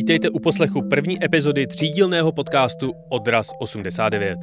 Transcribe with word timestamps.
Vítejte 0.00 0.30
u 0.30 0.38
poslechu 0.38 0.82
první 0.88 1.24
epizody 1.24 1.66
třídílného 1.66 2.32
podcastu 2.32 2.92
Odraz 3.08 3.50
89. 3.58 4.38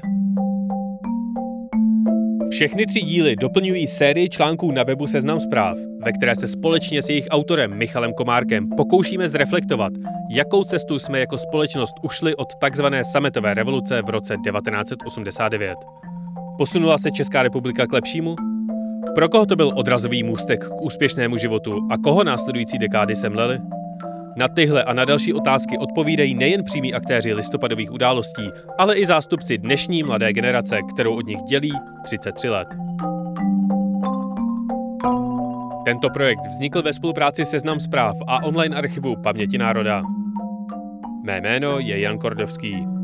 Všechny 2.50 2.86
tři 2.86 3.02
díly 3.02 3.36
doplňují 3.36 3.88
sérii 3.88 4.30
článků 4.30 4.72
na 4.72 4.84
webu 4.84 5.08
Seznam 5.08 5.40
zpráv, 5.40 5.78
ve 6.06 6.12
které 6.12 6.36
se 6.36 6.48
společně 6.48 7.02
s 7.02 7.10
jejich 7.10 7.28
autorem 7.30 7.78
Michalem 7.78 8.14
Komárkem 8.14 8.70
pokoušíme 8.70 9.28
zreflektovat, 9.28 9.94
jakou 10.32 10.64
cestu 10.64 11.00
jsme 11.00 11.20
jako 11.20 11.38
společnost 11.38 11.96
ušli 12.04 12.36
od 12.36 12.48
takzvané 12.62 13.04
sametové 13.04 13.54
revoluce 13.54 14.02
v 14.02 14.10
roce 14.10 14.36
1989. 14.52 15.78
Posunula 16.58 16.98
se 16.98 17.12
Česká 17.12 17.44
republika 17.44 17.88
k 17.88 17.94
lepšímu? 17.94 18.36
Pro 19.16 19.30
koho 19.30 19.46
to 19.46 19.56
byl 19.56 19.72
odrazový 19.76 20.24
můstek 20.24 20.66
k 20.66 20.82
úspěšnému 20.82 21.38
životu 21.38 21.88
a 21.92 21.98
koho 21.98 22.24
následující 22.24 22.78
dekády 22.78 23.16
semleli? 23.16 23.60
Na 24.38 24.48
tyhle 24.48 24.84
a 24.84 24.94
na 24.94 25.06
další 25.06 25.34
otázky 25.34 25.78
odpovídají 25.78 26.36
nejen 26.36 26.64
přímí 26.64 26.94
aktéři 26.94 27.34
listopadových 27.34 27.92
událostí, 27.92 28.50
ale 28.78 28.96
i 28.96 29.06
zástupci 29.06 29.58
dnešní 29.58 30.04
mladé 30.04 30.34
generace, 30.34 30.80
kterou 30.94 31.16
od 31.16 31.28
nich 31.28 31.42
dělí 31.42 31.74
33 32.04 32.50
let. 32.50 32.68
Tento 35.86 36.10
projekt 36.10 36.48
vznikl 36.50 36.82
ve 36.82 36.94
spolupráci 36.94 37.46
se 37.46 37.52
Seznam 37.52 37.80
zpráv 37.80 38.16
a 38.28 38.44
online 38.44 38.76
archivu 38.76 39.16
Paměti 39.16 39.58
národa. 39.58 40.04
Mé 41.24 41.42
jméno 41.42 41.80
je 41.80 42.00
Jan 42.00 42.18
Kordovský. 42.18 42.97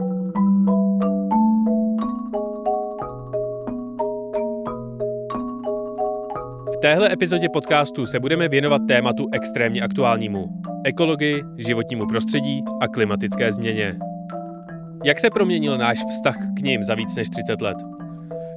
Téhle 6.83 7.13
epizodě 7.13 7.49
podcastu 7.49 8.05
se 8.05 8.19
budeme 8.19 8.49
věnovat 8.49 8.81
tématu 8.87 9.27
extrémně 9.31 9.81
aktuálnímu 9.81 10.49
ekologii, 10.85 11.43
životnímu 11.57 12.07
prostředí 12.07 12.63
a 12.81 12.87
klimatické 12.87 13.51
změně. 13.51 13.95
Jak 15.03 15.19
se 15.19 15.29
proměnil 15.29 15.77
náš 15.77 16.05
vztah 16.09 16.35
k 16.57 16.59
ním 16.59 16.83
za 16.83 16.95
víc 16.95 17.15
než 17.15 17.29
30 17.29 17.61
let? 17.61 17.77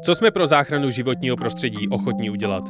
Co 0.04 0.14
jsme 0.14 0.30
pro 0.30 0.46
záchranu 0.46 0.90
životního 0.90 1.36
prostředí 1.36 1.88
ochotní 1.88 2.30
udělat? 2.30 2.64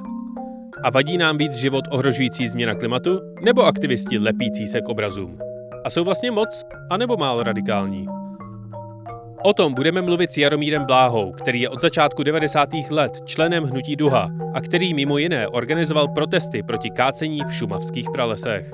A 0.83 0.91
vadí 0.91 1.19
nám 1.19 1.39
víc 1.39 1.53
život 1.53 1.85
ohrožující 1.91 2.49
změna 2.49 2.75
klimatu 2.75 3.21
nebo 3.45 3.63
aktivisti 3.63 4.19
lepící 4.19 4.67
se 4.67 4.81
k 4.81 4.89
obrazům? 4.89 5.39
A 5.85 5.91
jsou 5.91 6.05
vlastně 6.05 6.31
moc, 6.31 6.65
anebo 6.91 7.17
málo 7.17 7.43
radikální? 7.43 8.16
O 9.47 9.53
tom 9.53 9.75
budeme 9.75 10.03
mluvit 10.03 10.33
s 10.33 10.37
Jaromírem 10.37 10.85
Bláhou, 10.85 11.33
který 11.33 11.61
je 11.61 11.69
od 11.69 11.81
začátku 11.81 12.23
90. 12.23 12.69
let 12.91 13.21
členem 13.25 13.65
Hnutí 13.65 13.97
Duha 13.97 14.31
a 14.55 14.61
který 14.61 14.95
mimo 14.95 15.19
jiné 15.19 15.49
organizoval 15.49 16.09
protesty 16.09 16.63
proti 16.63 16.91
kácení 16.91 17.41
v 17.49 17.53
šumavských 17.53 18.07
pralesech. 18.13 18.73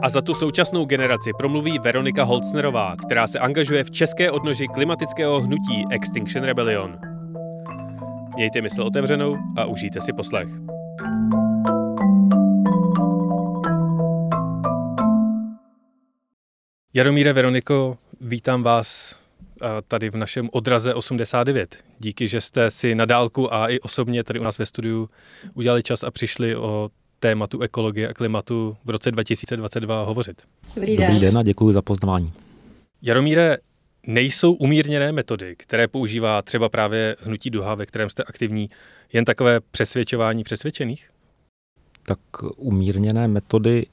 A 0.00 0.08
za 0.08 0.22
tu 0.22 0.34
současnou 0.34 0.84
generaci 0.84 1.30
promluví 1.38 1.78
Veronika 1.78 2.24
Holcnerová, 2.24 2.96
která 2.96 3.26
se 3.26 3.38
angažuje 3.38 3.84
v 3.84 3.90
české 3.90 4.30
odnoži 4.30 4.68
klimatického 4.68 5.40
hnutí 5.40 5.84
Extinction 5.90 6.44
Rebellion. 6.44 6.98
Mějte 8.34 8.60
mysl 8.60 8.82
otevřenou 8.82 9.36
a 9.56 9.64
užijte 9.64 10.00
si 10.00 10.12
poslech. 10.12 10.48
Jaromíre 16.94 17.32
Veroniko, 17.32 17.98
vítám 18.20 18.62
vás 18.62 19.23
tady 19.88 20.10
v 20.10 20.16
našem 20.16 20.48
odraze 20.52 20.94
89. 20.94 21.84
Díky, 21.98 22.28
že 22.28 22.40
jste 22.40 22.70
si 22.70 22.94
na 22.94 23.04
dálku 23.04 23.54
a 23.54 23.68
i 23.68 23.80
osobně 23.80 24.24
tady 24.24 24.40
u 24.40 24.42
nás 24.42 24.58
ve 24.58 24.66
studiu 24.66 25.08
udělali 25.54 25.82
čas 25.82 26.02
a 26.02 26.10
přišli 26.10 26.56
o 26.56 26.90
tématu 27.20 27.60
ekologie 27.60 28.08
a 28.08 28.14
klimatu 28.14 28.76
v 28.84 28.90
roce 28.90 29.10
2022 29.10 30.02
hovořit. 30.02 30.42
Dobrý 30.74 30.96
den. 30.96 31.06
Dobrý 31.06 31.20
den 31.20 31.38
a 31.38 31.42
děkuji 31.42 31.72
za 31.72 31.82
pozvání. 31.82 32.32
Jaromíre, 33.02 33.56
nejsou 34.06 34.52
umírněné 34.52 35.12
metody, 35.12 35.56
které 35.56 35.88
používá 35.88 36.42
třeba 36.42 36.68
právě 36.68 37.16
Hnutí 37.20 37.50
Duha, 37.50 37.74
ve 37.74 37.86
kterém 37.86 38.10
jste 38.10 38.22
aktivní, 38.22 38.70
jen 39.12 39.24
takové 39.24 39.60
přesvědčování 39.60 40.44
přesvědčených? 40.44 41.08
Tak 42.06 42.18
umírněné 42.56 43.28
metody, 43.28 43.86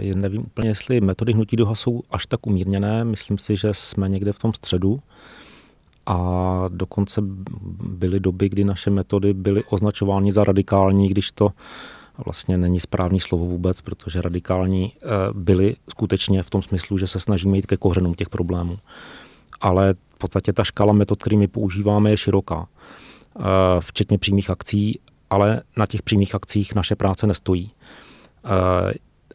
eh, 0.00 0.14
nevím 0.16 0.40
úplně, 0.40 0.68
jestli 0.68 1.00
metody 1.00 1.32
Hnutí 1.32 1.56
Duha 1.56 1.74
jsou 1.74 2.02
až 2.10 2.26
tak 2.26 2.46
umírněné, 2.46 3.04
myslím 3.04 3.38
si, 3.38 3.56
že 3.56 3.74
jsme 3.74 4.08
někde 4.08 4.32
v 4.32 4.38
tom 4.38 4.52
středu. 4.54 5.00
A 6.06 6.64
dokonce 6.68 7.20
byly 7.84 8.20
doby, 8.20 8.48
kdy 8.48 8.64
naše 8.64 8.90
metody 8.90 9.34
byly 9.34 9.64
označovány 9.64 10.32
za 10.32 10.44
radikální, 10.44 11.08
když 11.08 11.32
to 11.32 11.50
vlastně 12.24 12.56
není 12.56 12.80
správný 12.80 13.20
slovo 13.20 13.46
vůbec, 13.46 13.80
protože 13.80 14.22
radikální 14.22 14.92
eh, 14.96 15.06
byli 15.32 15.76
skutečně 15.90 16.42
v 16.42 16.50
tom 16.50 16.62
smyslu, 16.62 16.98
že 16.98 17.06
se 17.06 17.20
snažíme 17.20 17.56
jít 17.56 17.66
ke 17.66 17.76
kořenům 17.76 18.14
těch 18.14 18.28
problémů. 18.28 18.78
Ale 19.60 19.94
v 20.14 20.18
podstatě 20.18 20.52
ta 20.52 20.64
škala 20.64 20.92
metod, 20.92 21.22
kterými 21.22 21.48
používáme, 21.48 22.10
je 22.10 22.16
široká, 22.16 22.68
eh, 23.38 23.42
včetně 23.80 24.18
přímých 24.18 24.50
akcí, 24.50 25.00
ale 25.30 25.62
na 25.76 25.86
těch 25.86 26.02
přímých 26.02 26.34
akcích 26.34 26.74
naše 26.74 26.96
práce 26.96 27.26
nestojí. 27.26 27.70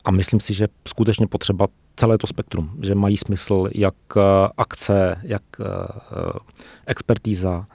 Eh, 0.05 0.09
a 0.09 0.11
myslím 0.11 0.39
si, 0.39 0.53
že 0.53 0.67
skutečně 0.88 1.27
potřeba 1.27 1.67
celé 1.95 2.17
to 2.17 2.27
spektrum, 2.27 2.71
že 2.81 2.95
mají 2.95 3.17
smysl 3.17 3.69
jak 3.75 3.95
akce, 4.57 5.21
jak 5.23 5.43
expertíza, 6.85 7.67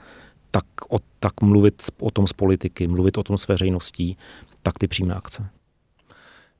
tak, 0.51 0.65
o, 0.89 0.97
tak 1.19 1.41
mluvit 1.41 1.83
o 1.99 2.11
tom 2.11 2.27
s 2.27 2.33
politiky, 2.33 2.87
mluvit 2.87 3.17
o 3.17 3.23
tom 3.23 3.37
s 3.37 3.47
veřejností, 3.47 4.17
tak 4.63 4.79
ty 4.79 4.87
přímé 4.87 5.15
akce. 5.15 5.49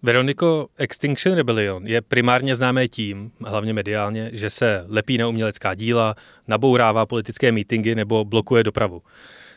Veroniko, 0.04 0.68
Extinction 0.78 1.36
Rebellion 1.36 1.88
je 1.88 2.02
primárně 2.02 2.56
známé 2.56 2.88
tím, 2.88 3.32
hlavně 3.46 3.74
mediálně, 3.74 4.30
že 4.34 4.50
se 4.50 4.86
lepí 4.88 5.18
na 5.18 5.28
umělecká 5.28 5.74
díla, 5.74 6.16
nabourává 6.48 7.06
politické 7.06 7.52
mítingy 7.52 7.96
nebo 7.96 8.26
blokuje 8.26 8.64
dopravu. 8.64 9.02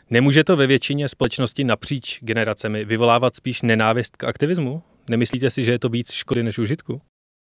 Nemůže 0.09 0.43
to 0.43 0.55
ve 0.55 0.67
většině 0.67 1.09
společnosti 1.09 1.63
napříč 1.63 2.19
generacemi 2.23 2.85
vyvolávat 2.85 3.35
spíš 3.35 3.61
nenávist 3.61 4.17
k 4.17 4.23
aktivismu? 4.23 4.83
Nemyslíte 5.09 5.49
si, 5.49 5.63
že 5.63 5.71
je 5.71 5.79
to 5.79 5.89
víc 5.89 6.11
škody 6.11 6.43
než 6.43 6.59
užitku? 6.59 7.01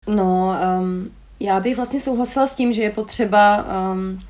No, 0.08 0.56
um, 0.80 1.12
já 1.40 1.59
bych 1.59 1.75
vlastně 1.75 2.00
souhlasila 2.00 2.47
s 2.47 2.56
tím, 2.56 2.74
že 2.74 2.84
je 2.84 2.90
potřeba 2.90 3.66
um, 3.92 4.22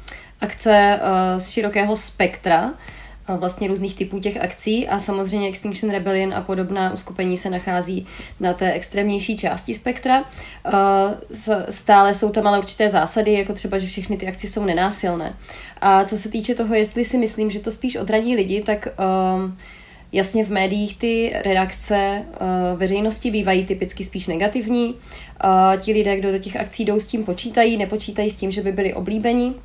akce 0.41 0.99
uh, 1.01 1.39
z 1.39 1.49
širokého 1.49 1.95
spektra, 1.95 2.73
vlastně 3.37 3.67
různých 3.67 3.95
typů 3.95 4.19
těch 4.19 4.37
akcí 4.37 4.87
a 4.87 4.99
samozřejmě 4.99 5.47
Extinction 5.47 5.91
Rebellion 5.91 6.33
a 6.33 6.41
podobná 6.41 6.93
uskupení 6.93 7.37
se 7.37 7.49
nachází 7.49 8.07
na 8.39 8.53
té 8.53 8.71
extrémnější 8.71 9.37
části 9.37 9.73
spektra. 9.73 10.23
Stále 11.69 12.13
jsou 12.13 12.31
tam 12.31 12.47
ale 12.47 12.59
určité 12.59 12.89
zásady, 12.89 13.33
jako 13.33 13.53
třeba, 13.53 13.77
že 13.77 13.87
všechny 13.87 14.17
ty 14.17 14.27
akci 14.27 14.47
jsou 14.47 14.65
nenásilné. 14.65 15.37
A 15.81 16.03
co 16.03 16.17
se 16.17 16.29
týče 16.29 16.55
toho, 16.55 16.75
jestli 16.75 17.05
si 17.05 17.17
myslím, 17.17 17.49
že 17.49 17.59
to 17.59 17.71
spíš 17.71 17.95
odradí 17.95 18.35
lidi, 18.35 18.61
tak 18.61 18.87
um, 18.87 19.57
Jasně 20.11 20.45
v 20.45 20.49
médiích 20.49 20.97
ty 20.97 21.33
redakce 21.45 22.25
uh, 22.25 22.79
veřejnosti 22.79 23.31
bývají 23.31 23.65
typicky 23.65 24.03
spíš 24.03 24.27
negativní. 24.27 24.87
Uh, 24.93 25.81
ti 25.81 25.93
lidé, 25.93 26.17
kdo 26.17 26.31
do 26.31 26.37
těch 26.37 26.57
akcí 26.57 26.85
jdou, 26.85 26.99
s 26.99 27.07
tím 27.07 27.23
počítají, 27.23 27.77
nepočítají 27.77 28.29
s 28.29 28.37
tím, 28.37 28.51
že 28.51 28.61
by 28.61 28.71
byli 28.71 28.93
oblíbení. 28.93 29.55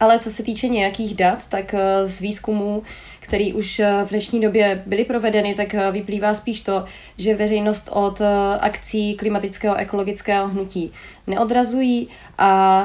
Ale 0.00 0.18
co 0.18 0.30
se 0.30 0.42
týče 0.42 0.68
nějakých 0.68 1.14
dat, 1.14 1.46
tak 1.48 1.74
eh, 1.74 2.06
z 2.06 2.20
výzkumů, 2.20 2.82
který 3.30 3.52
už 3.52 3.80
eh, 3.80 4.04
v 4.04 4.10
dnešní 4.10 4.40
době 4.40 4.82
byly 4.86 5.04
provedeny, 5.04 5.54
tak 5.54 5.74
eh, 5.74 5.90
vyplývá 5.90 6.34
spíš 6.34 6.60
to, 6.60 6.84
že 7.18 7.34
veřejnost 7.34 7.88
od 7.92 8.22
akcí 8.60 9.14
klimatického 9.14 9.76
ekologického 9.76 10.48
hnutí 10.48 10.92
neodrazují 11.26 12.08
a 12.38 12.84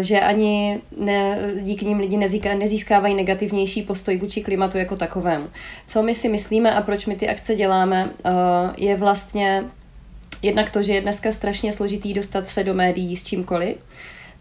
že 0.00 0.20
ani 0.20 0.80
ne, 0.96 1.38
díky 1.60 1.84
nim 1.84 1.98
lidi 1.98 2.16
nezískávají 2.58 3.14
negativnější 3.14 3.82
postoj 3.82 4.16
vůči 4.16 4.42
klimatu 4.42 4.78
jako 4.78 4.96
takovému. 4.96 5.48
Co 5.86 6.02
my 6.02 6.14
si 6.14 6.28
myslíme 6.28 6.74
a 6.74 6.82
proč 6.82 7.06
my 7.06 7.16
ty 7.16 7.28
akce 7.28 7.54
děláme, 7.54 8.10
je 8.76 8.96
vlastně 8.96 9.64
jednak 10.42 10.70
to, 10.70 10.82
že 10.82 10.94
je 10.94 11.00
dneska 11.00 11.32
strašně 11.32 11.72
složitý 11.72 12.14
dostat 12.14 12.48
se 12.48 12.64
do 12.64 12.74
médií 12.74 13.16
s 13.16 13.24
čímkoliv, 13.24 13.76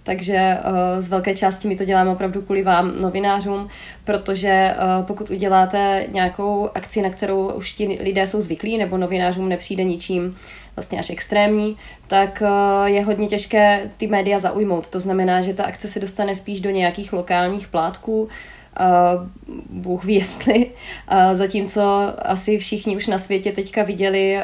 takže 0.09 0.57
z 0.99 1.07
velké 1.07 1.35
části 1.35 1.67
my 1.67 1.75
to 1.75 1.85
děláme 1.85 2.09
opravdu 2.09 2.41
kvůli 2.41 2.63
vám, 2.63 3.01
novinářům, 3.01 3.69
protože 4.03 4.75
pokud 5.07 5.29
uděláte 5.29 6.05
nějakou 6.11 6.69
akci, 6.75 7.01
na 7.01 7.09
kterou 7.09 7.51
už 7.51 7.73
ti 7.73 7.99
lidé 8.01 8.27
jsou 8.27 8.41
zvyklí, 8.41 8.77
nebo 8.77 8.97
novinářům 8.97 9.49
nepřijde 9.49 9.83
ničím 9.83 10.35
vlastně 10.75 10.99
až 10.99 11.09
extrémní, 11.09 11.77
tak 12.07 12.43
je 12.85 13.03
hodně 13.03 13.27
těžké 13.27 13.91
ty 13.97 14.07
média 14.07 14.39
zaujmout. 14.39 14.87
To 14.87 14.99
znamená, 14.99 15.41
že 15.41 15.53
ta 15.53 15.63
akce 15.63 15.87
se 15.87 15.99
dostane 15.99 16.35
spíš 16.35 16.61
do 16.61 16.69
nějakých 16.69 17.13
lokálních 17.13 17.67
plátků, 17.67 18.29
Uh, 18.79 19.27
Bůh 19.69 20.05
ví 20.05 20.15
jestli. 20.23 20.65
Uh, 21.11 21.33
zatímco 21.33 22.13
asi 22.17 22.57
všichni 22.57 22.95
už 22.95 23.07
na 23.07 23.17
světě 23.17 23.51
teďka 23.51 23.83
viděli 23.83 24.37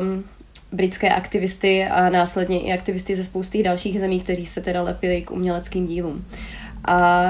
um, 0.00 0.24
britské 0.72 1.08
aktivisty 1.08 1.84
a 1.84 2.08
následně 2.08 2.60
i 2.60 2.72
aktivisty 2.72 3.16
ze 3.16 3.24
spousty 3.24 3.62
dalších 3.62 4.00
zemí, 4.00 4.20
kteří 4.20 4.46
se 4.46 4.60
teda 4.60 4.82
lepili 4.82 5.22
k 5.22 5.30
uměleckým 5.30 5.86
dílům. 5.86 6.24
A 6.84 7.22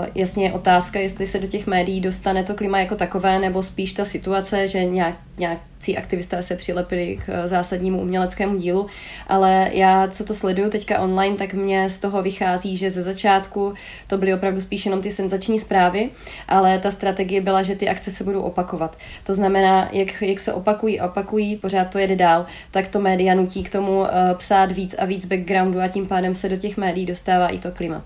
uh, 0.00 0.06
jasně 0.14 0.44
je 0.44 0.52
otázka, 0.52 1.00
jestli 1.00 1.26
se 1.26 1.38
do 1.38 1.46
těch 1.46 1.66
médií 1.66 2.00
dostane 2.00 2.44
to 2.44 2.54
klima 2.54 2.78
jako 2.78 2.94
takové, 2.94 3.38
nebo 3.38 3.62
spíš 3.62 3.92
ta 3.92 4.04
situace, 4.04 4.68
že 4.68 4.84
nějak, 4.84 5.16
nějací 5.38 5.98
aktivisté 5.98 6.42
se 6.42 6.56
přilepili 6.56 7.18
k 7.26 7.28
uh, 7.28 7.46
zásadnímu 7.46 8.00
uměleckému 8.00 8.56
dílu. 8.56 8.86
Ale 9.26 9.70
já, 9.72 10.08
co 10.08 10.24
to 10.24 10.34
sleduju 10.34 10.70
teďka 10.70 11.00
online, 11.00 11.36
tak 11.36 11.54
mě 11.54 11.90
z 11.90 11.98
toho 11.98 12.22
vychází, 12.22 12.76
že 12.76 12.90
ze 12.90 13.02
začátku 13.02 13.74
to 14.06 14.18
byly 14.18 14.34
opravdu 14.34 14.60
spíš 14.60 14.84
jenom 14.84 15.02
ty 15.02 15.10
senzační 15.10 15.58
zprávy, 15.58 16.10
ale 16.48 16.78
ta 16.78 16.90
strategie 16.90 17.40
byla, 17.40 17.62
že 17.62 17.76
ty 17.76 17.88
akce 17.88 18.10
se 18.10 18.24
budou 18.24 18.40
opakovat. 18.40 18.98
To 19.24 19.34
znamená, 19.34 19.88
jak, 19.92 20.22
jak 20.22 20.40
se 20.40 20.52
opakují 20.52 21.00
opakují, 21.00 21.56
pořád 21.56 21.84
to 21.84 21.98
jede 21.98 22.16
dál, 22.16 22.46
tak 22.70 22.88
to 22.88 23.00
média 23.00 23.34
nutí 23.34 23.62
k 23.62 23.72
tomu 23.72 24.00
uh, 24.00 24.06
psát 24.34 24.72
víc 24.72 24.94
a 24.98 25.04
víc 25.04 25.26
backgroundu 25.26 25.80
a 25.80 25.88
tím 25.88 26.06
pádem 26.06 26.34
se 26.34 26.48
do 26.48 26.56
těch 26.56 26.76
médií 26.76 27.06
dostává 27.06 27.48
i 27.48 27.58
to 27.58 27.72
klima. 27.72 28.04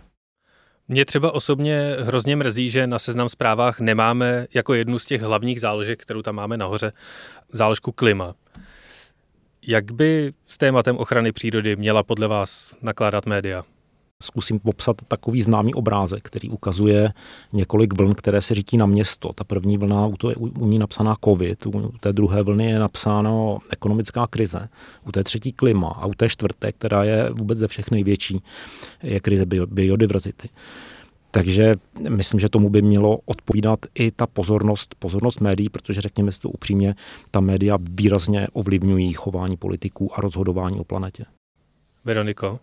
Mě 0.89 1.05
třeba 1.05 1.35
osobně 1.35 1.97
hrozně 2.01 2.37
mrzí, 2.37 2.71
že 2.71 2.87
na 2.87 2.99
seznam 2.99 3.29
zprávách 3.29 3.81
nemáme 3.81 4.47
jako 4.55 4.75
jednu 4.75 4.99
z 4.99 5.07
těch 5.07 5.23
hlavních 5.23 5.61
záložek, 5.61 6.03
kterou 6.03 6.23
tam 6.23 6.35
máme 6.35 6.57
nahoře, 6.57 6.93
záložku 7.53 7.93
klima. 7.93 8.35
Jak 9.67 9.93
by 9.93 10.33
s 10.47 10.59
tématem 10.59 10.97
ochrany 10.97 11.33
přírody 11.33 11.77
měla 11.77 12.03
podle 12.03 12.29
vás 12.29 12.75
nakládat 12.83 13.27
média? 13.27 13.65
Zkusím 14.23 14.61
popsat 14.61 14.97
takový 15.09 15.43
známý 15.43 15.75
obrázek, 15.75 16.23
který 16.23 16.49
ukazuje 16.49 17.13
několik 17.53 17.95
vln, 17.95 18.15
které 18.15 18.43
se 18.43 18.55
řítí 18.55 18.77
na 18.77 18.87
město. 18.87 19.33
Ta 19.33 19.45
první 19.45 19.79
vlna, 19.79 20.07
u, 20.07 20.17
to 20.17 20.31
je, 20.31 20.37
u 20.37 20.67
ní 20.67 20.79
napsaná 20.79 21.17
covid, 21.25 21.67
u 21.67 21.93
té 22.01 22.13
druhé 22.13 22.43
vlny 22.43 22.71
je 22.71 22.79
napsáno 22.79 23.59
ekonomická 23.71 24.27
krize, 24.27 24.69
u 25.07 25.13
té 25.13 25.25
třetí 25.25 25.53
klima 25.53 25.89
a 25.89 26.07
u 26.07 26.15
té 26.15 26.29
čtvrté, 26.29 26.73
která 26.73 27.05
je 27.05 27.31
vůbec 27.31 27.59
ze 27.59 27.69
všech 27.69 27.91
největší, 27.91 28.43
je 29.03 29.21
krize 29.21 29.47
biodiverzity. 29.67 30.49
Takže 31.35 31.75
myslím, 32.09 32.41
že 32.41 32.49
tomu 32.49 32.71
by 32.71 32.83
mělo 32.83 33.19
odpovídat 33.25 33.79
i 33.95 34.11
ta 34.11 34.27
pozornost, 34.27 34.95
pozornost 34.99 35.41
médií, 35.41 35.69
protože 35.69 36.01
řekněme 36.01 36.33
si 36.33 36.41
to 36.41 36.49
upřímně, 36.49 36.95
ta 37.31 37.41
média 37.41 37.79
výrazně 37.91 38.47
ovlivňují 38.53 39.13
chování 39.13 39.57
politiků 39.57 40.19
a 40.19 40.21
rozhodování 40.21 40.81
o 40.81 40.85
planetě. 40.85 41.25
Veroniko? 42.05 42.59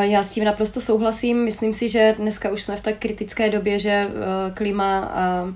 Já 0.00 0.22
s 0.22 0.30
tím 0.30 0.44
naprosto 0.44 0.80
souhlasím. 0.80 1.44
Myslím 1.44 1.74
si, 1.74 1.88
že 1.88 2.14
dneska 2.18 2.50
už 2.50 2.62
jsme 2.62 2.76
v 2.76 2.80
tak 2.80 2.98
kritické 2.98 3.50
době, 3.50 3.78
že 3.78 3.90
eh, 3.90 4.10
klima 4.54 5.00
a 5.00 5.54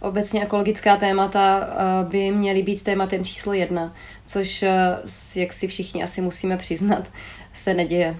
obecně 0.00 0.42
ekologická 0.42 0.96
témata 0.96 1.60
eh, 1.60 2.08
by 2.08 2.30
měly 2.30 2.62
být 2.62 2.82
tématem 2.82 3.24
číslo 3.24 3.52
jedna, 3.52 3.94
což, 4.26 4.62
eh, 4.62 4.98
jak 5.36 5.52
si 5.52 5.68
všichni 5.68 6.02
asi 6.02 6.20
musíme 6.20 6.56
přiznat, 6.56 7.12
se 7.52 7.74
neděje. 7.74 8.16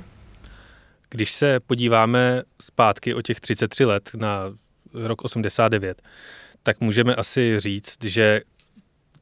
Když 1.10 1.32
se 1.32 1.60
podíváme 1.60 2.42
zpátky 2.62 3.14
o 3.14 3.22
těch 3.22 3.40
33 3.40 3.84
let 3.84 4.10
na 4.16 4.42
rok 4.94 5.24
89, 5.24 6.02
tak 6.62 6.80
můžeme 6.80 7.14
asi 7.14 7.60
říct, 7.60 8.04
že 8.04 8.40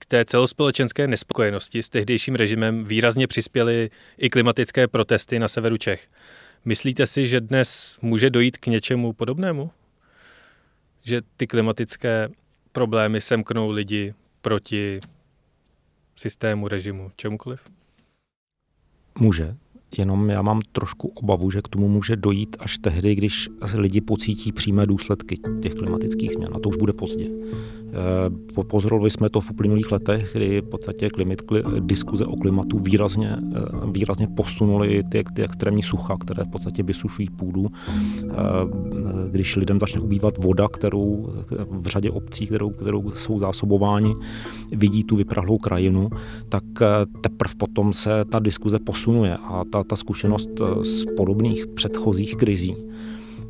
té 0.08 0.24
celospolečenské 0.24 1.06
nespokojenosti 1.06 1.82
s 1.82 1.88
tehdejším 1.88 2.34
režimem 2.34 2.84
výrazně 2.84 3.26
přispěly 3.26 3.90
i 4.18 4.30
klimatické 4.30 4.88
protesty 4.88 5.38
na 5.38 5.48
severu 5.48 5.76
Čech. 5.76 6.08
Myslíte 6.64 7.06
si, 7.06 7.26
že 7.26 7.40
dnes 7.40 7.98
může 8.02 8.30
dojít 8.30 8.56
k 8.56 8.66
něčemu 8.66 9.12
podobnému? 9.12 9.70
Že 11.04 11.22
ty 11.36 11.46
klimatické 11.46 12.28
problémy 12.72 13.20
semknou 13.20 13.70
lidi 13.70 14.14
proti 14.40 15.00
systému, 16.16 16.68
režimu, 16.68 17.10
čemukoliv? 17.16 17.60
Může 19.18 19.56
jenom 19.98 20.30
já 20.30 20.42
mám 20.42 20.60
trošku 20.72 21.08
obavu, 21.08 21.50
že 21.50 21.62
k 21.62 21.68
tomu 21.68 21.88
může 21.88 22.16
dojít 22.16 22.56
až 22.60 22.78
tehdy, 22.78 23.14
když 23.14 23.48
lidi 23.74 24.00
pocítí 24.00 24.52
přímé 24.52 24.86
důsledky 24.86 25.38
těch 25.62 25.74
klimatických 25.74 26.32
změn. 26.32 26.48
A 26.52 26.58
to 26.58 26.68
už 26.68 26.76
bude 26.76 26.92
pozdě. 26.92 27.30
Eh, 27.96 28.64
pozorovali 28.64 29.10
jsme 29.10 29.30
to 29.30 29.40
v 29.40 29.50
uplynulých 29.50 29.92
letech, 29.92 30.30
kdy 30.32 30.60
v 30.60 30.64
podstatě 30.64 31.10
klimit, 31.10 31.42
diskuze 31.80 32.24
o 32.24 32.36
klimatu 32.36 32.78
výrazně, 32.78 33.36
eh, 33.36 33.60
výrazně 33.90 34.26
posunuly 34.26 35.02
ty, 35.10 35.24
ty 35.34 35.42
extrémní 35.42 35.82
sucha, 35.82 36.16
které 36.16 36.44
v 36.44 36.48
podstatě 36.48 36.82
vysušují 36.82 37.28
půdu. 37.30 37.66
Eh, 37.66 38.32
když 39.30 39.56
lidem 39.56 39.80
začne 39.80 40.00
ubývat 40.00 40.38
voda, 40.38 40.68
kterou 40.68 41.32
v 41.70 41.86
řadě 41.86 42.10
obcí, 42.10 42.46
kterou, 42.46 42.70
kterou 42.70 43.12
jsou 43.12 43.38
zásobováni, 43.38 44.14
vidí 44.72 45.04
tu 45.04 45.16
vyprahlou 45.16 45.58
krajinu, 45.58 46.10
tak 46.48 46.64
teprve 47.20 47.54
potom 47.56 47.92
se 47.92 48.24
ta 48.24 48.38
diskuze 48.38 48.78
posunuje 48.78 49.36
a 49.36 49.64
ta, 49.72 49.84
ta 49.86 49.96
zkušenost 49.96 50.50
z 50.82 51.04
podobných 51.16 51.66
předchozích 51.66 52.36
krizí 52.36 52.76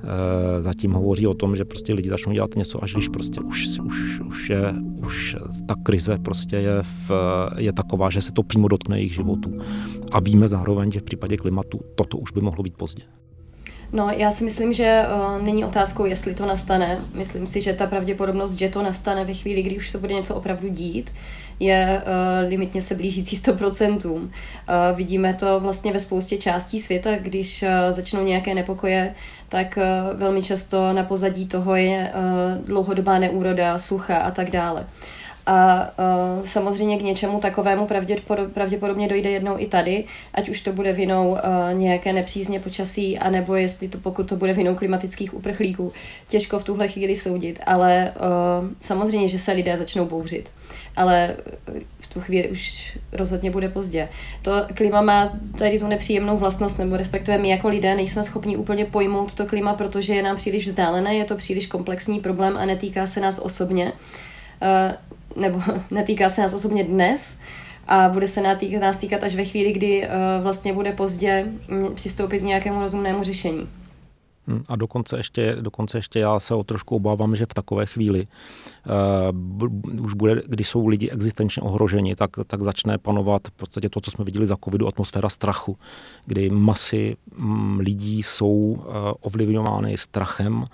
Eh, 0.06 0.62
zatím 0.62 0.92
hovoří 0.92 1.26
o 1.26 1.34
tom, 1.34 1.56
že 1.56 1.64
prostě 1.64 1.94
lidi 1.94 2.08
začnou 2.08 2.32
dělat 2.32 2.56
něco, 2.56 2.84
až 2.84 2.92
když 2.92 3.08
prostě 3.08 3.40
už, 3.40 3.78
už, 3.78 4.20
už, 4.20 4.50
je, 4.50 4.74
už 5.06 5.36
ta 5.68 5.74
krize 5.82 6.18
prostě 6.18 6.56
je, 6.56 6.82
v, 6.82 7.10
je 7.56 7.72
taková, 7.72 8.10
že 8.10 8.20
se 8.20 8.32
to 8.32 8.42
přímo 8.42 8.68
dotkne 8.68 8.98
jejich 8.98 9.14
životů. 9.14 9.54
A 10.12 10.20
víme 10.20 10.48
zároveň, 10.48 10.92
že 10.92 11.00
v 11.00 11.02
případě 11.02 11.36
klimatu 11.36 11.80
toto 11.94 12.18
už 12.18 12.32
by 12.32 12.40
mohlo 12.40 12.62
být 12.62 12.76
pozdě. 12.76 13.02
No, 13.92 14.10
já 14.10 14.30
si 14.30 14.44
myslím, 14.44 14.72
že 14.72 15.04
uh, 15.04 15.42
není 15.42 15.64
otázkou, 15.64 16.04
jestli 16.04 16.34
to 16.34 16.46
nastane. 16.46 17.00
Myslím 17.14 17.46
si, 17.46 17.60
že 17.60 17.72
ta 17.72 17.86
pravděpodobnost, 17.86 18.52
že 18.52 18.68
to 18.68 18.82
nastane 18.82 19.24
ve 19.24 19.34
chvíli, 19.34 19.62
kdy 19.62 19.76
už 19.76 19.90
se 19.90 19.98
bude 19.98 20.14
něco 20.14 20.34
opravdu 20.34 20.68
dít, 20.68 21.10
je 21.60 22.02
uh, 22.02 22.48
limitně 22.48 22.82
se 22.82 22.94
blížící 22.94 23.36
100%. 23.36 24.06
Uh, 24.06 24.28
vidíme 24.94 25.34
to 25.34 25.60
vlastně 25.60 25.92
ve 25.92 26.00
spoustě 26.00 26.36
částí 26.36 26.78
světa, 26.78 27.10
když 27.18 27.62
uh, 27.62 27.68
začnou 27.90 28.24
nějaké 28.24 28.54
nepokoje, 28.54 29.14
tak 29.48 29.78
uh, 29.78 30.18
velmi 30.18 30.42
často 30.42 30.92
na 30.92 31.02
pozadí 31.02 31.46
toho 31.46 31.76
je 31.76 32.12
uh, 32.14 32.64
dlouhodobá 32.66 33.18
neúroda, 33.18 33.78
sucha 33.78 34.16
a 34.16 34.30
tak 34.30 34.50
dále. 34.50 34.86
A 35.46 35.88
uh, 36.38 36.44
samozřejmě 36.44 36.96
k 36.98 37.02
něčemu 37.02 37.40
takovému 37.40 37.88
pravděpodobně 38.54 39.08
dojde 39.08 39.30
jednou 39.30 39.54
i 39.58 39.66
tady, 39.66 40.04
ať 40.34 40.48
už 40.48 40.60
to 40.60 40.72
bude 40.72 40.92
vinou 40.92 41.30
uh, 41.30 41.38
nějaké 41.72 42.12
nepřízně 42.12 42.60
počasí, 42.60 43.18
anebo 43.18 43.54
jestli 43.54 43.88
to, 43.88 43.98
pokud 43.98 44.28
to 44.28 44.36
bude 44.36 44.52
vinou 44.52 44.74
klimatických 44.74 45.34
uprchlíků. 45.34 45.92
Těžko 46.28 46.58
v 46.58 46.64
tuhle 46.64 46.88
chvíli 46.88 47.16
soudit, 47.16 47.60
ale 47.66 48.12
uh, 48.16 48.68
samozřejmě, 48.80 49.28
že 49.28 49.38
se 49.38 49.52
lidé 49.52 49.76
začnou 49.76 50.06
bouřit. 50.06 50.50
Ale 50.96 51.36
v 52.00 52.06
tu 52.06 52.20
chvíli 52.20 52.48
už 52.48 52.98
rozhodně 53.12 53.50
bude 53.50 53.68
pozdě. 53.68 54.08
To 54.42 54.52
klima 54.74 55.00
má 55.00 55.32
tady 55.58 55.78
tu 55.78 55.86
nepříjemnou 55.86 56.36
vlastnost, 56.36 56.78
nebo 56.78 56.96
respektive 56.96 57.38
my 57.38 57.48
jako 57.48 57.68
lidé 57.68 57.94
nejsme 57.94 58.24
schopni 58.24 58.56
úplně 58.56 58.84
pojmout 58.84 59.34
to 59.34 59.46
klima, 59.46 59.74
protože 59.74 60.14
je 60.14 60.22
nám 60.22 60.36
příliš 60.36 60.66
vzdálené, 60.66 61.14
je 61.14 61.24
to 61.24 61.36
příliš 61.36 61.66
komplexní 61.66 62.20
problém 62.20 62.56
a 62.56 62.66
netýká 62.66 63.06
se 63.06 63.20
nás 63.20 63.38
osobně 63.38 63.92
nebo 65.36 65.62
netýká 65.90 66.28
se 66.28 66.42
nás 66.42 66.54
osobně 66.54 66.84
dnes, 66.84 67.38
a 67.86 68.08
bude 68.08 68.26
se 68.26 68.42
nás 68.80 68.96
týkat 68.96 69.22
až 69.22 69.34
ve 69.34 69.44
chvíli, 69.44 69.72
kdy 69.72 70.02
uh, 70.02 70.42
vlastně 70.42 70.72
bude 70.72 70.92
pozdě 70.92 71.52
mm, 71.68 71.94
přistoupit 71.94 72.40
k 72.40 72.44
nějakému 72.44 72.80
rozumnému 72.80 73.22
řešení. 73.22 73.68
Hm, 74.48 74.62
a 74.68 74.76
dokonce 74.76 75.16
ještě, 75.16 75.56
dokonce 75.60 75.98
ještě 75.98 76.18
já 76.18 76.40
se 76.40 76.54
o 76.54 76.64
trošku 76.64 76.96
obávám, 76.96 77.36
že 77.36 77.44
v 77.44 77.54
takové 77.54 77.86
chvíli 77.86 78.24
uh, 79.58 80.04
už 80.04 80.14
bude, 80.14 80.42
když 80.46 80.68
jsou 80.68 80.86
lidi 80.86 81.10
existenčně 81.10 81.62
ohroženi, 81.62 82.16
tak, 82.16 82.30
tak 82.46 82.62
začne 82.62 82.98
panovat 82.98 83.48
v 83.48 83.50
podstatě 83.50 83.88
to, 83.88 84.00
co 84.00 84.10
jsme 84.10 84.24
viděli 84.24 84.46
za 84.46 84.56
covidu, 84.64 84.88
atmosféra 84.88 85.28
strachu, 85.28 85.76
kdy 86.26 86.50
masy 86.50 87.16
um, 87.38 87.78
lidí 87.80 88.22
jsou 88.22 88.50
uh, 88.50 88.84
ovlivňovány 89.20 89.96
strachem 89.96 90.66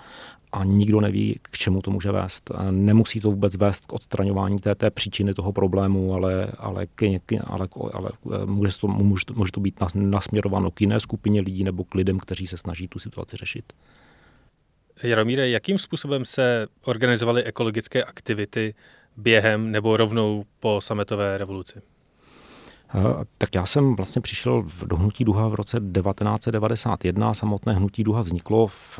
a 0.53 0.63
nikdo 0.63 1.01
neví, 1.01 1.39
k 1.41 1.57
čemu 1.57 1.81
to 1.81 1.91
může 1.91 2.11
vést. 2.11 2.51
Nemusí 2.71 3.19
to 3.19 3.29
vůbec 3.31 3.55
vést 3.55 3.85
k 3.85 3.93
odstraňování 3.93 4.59
té, 4.59 4.75
té 4.75 4.91
příčiny 4.91 5.33
toho 5.33 5.53
problému, 5.53 6.13
ale, 6.13 6.47
ale, 6.57 6.87
k, 6.95 7.19
ale, 7.45 7.67
ale 7.93 8.09
může, 8.45 8.79
to, 8.79 8.87
může, 8.87 9.25
to, 9.25 9.33
může 9.33 9.51
to 9.51 9.59
být 9.59 9.79
nasměrováno 9.95 10.71
k 10.71 10.81
jiné 10.81 10.99
skupině 10.99 11.41
lidí 11.41 11.63
nebo 11.63 11.83
k 11.83 11.95
lidem, 11.95 12.19
kteří 12.19 12.47
se 12.47 12.57
snaží 12.57 12.87
tu 12.87 12.99
situaci 12.99 13.37
řešit. 13.37 13.73
Jaromíre, 15.03 15.49
jakým 15.49 15.79
způsobem 15.79 16.25
se 16.25 16.67
organizovaly 16.85 17.43
ekologické 17.43 18.03
aktivity 18.03 18.75
během 19.17 19.71
nebo 19.71 19.97
rovnou 19.97 20.45
po 20.59 20.81
sametové 20.81 21.37
revoluci? 21.37 21.81
Tak 23.37 23.55
já 23.55 23.65
jsem 23.65 23.95
vlastně 23.95 24.21
přišel 24.21 24.63
do 24.85 24.95
Hnutí 24.97 25.23
Duha 25.23 25.47
v 25.47 25.53
roce 25.53 25.77
1991. 25.77 27.33
Samotné 27.33 27.73
Hnutí 27.73 28.03
Duha 28.03 28.21
vzniklo 28.21 28.67
v, 28.67 28.99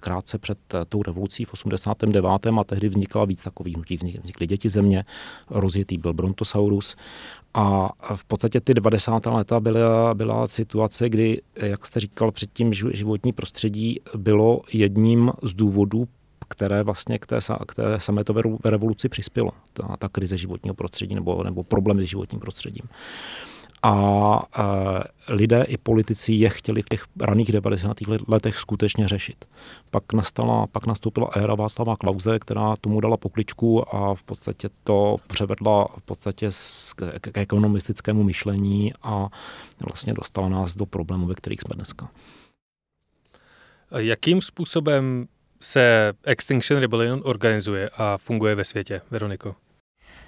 krátce 0.00 0.38
před 0.38 0.58
tou 0.88 1.02
revolucí 1.02 1.44
v 1.44 1.52
89. 1.52 2.46
a 2.60 2.64
tehdy 2.64 2.88
vznikla 2.88 3.24
víc 3.24 3.44
takových 3.44 3.74
hnutí. 3.74 3.96
Vznikly 3.96 4.46
děti 4.46 4.68
země, 4.68 5.04
rozjetý 5.50 5.98
byl 5.98 6.12
Brontosaurus 6.12 6.96
a 7.54 7.88
v 8.14 8.24
podstatě 8.24 8.60
ty 8.60 8.74
90. 8.74 9.26
leta 9.26 9.60
byla, 9.60 10.14
byla 10.14 10.48
situace, 10.48 11.08
kdy, 11.08 11.42
jak 11.56 11.86
jste 11.86 12.00
říkal 12.00 12.32
předtím, 12.32 12.72
životní 12.72 13.32
prostředí 13.32 14.00
bylo 14.16 14.60
jedním 14.72 15.32
z 15.42 15.54
důvodů, 15.54 16.08
které 16.48 16.82
vlastně 16.82 17.18
k 17.18 17.26
té, 17.26 17.38
k 17.66 17.74
té 17.74 18.00
sametové 18.00 18.42
revoluci 18.64 19.08
přispělo, 19.08 19.50
ta, 19.72 19.96
ta 19.98 20.08
krize 20.08 20.36
životního 20.36 20.74
prostředí 20.74 21.14
nebo, 21.14 21.42
nebo 21.44 21.62
problém 21.62 22.00
s 22.00 22.04
životním 22.04 22.40
prostředím. 22.40 22.88
A 23.82 24.42
e, 24.58 25.32
lidé 25.32 25.62
i 25.62 25.76
politici 25.76 26.32
je 26.32 26.48
chtěli 26.48 26.82
v 26.82 26.88
těch 26.88 27.04
raných 27.20 27.52
90. 27.52 27.96
letech 28.28 28.58
skutečně 28.58 29.08
řešit. 29.08 29.44
Pak, 29.90 30.12
nastala, 30.12 30.66
pak 30.66 30.86
nastoupila 30.86 31.30
éra 31.34 31.54
Václava 31.54 31.96
Klauze, 31.96 32.38
která 32.38 32.76
tomu 32.76 33.00
dala 33.00 33.16
pokličku 33.16 33.94
a 33.94 34.14
v 34.14 34.22
podstatě 34.22 34.68
to 34.84 35.16
převedla 35.26 35.88
v 35.98 36.02
podstatě 36.02 36.50
k, 36.96 37.30
k 37.30 37.38
ekonomistickému 37.38 38.22
myšlení 38.22 38.92
a 39.02 39.28
vlastně 39.80 40.14
dostala 40.14 40.48
nás 40.48 40.76
do 40.76 40.86
problémů, 40.86 41.26
ve 41.26 41.34
kterých 41.34 41.60
jsme 41.60 41.74
dneska. 41.74 42.10
Jakým 43.96 44.42
způsobem 44.42 45.26
se 45.60 46.12
Extinction 46.24 46.80
Rebellion 46.80 47.20
organizuje 47.24 47.90
a 47.96 48.18
funguje 48.18 48.54
ve 48.54 48.64
světě, 48.64 49.00
Veroniko? 49.10 49.54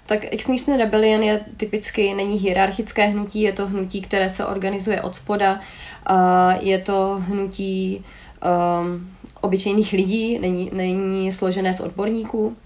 Tak 0.05 0.25
Extinction 0.33 0.77
Rebellion 0.77 1.23
je 1.23 1.45
typicky, 1.57 2.13
není 2.13 2.35
hierarchické 2.35 3.05
hnutí, 3.05 3.41
je 3.41 3.53
to 3.53 3.67
hnutí, 3.67 4.01
které 4.01 4.29
se 4.29 4.45
organizuje 4.45 5.01
od 5.01 5.15
spoda, 5.15 5.59
je 6.59 6.79
to 6.79 7.21
hnutí 7.27 8.05
um, 8.81 9.11
obyčejných 9.41 9.93
lidí, 9.93 10.39
není, 10.39 10.69
není 10.73 11.31
složené 11.31 11.73
z 11.73 11.79
odborníků. 11.79 12.57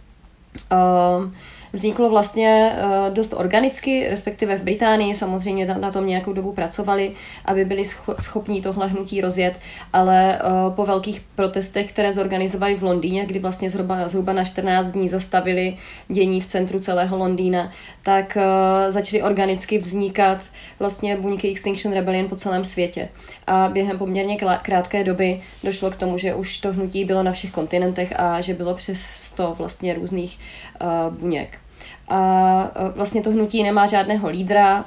Um, 0.72 1.36
vzniklo 1.74 2.10
vlastně 2.10 2.76
eh, 2.76 3.10
dost 3.10 3.34
organicky, 3.34 4.08
respektive 4.10 4.58
v 4.58 4.64
Británii 4.64 5.16
samozřejmě 5.16 5.66
na 5.66 5.92
tom 5.92 6.08
nějakou 6.08 6.34
dobu 6.34 6.52
pracovali, 6.52 7.12
aby 7.46 7.66
byli 7.66 7.84
schopni 8.20 8.62
tohle 8.62 8.88
hnutí 8.88 9.22
rozjet, 9.22 9.60
ale 9.94 10.36
eh, 10.36 10.42
po 10.76 10.86
velkých 10.86 11.22
protestech, 11.36 11.92
které 11.92 12.14
zorganizovali 12.14 12.76
v 12.76 12.84
Londýně, 12.84 13.26
kdy 13.26 13.40
vlastně 13.40 13.70
zhruba, 13.70 14.08
zhruba 14.08 14.34
na 14.34 14.44
14 14.44 14.88
dní 14.88 15.10
zastavili 15.10 15.78
dění 16.08 16.42
v 16.42 16.46
centru 16.46 16.80
celého 16.80 17.18
Londýna, 17.18 17.72
tak 18.04 18.38
eh, 18.38 18.92
začaly 18.92 19.24
organicky 19.24 19.78
vznikat 19.78 20.50
vlastně 20.80 21.18
buňky 21.18 21.52
Extinction 21.52 21.94
Rebellion 21.94 22.28
po 22.30 22.36
celém 22.36 22.64
světě. 22.64 23.10
A 23.48 23.70
během 23.70 23.98
poměrně 23.98 24.38
krátké 24.62 25.04
doby 25.04 25.42
došlo 25.64 25.92
k 25.92 25.96
tomu, 25.96 26.18
že 26.18 26.36
už 26.36 26.58
to 26.60 26.74
hnutí 26.74 27.06
bylo 27.06 27.24
na 27.24 27.32
všech 27.32 27.52
kontinentech 27.52 28.14
a 28.20 28.42
že 28.42 28.54
bylo 28.54 28.76
přes 28.76 29.02
100 29.02 29.56
vlastně 29.58 29.94
různých 29.94 30.40
uh, 30.82 31.14
buněk. 31.14 31.63
A 32.10 32.72
vlastně 32.96 33.22
to 33.22 33.32
hnutí 33.32 33.64
nemá 33.64 33.86
žádného 33.86 34.30
lídra, 34.30 34.86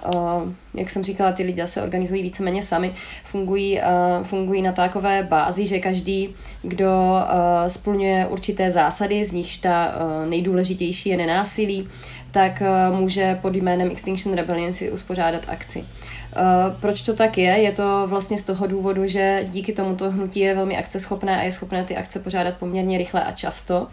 jak 0.74 0.90
jsem 0.90 1.02
říkala, 1.02 1.32
ty 1.32 1.42
lidé 1.42 1.66
se 1.66 1.82
organizují 1.82 2.22
víceméně 2.22 2.62
sami, 2.62 2.94
fungují, 3.24 3.80
fungují 4.22 4.62
na 4.62 4.72
takové 4.72 5.22
bázi, 5.22 5.66
že 5.66 5.78
každý, 5.78 6.34
kdo 6.62 7.20
splňuje 7.66 8.26
určité 8.26 8.70
zásady, 8.70 9.24
z 9.24 9.32
nichž 9.32 9.58
ta 9.58 9.94
nejdůležitější 10.28 11.08
je 11.08 11.16
nenásilí, 11.16 11.88
tak 12.30 12.62
může 12.90 13.38
pod 13.42 13.56
jménem 13.56 13.90
Extinction 13.90 14.36
Rebellion 14.36 14.72
si 14.72 14.90
uspořádat 14.90 15.42
akci. 15.48 15.84
Proč 16.80 17.02
to 17.02 17.14
tak 17.14 17.38
je? 17.38 17.50
Je 17.50 17.72
to 17.72 18.02
vlastně 18.06 18.38
z 18.38 18.44
toho 18.44 18.66
důvodu, 18.66 19.06
že 19.06 19.46
díky 19.48 19.72
tomuto 19.72 20.10
hnutí 20.10 20.40
je 20.40 20.54
velmi 20.54 20.76
akceschopné 20.76 21.40
a 21.40 21.42
je 21.42 21.52
schopné 21.52 21.84
ty 21.84 21.96
akce 21.96 22.18
pořádat 22.18 22.54
poměrně 22.54 22.98
rychle 22.98 23.24
a 23.24 23.32
často 23.32 23.86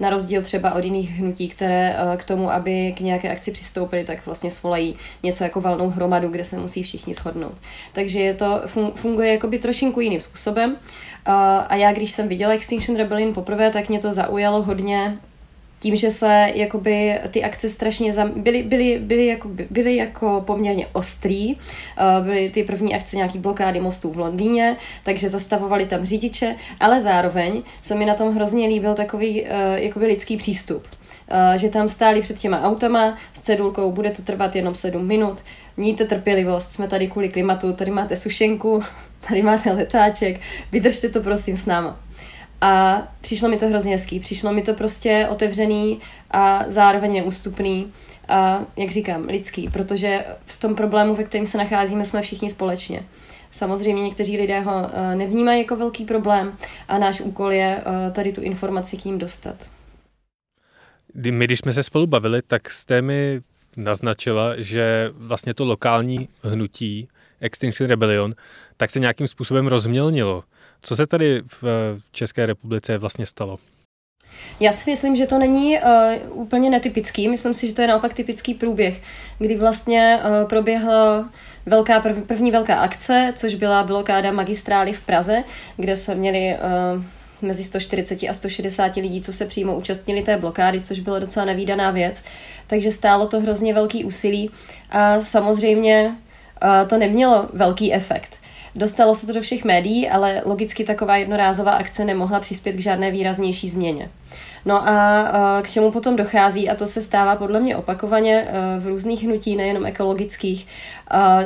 na 0.00 0.10
rozdíl 0.10 0.42
třeba 0.42 0.74
od 0.74 0.84
jiných 0.84 1.10
hnutí, 1.10 1.48
které 1.48 1.96
eh, 1.96 2.16
k 2.16 2.24
tomu, 2.24 2.52
aby 2.52 2.94
k 2.96 3.00
nějaké 3.00 3.32
akci 3.32 3.52
přistoupili, 3.52 4.04
tak 4.04 4.26
vlastně 4.26 4.50
svolají 4.50 4.96
něco 5.22 5.44
jako 5.44 5.60
valnou 5.60 5.90
hromadu, 5.90 6.28
kde 6.28 6.44
se 6.44 6.58
musí 6.58 6.82
všichni 6.82 7.14
shodnout. 7.14 7.54
Takže 7.92 8.20
je 8.20 8.34
to, 8.34 8.62
funguje 8.94 9.32
jakoby 9.32 9.58
trošinku 9.58 10.00
jiným 10.00 10.20
způsobem. 10.20 10.76
Eh, 10.76 11.32
a 11.68 11.74
já, 11.74 11.92
když 11.92 12.12
jsem 12.12 12.28
viděla 12.28 12.52
Extinction 12.52 12.98
Rebellion 12.98 13.34
poprvé, 13.34 13.70
tak 13.70 13.88
mě 13.88 13.98
to 13.98 14.12
zaujalo 14.12 14.62
hodně 14.62 15.18
tím, 15.86 15.96
že 15.96 16.10
se 16.10 16.52
jakoby 16.54 17.18
ty 17.30 17.44
akce 17.44 17.68
strašně 17.68 18.12
zam, 18.12 18.30
byly, 18.36 18.62
byly, 18.62 18.98
byly, 18.98 19.26
jako, 19.26 19.50
byly 19.70 19.96
jako 19.96 20.42
poměrně 20.46 20.86
ostrý. 20.92 21.54
Uh, 21.54 22.26
byly 22.26 22.50
ty 22.50 22.64
první 22.64 22.94
akce 22.94 23.16
nějaký 23.16 23.38
blokády 23.38 23.80
mostů 23.80 24.12
v 24.12 24.18
Londýně, 24.18 24.76
takže 25.02 25.28
zastavovali 25.28 25.86
tam 25.86 26.04
řidiče, 26.04 26.56
ale 26.80 27.00
zároveň 27.00 27.62
se 27.82 27.94
mi 27.94 28.04
na 28.04 28.14
tom 28.14 28.34
hrozně 28.34 28.68
líbil 28.68 28.94
takový 28.94 29.42
uh, 29.42 29.48
jakoby 29.74 30.06
lidský 30.06 30.36
přístup. 30.36 30.86
Uh, 30.86 31.56
že 31.56 31.68
tam 31.68 31.88
stáli 31.88 32.20
před 32.20 32.38
těma 32.38 32.62
autama 32.62 33.16
s 33.34 33.40
cedulkou, 33.40 33.92
bude 33.92 34.10
to 34.10 34.22
trvat 34.22 34.56
jenom 34.56 34.74
sedm 34.74 35.06
minut, 35.06 35.42
mějte 35.76 36.04
trpělivost, 36.04 36.72
jsme 36.72 36.88
tady 36.88 37.06
kvůli 37.08 37.28
klimatu, 37.28 37.72
tady 37.72 37.90
máte 37.90 38.16
sušenku, 38.16 38.82
tady 39.28 39.42
máte 39.42 39.72
letáček, 39.72 40.40
vydržte 40.72 41.08
to 41.08 41.20
prosím 41.20 41.56
s 41.56 41.66
náma. 41.66 42.05
A 42.60 43.02
přišlo 43.20 43.48
mi 43.48 43.56
to 43.56 43.68
hrozně 43.68 43.92
hezký. 43.92 44.20
Přišlo 44.20 44.52
mi 44.52 44.62
to 44.62 44.74
prostě 44.74 45.26
otevřený 45.30 46.00
a 46.30 46.64
zároveň 46.66 47.12
neústupný 47.12 47.92
a, 48.28 48.64
jak 48.76 48.90
říkám, 48.90 49.24
lidský, 49.24 49.68
protože 49.68 50.24
v 50.46 50.60
tom 50.60 50.74
problému, 50.74 51.14
ve 51.14 51.24
kterém 51.24 51.46
se 51.46 51.58
nacházíme, 51.58 52.04
jsme 52.04 52.22
všichni 52.22 52.50
společně. 52.50 53.02
Samozřejmě 53.50 54.02
někteří 54.02 54.36
lidé 54.36 54.60
ho 54.60 54.90
eh, 54.92 55.16
nevnímají 55.16 55.62
jako 55.62 55.76
velký 55.76 56.04
problém 56.04 56.56
a 56.88 56.98
náš 56.98 57.20
úkol 57.20 57.52
je 57.52 57.82
eh, 57.86 58.10
tady 58.10 58.32
tu 58.32 58.40
informaci 58.40 58.96
k 58.96 59.04
ním 59.04 59.18
dostat. 59.18 59.70
My, 61.30 61.44
když 61.44 61.58
jsme 61.58 61.72
se 61.72 61.82
spolu 61.82 62.06
bavili, 62.06 62.42
tak 62.42 62.70
jste 62.70 63.02
mi 63.02 63.40
naznačila, 63.76 64.52
že 64.56 65.10
vlastně 65.14 65.54
to 65.54 65.64
lokální 65.64 66.28
hnutí 66.42 67.08
Extinction 67.40 67.88
Rebellion 67.90 68.34
tak 68.76 68.90
se 68.90 69.00
nějakým 69.00 69.28
způsobem 69.28 69.66
rozmělnilo. 69.66 70.44
Co 70.80 70.96
se 70.96 71.06
tady 71.06 71.42
v 71.62 71.96
České 72.12 72.46
republice 72.46 72.98
vlastně 72.98 73.26
stalo? 73.26 73.58
Já 74.60 74.72
si 74.72 74.90
myslím, 74.90 75.16
že 75.16 75.26
to 75.26 75.38
není 75.38 75.78
uh, 75.78 76.40
úplně 76.40 76.70
netypický. 76.70 77.28
Myslím 77.28 77.54
si, 77.54 77.66
že 77.68 77.74
to 77.74 77.82
je 77.82 77.88
naopak 77.88 78.14
typický 78.14 78.54
průběh, 78.54 79.02
kdy 79.38 79.56
vlastně 79.56 80.18
uh, 80.18 80.48
proběhla 80.48 81.30
velká, 81.66 82.00
prv, 82.00 82.16
první 82.26 82.50
velká 82.50 82.74
akce, 82.74 83.32
což 83.36 83.54
byla 83.54 83.82
blokáda 83.82 84.32
magistrály 84.32 84.92
v 84.92 85.06
Praze, 85.06 85.44
kde 85.76 85.96
jsme 85.96 86.14
měli 86.14 86.56
uh, 86.96 87.02
mezi 87.42 87.64
140 87.64 88.22
a 88.22 88.32
160 88.32 88.96
lidí, 88.96 89.20
co 89.20 89.32
se 89.32 89.46
přímo 89.46 89.76
účastnili 89.76 90.22
té 90.22 90.36
blokády, 90.36 90.80
což 90.80 91.00
bylo 91.00 91.18
docela 91.18 91.46
nevýdaná 91.46 91.90
věc. 91.90 92.22
Takže 92.66 92.90
stálo 92.90 93.26
to 93.26 93.40
hrozně 93.40 93.74
velký 93.74 94.04
úsilí 94.04 94.50
a 94.90 95.20
samozřejmě 95.20 96.16
to 96.88 96.98
nemělo 96.98 97.48
velký 97.52 97.94
efekt. 97.94 98.36
Dostalo 98.76 99.14
se 99.14 99.26
to 99.26 99.32
do 99.32 99.40
všech 99.40 99.64
médií, 99.64 100.08
ale 100.08 100.42
logicky 100.44 100.84
taková 100.84 101.16
jednorázová 101.16 101.72
akce 101.72 102.04
nemohla 102.04 102.40
přispět 102.40 102.72
k 102.72 102.80
žádné 102.80 103.10
výraznější 103.10 103.68
změně. 103.68 104.10
No 104.64 104.88
a 104.88 105.60
k 105.62 105.70
čemu 105.70 105.90
potom 105.90 106.16
dochází, 106.16 106.68
a 106.68 106.74
to 106.74 106.86
se 106.86 107.02
stává 107.02 107.36
podle 107.36 107.60
mě 107.60 107.76
opakovaně 107.76 108.34
e, 108.34 108.80
v 108.80 108.86
různých 108.86 109.24
hnutí, 109.24 109.56
nejenom 109.56 109.86
ekologických, 109.86 110.66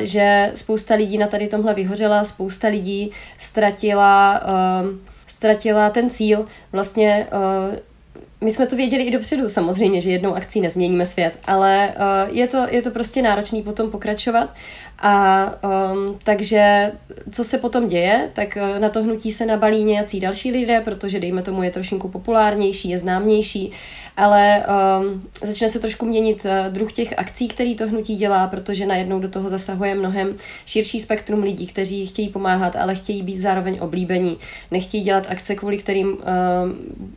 že 0.01 0.53
spousta 0.55 0.95
lidí 0.95 1.19
na 1.19 1.27
tady 1.27 1.49
tomhle 1.49 1.75
vyhořela, 1.75 2.25
spousta 2.25 2.69
lidí 2.69 3.11
ztratila, 3.39 4.43
ztratila 5.27 5.91
ten 5.91 6.11
cíl 6.11 6.47
vlastně 6.73 7.27
my 8.41 8.51
jsme 8.51 8.67
to 8.67 8.77
věděli 8.77 9.03
i 9.03 9.11
dopředu, 9.11 9.49
samozřejmě, 9.49 10.01
že 10.01 10.11
jednou 10.11 10.35
akcí 10.35 10.61
nezměníme 10.61 11.07
svět, 11.07 11.39
ale 11.45 11.95
je, 12.31 12.47
to, 12.47 12.67
je 12.71 12.83
to 12.83 12.91
prostě 12.91 13.23
náročný 13.23 13.63
potom 13.63 13.91
pokračovat 13.91 14.55
a 15.01 15.47
um, 15.93 16.19
takže, 16.25 16.93
co 17.31 17.45
se 17.45 17.59
potom 17.59 17.89
děje, 17.89 18.31
tak 18.33 18.59
uh, 18.73 18.79
na 18.79 18.89
to 18.89 19.03
hnutí 19.03 19.31
se 19.31 19.47
nabalí 19.47 19.85
nějací 19.85 20.21
další 20.21 20.53
lidé, 20.53 20.81
protože 20.81 21.21
dejme 21.21 21.43
tomu 21.43 21.63
je 21.63 21.71
trošinku 21.71 22.09
populárnější, 22.09 22.91
je 22.91 22.99
známější, 22.99 23.73
ale 24.17 24.67
um, 25.01 25.23
začne 25.43 25.69
se 25.69 25.81
trošku 25.81 26.07
měnit 26.07 26.45
uh, 26.45 26.73
druh 26.73 26.93
těch 26.93 27.19
akcí, 27.19 27.49
který 27.49 27.75
to 27.75 27.89
hnutí 27.89 28.17
dělá, 28.17 28.47
protože 28.47 28.87
najednou 28.87 29.21
do 29.21 29.29
toho 29.29 29.49
zasahuje 29.49 29.95
mnohem 29.95 30.37
širší 30.67 31.01
spektrum 31.01 31.43
lidí, 31.43 31.67
kteří 31.67 32.07
chtějí 32.07 32.29
pomáhat, 32.29 32.77
ale 32.77 32.95
chtějí 32.95 33.23
být 33.23 33.39
zároveň 33.39 33.79
oblíbení. 33.81 34.39
Nechtějí 34.71 35.03
dělat 35.03 35.27
akce, 35.29 35.55
kvůli 35.55 35.79
kterým 35.79 36.13
uh, 36.13 36.19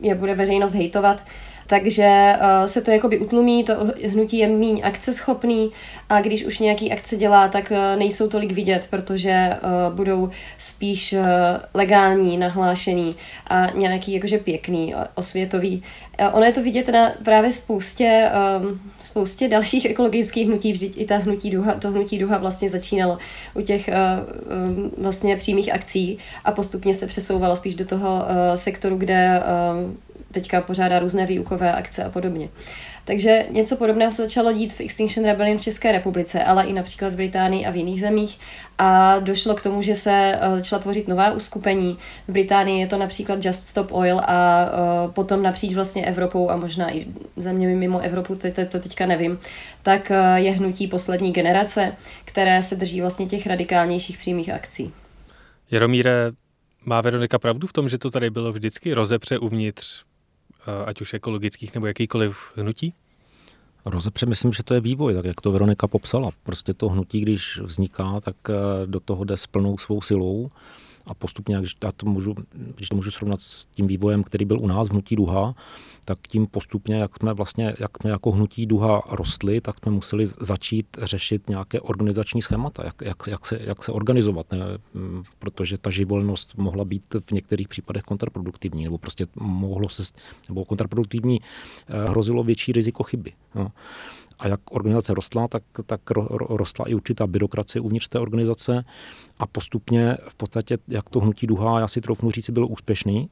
je 0.00 0.14
bude 0.14 0.34
veřejnost 0.34 0.72
hejtovat, 0.72 1.22
Takže 1.66 2.32
uh, 2.40 2.66
se 2.66 2.82
to 2.82 2.90
jakoby 2.90 3.18
utlumí, 3.18 3.64
to 3.64 3.74
hnutí 4.08 4.38
je 4.38 4.48
míň 4.48 4.80
akceschopný 4.84 5.70
a 6.08 6.20
když 6.20 6.44
už 6.44 6.58
nějaký 6.58 6.92
akce 6.92 7.16
dělá, 7.16 7.48
tak 7.48 7.70
uh, 7.70 7.98
nejsou 7.98 8.28
tolik 8.28 8.52
vidět, 8.52 8.86
protože 8.90 9.50
uh, 9.50 9.96
budou 9.96 10.30
spíš 10.58 11.12
uh, 11.12 11.20
legální, 11.74 12.38
nahlášený 12.38 13.14
a 13.46 13.66
nějaký 13.70 14.12
jakože 14.12 14.38
pěkný, 14.38 14.94
osvětový. 15.14 15.82
Uh, 16.20 16.36
ono 16.36 16.44
je 16.44 16.52
to 16.52 16.62
vidět 16.62 16.88
na 16.88 17.12
právě 17.24 17.52
spoustě, 17.52 18.30
um, 18.60 18.80
spoustě 19.00 19.48
dalších 19.48 19.84
ekologických 19.90 20.46
hnutí, 20.46 20.72
vždyť 20.72 20.98
i 20.98 21.04
ta 21.04 21.16
hnutí 21.16 21.50
duha, 21.50 21.74
to 21.74 21.90
hnutí 21.90 22.18
duha 22.18 22.38
vlastně 22.38 22.68
začínalo 22.68 23.18
u 23.54 23.60
těch 23.60 23.88
uh, 23.88 24.68
um, 24.68 24.92
vlastně 24.98 25.36
přímých 25.36 25.74
akcí 25.74 26.18
a 26.44 26.52
postupně 26.52 26.94
se 26.94 27.06
přesouvalo 27.06 27.56
spíš 27.56 27.74
do 27.74 27.84
toho 27.84 28.14
uh, 28.14 28.54
sektoru, 28.54 28.96
kde 28.96 29.40
uh, 29.40 29.94
teďka 30.32 30.60
pořádá 30.60 30.98
různé 30.98 31.26
výukové 31.26 31.72
akce 31.72 32.04
a 32.04 32.10
podobně. 32.10 32.48
Takže 33.04 33.46
něco 33.50 33.76
podobného 33.76 34.12
se 34.12 34.22
začalo 34.22 34.52
dít 34.52 34.72
v 34.72 34.80
Extinction 34.80 35.26
Rebellion 35.26 35.58
v 35.58 35.62
České 35.62 35.92
republice, 35.92 36.44
ale 36.44 36.64
i 36.64 36.72
například 36.72 37.12
v 37.12 37.16
Británii 37.16 37.66
a 37.66 37.70
v 37.70 37.76
jiných 37.76 38.00
zemích. 38.00 38.38
A 38.78 39.18
došlo 39.18 39.54
k 39.54 39.62
tomu, 39.62 39.82
že 39.82 39.94
se 39.94 40.38
eh, 40.40 40.58
začala 40.58 40.82
tvořit 40.82 41.08
nová 41.08 41.32
uskupení. 41.32 41.98
V 42.28 42.32
Británii 42.32 42.80
je 42.80 42.86
to 42.86 42.98
například 42.98 43.44
Just 43.44 43.66
Stop 43.66 43.92
Oil 43.92 44.20
a 44.20 44.64
uh, 44.64 45.12
potom 45.12 45.42
napříč 45.42 45.74
vlastně 45.74 46.06
Evropou 46.06 46.50
a 46.50 46.56
možná 46.56 46.96
i 46.96 47.06
zeměmi 47.36 47.74
mimo 47.74 48.00
Evropu, 48.00 48.34
to, 48.34 48.52
to, 48.52 48.66
to 48.66 48.78
teďka 48.78 49.06
nevím, 49.06 49.38
tak 49.82 50.10
uh, 50.10 50.34
je 50.34 50.52
hnutí 50.52 50.86
poslední 50.86 51.32
generace, 51.32 51.92
které 52.24 52.62
se 52.62 52.76
drží 52.76 53.00
vlastně 53.00 53.26
těch 53.26 53.46
radikálnějších 53.46 54.18
přímých 54.18 54.50
akcí. 54.50 54.92
Jaromíre, 55.70 56.30
má 56.84 57.00
Veronika 57.00 57.38
pravdu 57.38 57.66
v 57.66 57.72
tom, 57.72 57.88
že 57.88 57.98
to 57.98 58.10
tady 58.10 58.30
bylo 58.30 58.52
vždycky 58.52 58.94
rozepře 58.94 59.38
uvnitř 59.38 60.04
Eh, 60.04 60.13
ať 60.86 61.00
už 61.00 61.14
ekologických 61.14 61.74
nebo 61.74 61.86
jakýkoliv 61.86 62.36
hnutí? 62.56 62.94
Rozepře 63.84 64.26
myslím, 64.26 64.52
že 64.52 64.62
to 64.62 64.74
je 64.74 64.80
vývoj, 64.80 65.14
tak 65.14 65.24
jak 65.24 65.40
to 65.40 65.52
Veronika 65.52 65.88
popsala. 65.88 66.30
Prostě 66.42 66.74
to 66.74 66.88
hnutí, 66.88 67.20
když 67.20 67.60
vzniká, 67.60 68.20
tak 68.20 68.36
eh, 68.48 68.86
do 68.86 69.00
toho 69.00 69.24
jde 69.24 69.36
s 69.36 69.46
plnou 69.46 69.78
svou 69.78 70.00
silou 70.00 70.48
a 71.06 71.14
postupně, 71.14 71.58
když, 71.58 71.76
já 71.84 71.92
to 71.92 72.06
můžu, 72.06 72.34
když 72.52 72.88
to 72.88 72.96
můžu 72.96 73.10
srovnat 73.10 73.40
s 73.40 73.66
tím 73.66 73.86
vývojem, 73.86 74.22
který 74.22 74.44
byl 74.44 74.60
u 74.60 74.66
nás 74.66 74.88
v 74.88 74.90
Hnutí 74.90 75.16
Duha, 75.16 75.54
tak 76.04 76.18
tím 76.28 76.46
postupně, 76.46 76.96
jak 76.96 77.16
jsme 77.16 77.34
vlastně, 77.34 77.74
jak 77.78 77.90
jsme 78.00 78.10
jako 78.10 78.30
Hnutí 78.30 78.66
Duha 78.66 79.02
rostli, 79.10 79.60
tak 79.60 79.78
jsme 79.78 79.92
museli 79.92 80.26
začít 80.26 80.86
řešit 81.02 81.48
nějaké 81.48 81.80
organizační 81.80 82.42
schémata, 82.42 82.84
jak, 82.84 82.94
jak, 83.02 83.16
jak, 83.26 83.46
se, 83.46 83.58
jak 83.62 83.84
se 83.84 83.92
organizovat, 83.92 84.52
ne? 84.52 84.58
Mm, 84.94 85.22
protože 85.38 85.78
ta 85.78 85.90
živolnost 85.90 86.54
mohla 86.56 86.84
být 86.84 87.16
v 87.20 87.32
některých 87.32 87.68
případech 87.68 88.02
kontraproduktivní, 88.02 88.84
nebo 88.84 88.98
prostě 88.98 89.26
mohlo 89.40 89.88
se, 89.88 90.02
nebo 90.48 90.64
kontraproduktivní 90.64 91.40
eh, 91.40 92.08
hrozilo 92.08 92.44
větší 92.44 92.72
riziko 92.72 93.02
chyby. 93.02 93.32
No. 93.54 93.72
A 94.44 94.48
jak 94.48 94.60
organizace 94.70 95.14
rostla, 95.14 95.48
tak, 95.48 95.62
tak 95.86 96.00
rostla 96.40 96.88
i 96.88 96.94
určitá 96.94 97.26
byrokracie 97.26 97.82
uvnitř 97.82 98.08
té 98.08 98.18
organizace 98.18 98.82
a 99.38 99.46
postupně 99.46 100.16
v 100.28 100.34
podstatě, 100.34 100.78
jak 100.88 101.08
to 101.08 101.20
hnutí 101.20 101.46
duha, 101.46 101.80
já 101.80 101.88
si 101.88 102.00
troufnu 102.00 102.30
říct, 102.30 102.50
byl 102.50 102.66
úspěšný, 102.70 103.30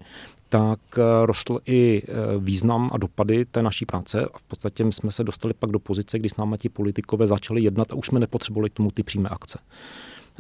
tak 0.49 0.81
eh, 0.99 1.27
rostl 1.27 1.59
i 1.67 2.03
eh, 2.05 2.13
význam 2.39 2.91
a 2.93 2.99
dopady 2.99 3.45
té 3.45 3.63
naší 3.63 3.87
práce. 3.87 4.27
A 4.35 4.39
v 4.39 4.43
podstatě 4.43 4.85
jsme 4.93 5.13
se 5.13 5.25
dostali 5.25 5.55
pak 5.55 5.71
do 5.71 5.79
pozice, 5.79 6.19
kdy 6.19 6.29
s 6.29 6.37
námi 6.37 6.57
ti 6.59 6.69
politikové 6.69 7.27
začali 7.27 7.63
jednat 7.63 7.93
a 7.93 7.95
už 7.95 8.07
jsme 8.07 8.21
nepotřebovali 8.21 8.71
k 8.71 8.75
tomu 8.75 8.91
ty 8.91 9.03
přímé 9.03 9.29
akce. 9.29 9.59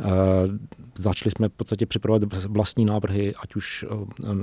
Eh, 0.00 0.04
začali 0.98 1.30
jsme 1.30 1.48
v 1.48 1.52
podstatě 1.52 1.86
připravovat 1.86 2.46
vlastní 2.48 2.84
návrhy, 2.84 3.34
ať 3.42 3.56
už 3.56 3.84
eh, 3.84 3.94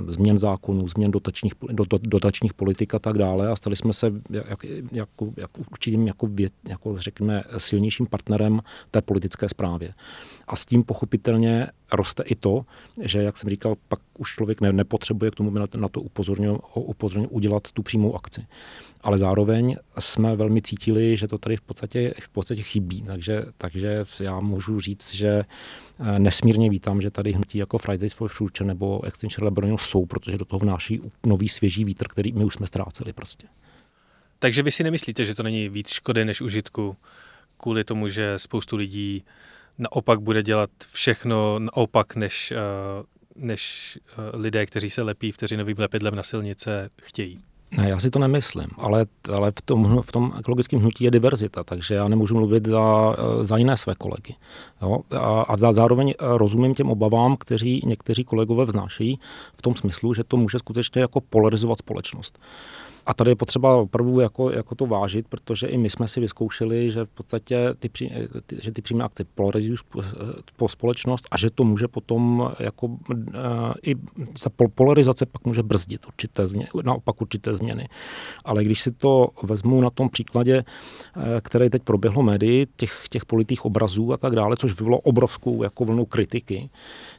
změn 0.06 0.38
zákonů, 0.38 0.88
změn 0.88 1.10
dotačních, 1.10 1.52
dotačních 2.00 2.54
politik 2.54 2.94
a 2.94 2.98
tak 2.98 3.18
dále 3.18 3.48
a 3.48 3.56
stali 3.56 3.76
jsme 3.76 3.92
se 3.92 4.12
jak, 4.30 4.64
jako, 4.92 5.32
jak 5.36 5.58
určitým 5.70 6.06
jako, 6.06 6.28
jako 6.68 6.98
řekněme 6.98 7.42
silnějším 7.58 8.06
partnerem 8.06 8.60
té 8.90 9.02
politické 9.02 9.48
zprávě. 9.48 9.92
A 10.52 10.56
s 10.56 10.66
tím 10.66 10.82
pochopitelně 10.82 11.66
roste 11.92 12.22
i 12.22 12.34
to, 12.34 12.64
že, 13.02 13.22
jak 13.22 13.38
jsem 13.38 13.50
říkal, 13.50 13.76
pak 13.88 14.00
už 14.18 14.34
člověk 14.34 14.60
ne, 14.60 14.72
nepotřebuje 14.72 15.30
k 15.30 15.34
tomu 15.34 15.50
na 15.76 15.88
to 15.88 16.00
upozorňu 16.00 17.28
udělat 17.28 17.72
tu 17.72 17.82
přímou 17.82 18.16
akci 18.16 18.46
ale 19.02 19.18
zároveň 19.18 19.76
jsme 19.98 20.36
velmi 20.36 20.62
cítili, 20.62 21.16
že 21.16 21.28
to 21.28 21.38
tady 21.38 21.56
v 21.56 21.60
podstatě, 21.60 22.14
v 22.20 22.28
podstatě 22.28 22.62
chybí. 22.62 23.02
Takže, 23.02 23.44
takže 23.58 24.04
já 24.20 24.40
můžu 24.40 24.80
říct, 24.80 25.14
že 25.14 25.28
eh, 25.28 26.18
nesmírně 26.18 26.70
vítám, 26.70 27.00
že 27.00 27.10
tady 27.10 27.32
hnutí 27.32 27.58
jako 27.58 27.78
Fridays 27.78 28.12
for 28.12 28.28
Future 28.28 28.68
nebo 28.68 29.04
Extinction 29.04 29.44
Rebellion 29.44 29.78
jsou, 29.78 30.06
protože 30.06 30.38
do 30.38 30.44
toho 30.44 30.60
vnáší 30.60 31.00
nový 31.26 31.48
svěží 31.48 31.84
vítr, 31.84 32.08
který 32.08 32.32
my 32.32 32.44
už 32.44 32.54
jsme 32.54 32.66
ztráceli 32.66 33.12
prostě. 33.12 33.46
Takže 34.38 34.62
vy 34.62 34.70
si 34.70 34.84
nemyslíte, 34.84 35.24
že 35.24 35.34
to 35.34 35.42
není 35.42 35.68
víc 35.68 35.88
škody 35.88 36.24
než 36.24 36.40
užitku 36.40 36.96
kvůli 37.56 37.84
tomu, 37.84 38.08
že 38.08 38.34
spoustu 38.36 38.76
lidí 38.76 39.24
naopak 39.78 40.20
bude 40.20 40.42
dělat 40.42 40.70
všechno 40.92 41.58
naopak, 41.58 42.16
než, 42.16 42.52
eh, 42.52 42.56
než 43.36 43.98
eh, 44.06 44.36
lidé, 44.36 44.66
kteří 44.66 44.90
se 44.90 45.02
lepí 45.02 45.32
vteřinovým 45.32 45.76
lepidlem 45.78 46.14
na 46.14 46.22
silnice, 46.22 46.90
chtějí? 47.02 47.40
Ne, 47.76 47.88
já 47.88 48.00
si 48.00 48.10
to 48.10 48.18
nemyslím, 48.18 48.68
ale, 48.76 49.06
ale 49.32 49.52
v, 49.52 49.62
tom, 49.62 50.02
v 50.02 50.12
tom 50.12 50.32
ekologickém 50.38 50.80
hnutí 50.80 51.04
je 51.04 51.10
diverzita, 51.10 51.64
takže 51.64 51.94
já 51.94 52.08
nemůžu 52.08 52.34
mluvit 52.34 52.66
za, 52.66 53.16
za 53.42 53.56
jiné 53.56 53.76
své 53.76 53.94
kolegy. 53.94 54.34
Jo? 54.82 54.98
A, 55.10 55.42
a 55.42 55.72
zároveň 55.72 56.14
rozumím 56.20 56.74
těm 56.74 56.90
obavám, 56.90 57.36
kteří 57.36 57.82
někteří 57.86 58.24
kolegové 58.24 58.64
vznášejí 58.64 59.18
v 59.54 59.62
tom 59.62 59.76
smyslu, 59.76 60.14
že 60.14 60.24
to 60.24 60.36
může 60.36 60.58
skutečně 60.58 61.00
jako 61.00 61.20
polarizovat 61.20 61.78
společnost. 61.78 62.38
A 63.06 63.14
tady 63.14 63.30
je 63.30 63.36
potřeba 63.36 63.76
opravdu 63.76 64.20
jako, 64.20 64.50
jako 64.50 64.74
to 64.74 64.86
vážit, 64.86 65.28
protože 65.28 65.66
i 65.66 65.78
my 65.78 65.90
jsme 65.90 66.08
si 66.08 66.20
vyzkoušeli, 66.20 66.90
že 66.90 67.04
v 67.04 67.08
podstatě 67.08 67.74
ty, 67.78 67.88
ty, 67.88 68.56
že 68.62 68.72
ty 68.72 68.82
přímé 68.82 69.04
akce 69.04 69.24
polarizují 69.34 69.76
po 70.56 70.68
společnost 70.68 71.28
a 71.30 71.38
že 71.38 71.50
to 71.50 71.64
může 71.64 71.88
potom 71.88 72.50
jako 72.58 72.86
uh, 72.86 72.96
i 73.82 73.94
ta 74.42 74.50
polarizace 74.74 75.26
pak 75.26 75.46
může 75.46 75.62
brzdit 75.62 76.06
určité 76.06 76.46
změny, 76.46 76.68
naopak 76.82 77.20
určité 77.20 77.54
změny. 77.54 77.88
Ale 78.44 78.64
když 78.64 78.80
si 78.80 78.92
to 78.92 79.28
vezmu 79.42 79.80
na 79.80 79.90
tom 79.90 80.08
příkladě, 80.08 80.64
uh, 81.16 81.22
který 81.42 81.70
teď 81.70 81.82
proběhlo 81.82 82.22
médii, 82.22 82.66
těch, 82.76 83.04
těch 83.10 83.24
politických 83.24 83.64
obrazů 83.64 84.12
a 84.12 84.16
tak 84.16 84.34
dále, 84.34 84.56
což 84.56 84.78
vyvolalo 84.78 85.00
obrovskou 85.00 85.62
jako 85.62 85.84
vlnu 85.84 86.04
kritiky, 86.04 86.70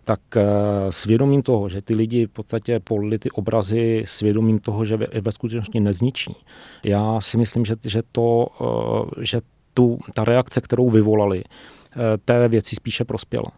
tak 0.04 0.20
uh, 0.36 0.42
svědomím 0.90 1.42
toho, 1.42 1.70
že 1.70 1.82
ty 1.82 1.96
lidi 1.96 2.26
v 2.26 2.30
podstatě 2.30 2.80
polili 2.80 3.20
ty 3.20 3.32
obrazy 3.32 4.04
svědomím 4.08 4.60
toho, 4.60 4.86
že 4.86 4.98
ve, 4.98 5.08
ve 5.22 5.32
skutečnosti 5.32 5.71
nezničí. 5.80 6.36
Já 6.84 7.22
si 7.22 7.38
myslím, 7.38 7.66
že, 7.66 7.76
že, 7.84 8.02
to, 8.12 8.48
eh, 8.62 9.26
že 9.26 9.42
tu, 9.74 10.00
ta 10.16 10.24
reakce, 10.24 10.62
kterou 10.62 10.90
vyvolali, 10.90 11.44
eh, 11.44 11.98
té 12.26 12.48
věci 12.48 12.76
spíše 12.76 13.06
prospěla. 13.06 13.52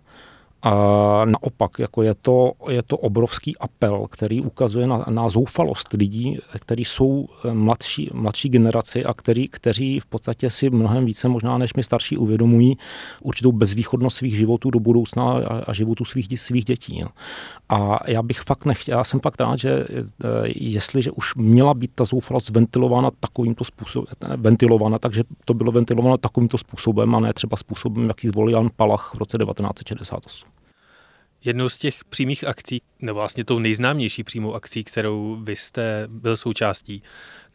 A 0.65 1.25
naopak, 1.25 1.79
jako 1.79 2.03
je, 2.03 2.13
to, 2.21 2.51
je 2.69 2.83
to 2.83 2.97
obrovský 2.97 3.57
apel, 3.57 4.07
který 4.09 4.41
ukazuje 4.41 4.87
na, 4.87 5.05
na 5.09 5.29
zoufalost 5.29 5.93
lidí, 5.93 6.37
kteří 6.59 6.85
jsou 6.85 7.27
eh, 7.45 7.53
mladší, 7.53 8.09
mladší 8.13 8.49
generaci 8.49 9.05
a 9.05 9.13
který, 9.13 9.47
kteří 9.47 9.99
v 9.99 10.05
podstatě 10.05 10.49
si 10.49 10.69
mnohem 10.69 11.05
více 11.05 11.27
možná 11.27 11.57
než 11.57 11.73
my 11.73 11.83
starší 11.83 12.17
uvědomují 12.17 12.77
určitou 13.21 13.51
bezvýchodnost 13.51 14.17
svých 14.17 14.35
životů 14.35 14.69
do 14.69 14.79
budoucna 14.79 15.23
a, 15.23 15.63
a 15.67 15.73
životů 15.73 16.05
svých, 16.05 16.39
svých 16.39 16.65
dětí. 16.65 17.01
No. 17.01 17.09
A 17.69 17.99
já 18.07 18.21
bych 18.21 18.39
fakt 18.39 18.65
nechtěl, 18.65 18.97
já 18.97 19.03
jsem 19.03 19.19
fakt 19.19 19.41
rád, 19.41 19.55
že 19.55 19.85
eh, 19.89 20.07
jestliže 20.55 21.11
už 21.11 21.35
měla 21.35 21.73
být 21.73 21.91
ta 21.95 22.05
zoufalost 22.05 22.49
ventilována 22.49 23.11
takovýmto 23.19 23.63
způsobem, 23.63 24.07
ventilována, 24.37 24.99
takže 24.99 25.23
to 25.45 25.53
bylo 25.53 25.71
ventilováno 25.71 26.17
takovýmto 26.17 26.57
způsobem 26.57 27.15
a 27.15 27.19
ne 27.19 27.33
třeba 27.33 27.57
způsobem, 27.57 28.07
jaký 28.07 28.27
zvolil 28.27 28.55
Jan 28.55 28.69
Palach 28.75 29.11
v 29.15 29.17
roce 29.17 29.37
1968. 29.37 30.52
Jednou 31.45 31.69
z 31.69 31.77
těch 31.77 32.05
přímých 32.05 32.43
akcí, 32.43 32.81
nebo 33.01 33.19
vlastně 33.19 33.45
tou 33.45 33.59
nejznámější 33.59 34.23
přímou 34.23 34.53
akcí, 34.53 34.83
kterou 34.83 35.39
vy 35.43 35.55
jste 35.55 36.03
byl 36.07 36.37
součástí, 36.37 37.03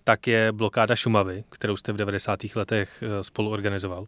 tak 0.05 0.27
je 0.27 0.53
blokáda 0.53 0.97
Šumavy, 0.97 1.45
kterou 1.49 1.77
jste 1.77 1.93
v 1.93 1.97
90. 1.97 2.41
letech 2.55 3.03
eh, 3.03 3.25
spolu 3.25 3.51
organizoval. 3.51 4.07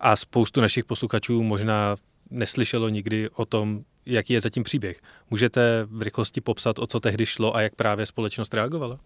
A 0.00 0.16
spoustu 0.16 0.60
našich 0.60 0.84
posluchačů 0.84 1.42
možná 1.42 1.96
neslyšelo 2.30 2.88
nikdy 2.88 3.30
o 3.30 3.44
tom, 3.44 3.84
jaký 4.06 4.32
je 4.32 4.40
zatím 4.40 4.62
příběh. 4.62 5.00
Můžete 5.30 5.86
v 5.90 6.02
rychlosti 6.02 6.40
popsat, 6.40 6.78
o 6.78 6.86
co 6.86 7.00
tehdy 7.00 7.26
šlo 7.26 7.56
a 7.56 7.60
jak 7.60 7.74
právě 7.74 8.06
společnost 8.06 8.54
reagovala? 8.54 8.98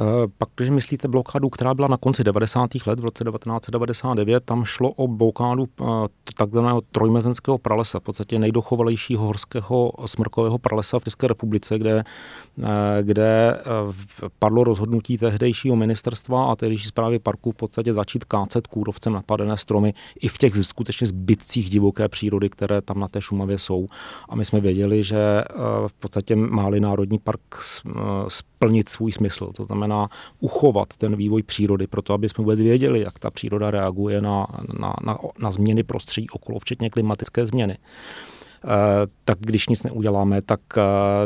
Eh, 0.00 0.28
pak, 0.38 0.48
když 0.56 0.70
myslíte 0.70 1.08
blokádu, 1.08 1.48
která 1.50 1.74
byla 1.74 1.88
na 1.88 1.96
konci 1.96 2.24
90. 2.24 2.70
let, 2.86 3.00
v 3.00 3.04
roce 3.04 3.24
1999, 3.24 4.44
tam 4.44 4.64
šlo 4.64 4.92
o 4.92 5.08
blokádu 5.08 5.68
eh, 5.80 5.84
takzvaného 6.34 6.80
trojmezenského 6.80 7.58
pralesa, 7.58 8.00
v 8.00 8.02
podstatě 8.02 8.38
nejdochovalejšího 8.38 9.26
horského 9.26 9.92
smrkového 10.06 10.58
pralesa 10.58 10.98
v 10.98 11.04
České 11.04 11.28
republice, 11.28 11.78
kde, 11.78 12.04
eh, 12.62 13.02
kde 13.02 13.58
padlo 14.38 14.64
rozhodnutí 14.64 15.18
tehdejšího 15.18 15.76
ministerstva 15.76 16.52
a 16.52 16.56
tehdejší 16.56 16.88
zprávy 16.88 17.18
parku 17.18 17.52
v 17.52 17.56
podstatě 17.56 17.94
začít 17.94 18.24
kácet 18.24 18.66
kůrovcem 18.66 19.12
napadené 19.12 19.56
stromy 19.56 19.94
i 20.20 20.28
v 20.28 20.38
těch 20.38 20.56
skutečně 20.56 21.06
zbytcích 21.06 21.70
divoké 21.70 22.08
přírody, 22.08 22.48
které 22.48 22.82
tam 22.82 23.00
na 23.00 23.08
té 23.08 23.22
Šumavě 23.22 23.58
jsou. 23.58 23.86
A 24.28 24.36
my 24.36 24.44
jsme 24.44 24.60
věděli, 24.60 25.04
že 25.04 25.44
v 25.86 25.92
podstatě 25.92 26.36
máli 26.36 26.80
národní 26.80 27.18
park 27.18 27.40
splnit 28.28 28.88
svůj 28.88 29.12
smysl. 29.12 29.52
To 29.56 29.64
znamená, 29.64 29.85
znamená 29.86 30.08
uchovat 30.40 30.88
ten 30.98 31.16
vývoj 31.16 31.42
přírody, 31.42 31.86
proto 31.86 32.14
aby 32.14 32.28
jsme 32.28 32.42
vůbec 32.42 32.60
věděli, 32.60 33.00
jak 33.00 33.18
ta 33.18 33.30
příroda 33.30 33.70
reaguje 33.70 34.20
na, 34.20 34.46
na, 34.78 34.94
na, 35.04 35.18
na 35.38 35.50
změny 35.50 35.82
prostředí 35.82 36.30
okolo, 36.30 36.58
včetně 36.58 36.90
klimatické 36.90 37.46
změny. 37.46 37.76
Uh, 38.64 38.70
tak 39.24 39.38
když 39.40 39.68
nic 39.68 39.82
neuděláme, 39.82 40.42
tak, 40.42 40.60
uh, 40.76 40.82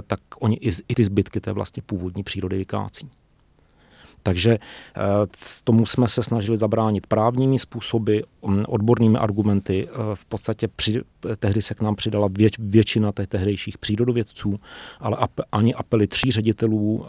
tak 0.06 0.20
oni 0.40 0.56
i, 0.56 0.70
i 0.88 0.94
ty 0.94 1.04
zbytky 1.04 1.40
té 1.40 1.52
vlastně 1.52 1.82
původní 1.86 2.22
přírody 2.22 2.58
vykácí. 2.58 3.08
Takže 4.22 4.50
eh, 4.50 5.00
tomu 5.64 5.86
jsme 5.86 6.08
se 6.08 6.22
snažili 6.22 6.58
zabránit 6.58 7.06
právními 7.06 7.58
způsoby, 7.58 8.18
odbornými 8.66 9.18
argumenty. 9.18 9.88
V 10.14 10.24
podstatě 10.24 10.68
při, 10.68 11.02
tehdy 11.38 11.62
se 11.62 11.74
k 11.74 11.80
nám 11.80 11.96
přidala 11.96 12.28
věč, 12.32 12.58
většina 12.58 13.12
těch 13.12 13.26
tehdejších 13.26 13.78
přírodovědců, 13.78 14.56
ale 15.00 15.16
ap, 15.16 15.30
ani 15.52 15.74
apely 15.74 16.06
tří 16.06 16.32
ředitelů 16.32 17.04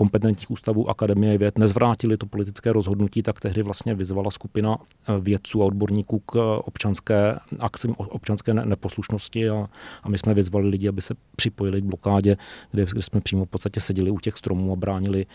kompetentních 0.00 0.50
ústavů 0.50 0.90
Akademie 0.90 1.38
věd 1.38 1.58
nezvrátili 1.58 2.16
to 2.16 2.26
politické 2.26 2.72
rozhodnutí, 2.72 3.22
tak 3.22 3.40
tehdy 3.40 3.62
vlastně 3.62 3.94
vyzvala 3.94 4.30
skupina 4.30 4.76
eh, 4.78 5.20
vědců 5.20 5.62
a 5.62 5.64
odborníků 5.64 6.18
k 6.18 6.36
eh, 6.36 6.62
občanské 6.64 7.38
akci, 7.58 7.88
občanské 7.96 8.54
neposlušnosti 8.54 9.48
a, 9.48 9.66
a 10.02 10.08
my 10.08 10.18
jsme 10.18 10.34
vyzvali 10.34 10.68
lidi, 10.68 10.88
aby 10.88 11.02
se 11.02 11.14
připojili 11.36 11.80
k 11.80 11.84
blokádě, 11.84 12.36
kde, 12.70 12.86
kde 12.86 13.02
jsme 13.02 13.20
přímo 13.20 13.44
v 13.44 13.48
podstatě 13.48 13.80
seděli 13.80 14.10
u 14.10 14.18
těch 14.18 14.36
stromů 14.36 14.72
a 14.72 14.76
bránili, 14.76 15.26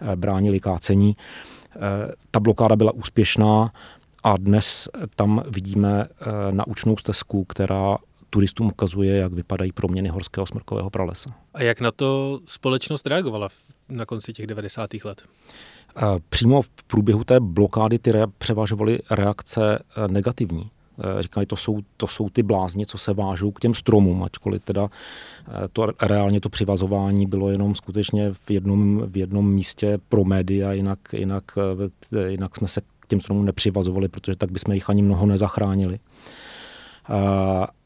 eh, 0.00 0.16
bránili 0.16 0.60
kácení. 0.60 1.16
Ta 2.30 2.40
blokáda 2.40 2.76
byla 2.76 2.92
úspěšná 2.92 3.70
a 4.22 4.36
dnes 4.36 4.88
tam 5.16 5.42
vidíme 5.48 6.08
naučnou 6.50 6.96
stezku, 6.96 7.44
která 7.44 7.98
turistům 8.30 8.66
ukazuje, 8.66 9.16
jak 9.16 9.32
vypadají 9.32 9.72
proměny 9.72 10.08
horského 10.08 10.46
smrkového 10.46 10.90
pralesa. 10.90 11.30
A 11.54 11.62
jak 11.62 11.80
na 11.80 11.92
to 11.92 12.40
společnost 12.46 13.06
reagovala 13.06 13.48
na 13.88 14.06
konci 14.06 14.32
těch 14.32 14.46
90. 14.46 14.90
let? 15.04 15.22
Přímo 16.28 16.62
v 16.62 16.70
průběhu 16.86 17.24
té 17.24 17.40
blokády 17.40 17.98
ty 17.98 18.12
převažovaly 18.38 18.98
reakce 19.10 19.78
e, 19.78 20.08
negativní. 20.08 20.70
E, 21.18 21.22
říkali, 21.22 21.46
to 21.46 21.56
jsou, 21.56 21.80
to 21.96 22.06
jsou 22.06 22.28
ty 22.30 22.42
blázni, 22.42 22.86
co 22.86 22.98
se 22.98 23.14
vážou 23.14 23.50
k 23.50 23.60
těm 23.60 23.74
stromům, 23.74 24.22
ačkoliv 24.22 24.64
teda 24.64 24.88
to 25.72 25.88
reálně 26.02 26.40
to 26.40 26.48
přivazování 26.48 27.26
bylo 27.26 27.50
jenom 27.50 27.74
skutečně 27.74 28.32
v 28.32 28.50
jednom, 28.50 29.02
v 29.06 29.16
jednom 29.16 29.52
místě 29.54 29.98
pro 30.08 30.24
média, 30.24 30.72
jinak, 30.72 30.98
jinak, 31.12 31.44
jinak 32.26 32.56
jsme 32.56 32.68
se 32.68 32.80
k 32.80 33.06
těm 33.08 33.20
stromům 33.20 33.44
nepřivazovali, 33.44 34.08
protože 34.08 34.36
tak 34.36 34.50
bychom 34.50 34.74
jich 34.74 34.90
ani 34.90 35.02
mnoho 35.02 35.26
nezachránili 35.26 35.98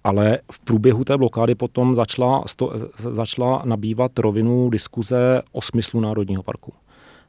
ale 0.05 0.39
v 0.53 0.61
průběhu 0.61 1.05
té 1.05 1.19
blokády 1.19 1.55
potom 1.55 1.95
začala, 1.95 2.43
sto, 2.47 2.73
začala 2.97 3.63
nabývat 3.65 4.19
rovinu 4.19 4.71
diskuze 4.71 5.43
o 5.53 5.63
smyslu 5.63 6.01
Národního 6.01 6.43
parku. 6.43 6.73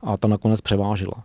A 0.02 0.18
ta 0.18 0.28
nakonec 0.28 0.62
převážila. 0.62 1.24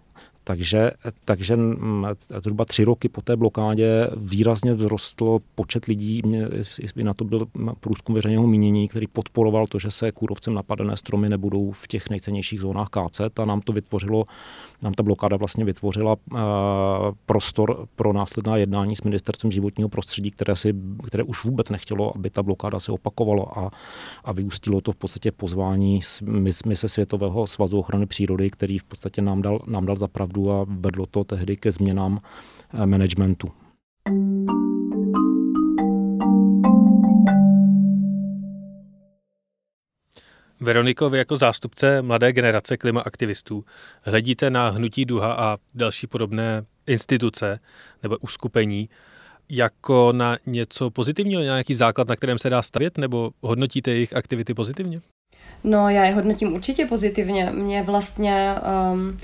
Takže, 0.48 0.90
takže 1.24 1.56
mm, 1.56 2.06
zhruba 2.42 2.64
tři 2.64 2.84
roky 2.84 3.08
po 3.08 3.22
té 3.22 3.36
blokádě 3.36 4.10
výrazně 4.16 4.74
vzrostl 4.74 5.38
počet 5.54 5.84
lidí, 5.84 6.22
i 6.96 7.04
na 7.04 7.14
to 7.14 7.24
byl 7.24 7.46
průzkum 7.80 8.14
veřejného 8.14 8.46
mínění, 8.46 8.88
který 8.88 9.06
podporoval 9.06 9.66
to, 9.66 9.78
že 9.78 9.90
se 9.90 10.12
kůrovcem 10.12 10.54
napadené 10.54 10.96
stromy 10.96 11.28
nebudou 11.28 11.70
v 11.70 11.86
těch 11.86 12.10
nejcennějších 12.10 12.60
zónách 12.60 12.88
kácet. 12.88 13.40
A 13.40 13.44
nám 13.44 13.60
to 13.60 13.72
vytvořilo, 13.72 14.24
nám 14.82 14.94
ta 14.94 15.02
blokáda 15.02 15.36
vlastně 15.36 15.64
vytvořila 15.64 16.16
uh, 16.32 16.38
prostor 17.26 17.86
pro 17.96 18.12
následná 18.12 18.56
jednání 18.56 18.96
s 18.96 19.02
ministerstvem 19.02 19.52
životního 19.52 19.88
prostředí, 19.88 20.30
které, 20.30 20.56
si, 20.56 20.74
které 21.06 21.22
už 21.22 21.44
vůbec 21.44 21.70
nechtělo, 21.70 22.16
aby 22.16 22.30
ta 22.30 22.42
blokáda 22.42 22.80
se 22.80 22.92
opakovala. 22.92 23.44
A, 23.56 23.70
a 24.24 24.32
vyústilo 24.32 24.80
to 24.80 24.92
v 24.92 24.96
podstatě 24.96 25.32
pozvání 25.32 26.00
mise 26.66 26.88
Světového 26.88 27.46
svazu 27.46 27.78
ochrany 27.78 28.06
přírody, 28.06 28.50
který 28.50 28.78
v 28.78 28.84
podstatě 28.84 29.22
nám 29.22 29.42
dal, 29.42 29.60
nám 29.66 29.86
dal 29.86 29.96
za 29.96 30.08
pravdu 30.08 30.37
pravdu 30.38 30.50
a 30.50 30.66
vedlo 30.68 31.06
to 31.06 31.24
tehdy 31.24 31.56
ke 31.56 31.72
změnám 31.72 32.18
eh, 32.74 32.86
managementu. 32.86 33.48
Veroniko, 40.60 41.10
vy 41.10 41.18
jako 41.18 41.36
zástupce 41.36 42.02
mladé 42.02 42.32
generace 42.32 42.76
klimaaktivistů 42.76 43.64
hledíte 44.02 44.50
na 44.50 44.68
hnutí 44.68 45.04
Duha 45.04 45.32
a 45.32 45.56
další 45.74 46.06
podobné 46.06 46.64
instituce 46.86 47.60
nebo 48.02 48.16
uskupení 48.16 48.88
jako 49.50 50.12
na 50.12 50.36
něco 50.46 50.90
pozitivního, 50.90 51.42
nějaký 51.42 51.74
základ, 51.74 52.08
na 52.08 52.16
kterém 52.16 52.38
se 52.38 52.50
dá 52.50 52.62
stavět, 52.62 52.98
nebo 52.98 53.30
hodnotíte 53.40 53.90
jejich 53.90 54.16
aktivity 54.16 54.54
pozitivně? 54.54 55.00
No, 55.64 55.88
já 55.88 56.04
je 56.04 56.14
hodnotím 56.14 56.52
určitě 56.52 56.86
pozitivně. 56.86 57.50
Mě 57.50 57.82
vlastně 57.82 58.54
um, 58.92 59.16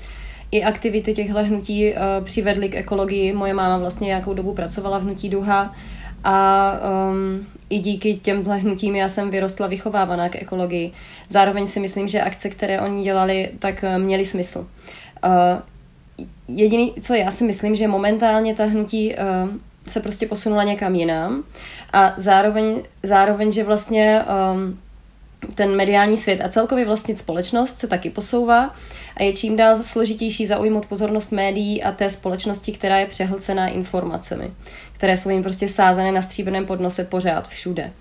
i 0.55 0.63
aktivity 0.63 1.13
těchto 1.13 1.43
hnutí 1.43 1.93
uh, 1.93 1.99
přivedly 2.23 2.69
k 2.69 2.75
ekologii. 2.75 3.33
Moje 3.33 3.53
máma 3.53 3.77
vlastně 3.77 4.05
nějakou 4.05 4.33
dobu 4.33 4.53
pracovala 4.53 4.97
v 4.97 5.03
hnutí 5.03 5.29
Duha 5.29 5.75
a 6.23 6.71
um, 7.09 7.47
i 7.69 7.79
díky 7.79 8.15
těmhle 8.15 8.57
hnutím 8.57 8.95
já 8.95 9.09
jsem 9.09 9.29
vyrostla 9.29 9.67
vychovávaná 9.67 10.29
k 10.29 10.35
ekologii. 10.35 10.91
Zároveň 11.29 11.67
si 11.67 11.79
myslím, 11.79 12.07
že 12.07 12.21
akce, 12.21 12.49
které 12.49 12.81
oni 12.81 13.03
dělali, 13.03 13.49
tak 13.59 13.83
uh, 13.83 14.03
měly 14.03 14.25
smysl. 14.25 14.59
Uh, 14.59 15.31
jediný, 16.47 16.93
co 17.01 17.13
já 17.13 17.31
si 17.31 17.43
myslím, 17.43 17.75
že 17.75 17.87
momentálně 17.87 18.55
ta 18.55 18.65
hnutí 18.65 19.15
uh, 19.15 19.49
se 19.87 19.99
prostě 19.99 20.27
posunula 20.27 20.63
někam 20.63 20.95
jinam 20.95 21.43
a 21.93 22.13
zároveň, 22.17 22.83
zároveň 23.03 23.51
že 23.51 23.63
vlastně 23.63 24.21
um, 24.53 24.79
ten 25.55 25.75
mediální 25.75 26.17
svět 26.17 26.41
a 26.41 26.49
celkově 26.49 26.85
vlastně 26.85 27.15
společnost 27.15 27.77
se 27.77 27.87
taky 27.87 28.09
posouvá 28.09 28.75
a 29.17 29.23
je 29.23 29.33
čím 29.33 29.55
dál 29.55 29.83
složitější 29.83 30.45
zaujmout 30.45 30.85
pozornost 30.85 31.31
médií 31.31 31.83
a 31.83 31.91
té 31.91 32.09
společnosti, 32.09 32.71
která 32.71 32.99
je 32.99 33.05
přehlcená 33.05 33.67
informacemi, 33.67 34.53
které 34.93 35.17
jsou 35.17 35.29
jim 35.29 35.43
prostě 35.43 35.67
sázané 35.67 36.11
na 36.11 36.21
stříbrném 36.21 36.65
podnose 36.65 37.03
pořád 37.03 37.47
všude 37.47 37.91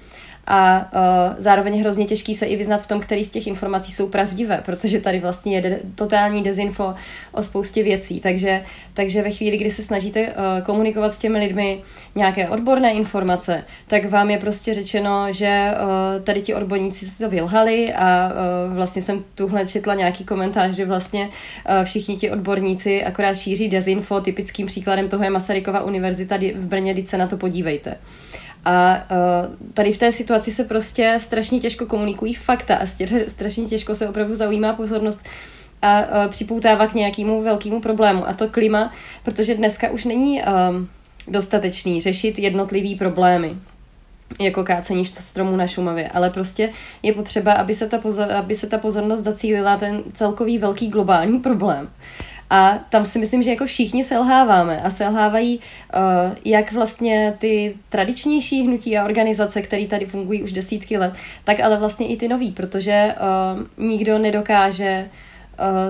a 0.46 0.90
uh, 0.92 1.34
zároveň 1.38 1.80
hrozně 1.80 2.06
těžký 2.06 2.34
se 2.34 2.46
i 2.46 2.56
vyznat 2.56 2.82
v 2.82 2.86
tom, 2.86 3.00
který 3.00 3.24
z 3.24 3.30
těch 3.30 3.46
informací 3.46 3.92
jsou 3.92 4.08
pravdivé, 4.08 4.62
protože 4.64 5.00
tady 5.00 5.20
vlastně 5.20 5.56
je 5.56 5.62
de- 5.62 5.80
totální 5.94 6.42
dezinfo 6.42 6.94
o 7.32 7.42
spoustě 7.42 7.82
věcí. 7.82 8.20
Takže, 8.20 8.62
takže 8.94 9.22
ve 9.22 9.30
chvíli, 9.30 9.56
kdy 9.56 9.70
se 9.70 9.82
snažíte 9.82 10.20
uh, 10.20 10.34
komunikovat 10.62 11.14
s 11.14 11.18
těmi 11.18 11.38
lidmi 11.38 11.82
nějaké 12.14 12.48
odborné 12.48 12.92
informace, 12.92 13.64
tak 13.86 14.10
vám 14.10 14.30
je 14.30 14.38
prostě 14.38 14.74
řečeno, 14.74 15.32
že 15.32 15.70
uh, 15.70 16.22
tady 16.22 16.42
ti 16.42 16.54
odborníci 16.54 17.06
si 17.06 17.18
to 17.18 17.30
vylhali 17.30 17.94
a 17.94 18.28
uh, 18.68 18.76
vlastně 18.76 19.02
jsem 19.02 19.24
tuhle 19.34 19.66
četla 19.66 19.94
nějaký 19.94 20.24
komentář, 20.24 20.72
že 20.72 20.84
vlastně 20.86 21.24
uh, 21.24 21.84
všichni 21.84 22.16
ti 22.16 22.30
odborníci 22.30 23.04
akorát 23.04 23.38
šíří 23.38 23.68
dezinfo. 23.68 24.20
Typickým 24.20 24.66
příkladem 24.66 25.08
toho 25.08 25.24
je 25.24 25.30
Masarykova 25.30 25.82
univerzita 25.82 26.36
v 26.36 26.66
Brně, 26.66 26.92
když 26.92 27.08
se 27.08 27.18
na 27.18 27.26
to 27.26 27.36
podívejte. 27.36 27.96
Uh, 28.66 28.72
a 28.72 28.94
uh, 28.94 29.72
tady 29.74 29.92
v 29.92 29.98
té 29.98 30.12
situaci 30.12 30.50
se 30.50 30.64
prostě 30.64 31.16
strašně 31.20 31.60
těžko 31.60 31.86
komunikují 31.86 32.34
fakta 32.34 32.76
a 32.76 32.86
strašně 33.26 33.64
těžko 33.64 33.94
se 33.94 34.08
opravdu 34.08 34.34
zaujímá 34.34 34.72
pozornost 34.72 35.24
a 35.82 36.00
uh, 36.00 36.30
připoutává 36.30 36.86
k 36.86 36.94
nějakému 36.94 37.42
velkému 37.42 37.80
problému. 37.80 38.28
A 38.28 38.32
to 38.32 38.48
klima, 38.48 38.92
protože 39.22 39.54
dneska 39.54 39.90
už 39.90 40.04
není 40.04 40.42
um, 40.42 40.88
dostatečný 41.28 42.00
řešit 42.00 42.38
jednotlivý 42.38 42.96
problémy 42.96 43.56
jako 44.40 44.64
kácení 44.64 45.04
stromů 45.04 45.56
na 45.56 45.66
Šumavě, 45.66 46.08
ale 46.08 46.30
prostě 46.30 46.70
je 47.02 47.12
potřeba, 47.12 47.52
aby 47.52 47.74
se 47.74 47.88
ta, 47.88 47.98
pozor, 47.98 48.32
aby 48.32 48.54
se 48.54 48.66
ta 48.66 48.78
pozornost 48.78 49.20
zacílila 49.20 49.76
ten 49.76 50.02
celkový 50.12 50.58
velký 50.58 50.88
globální 50.88 51.38
problém. 51.38 51.88
A 52.50 52.78
tam 52.88 53.04
si 53.04 53.18
myslím, 53.18 53.42
že 53.42 53.50
jako 53.50 53.66
všichni 53.66 54.04
selháváme 54.04 54.80
a 54.80 54.90
selhávají 54.90 55.58
uh, 55.58 56.36
jak 56.44 56.72
vlastně 56.72 57.34
ty 57.38 57.76
tradičnější 57.88 58.62
hnutí 58.62 58.98
a 58.98 59.04
organizace, 59.04 59.62
které 59.62 59.86
tady 59.86 60.06
fungují 60.06 60.42
už 60.42 60.52
desítky 60.52 60.98
let, 60.98 61.14
tak 61.44 61.60
ale 61.60 61.76
vlastně 61.76 62.06
i 62.06 62.16
ty 62.16 62.28
nový, 62.28 62.52
protože 62.52 63.14
uh, 63.78 63.86
nikdo 63.88 64.18
nedokáže 64.18 65.08
uh, 65.08 65.33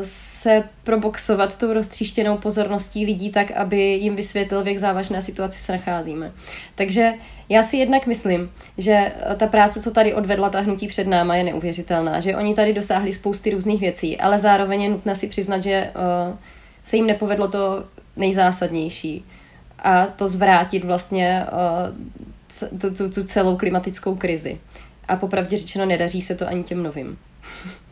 se 0.03 0.63
proboxovat 0.85 1.57
tou 1.57 1.73
roztříštěnou 1.73 2.39
pozorností 2.39 3.07
lidí 3.07 3.31
tak, 3.31 3.51
aby 3.51 3.81
jim 3.81 4.17
vysvětlil, 4.17 4.63
v 4.65 4.69
jak 4.69 4.79
závažné 4.79 5.23
situaci 5.23 5.59
se 5.59 5.73
nacházíme. 5.73 6.33
Takže 6.75 7.13
já 7.49 7.63
si 7.63 7.77
jednak 7.77 8.07
myslím, 8.07 8.51
že 8.79 9.13
ta 9.37 9.47
práce, 9.47 9.81
co 9.81 9.91
tady 9.91 10.15
odvedla 10.15 10.51
ta 10.51 10.61
hnutí 10.61 10.87
před 10.87 11.07
náma, 11.07 11.37
je 11.37 11.45
neuvěřitelná, 11.45 12.21
že 12.21 12.37
oni 12.37 12.55
tady 12.55 12.73
dosáhli 12.73 13.13
spousty 13.13 13.51
různých 13.51 13.81
věcí, 13.81 14.19
ale 14.19 14.39
zároveň 14.39 14.83
je 14.83 14.89
nutné 14.89 15.15
si 15.15 15.27
přiznat, 15.29 15.63
že 15.63 15.91
uh, 16.31 16.37
se 16.85 16.97
jim 16.97 17.07
nepovedlo 17.07 17.49
to 17.49 17.85
nejzásadnější 18.17 19.25
a 19.79 20.07
to 20.07 20.29
zvrátit 20.29 20.85
vlastně 20.85 21.47
uh, 21.53 22.79
tu, 22.79 22.95
tu, 22.95 23.11
tu 23.11 23.25
celou 23.25 23.57
klimatickou 23.57 24.15
krizi. 24.15 24.59
A 25.09 25.17
popravdě 25.17 25.57
řečeno, 25.57 25.87
nedaří 25.87 26.23
se 26.23 26.35
to 26.35 26.49
ani 26.49 26.65
těm 26.65 26.83
novým. 26.83 27.19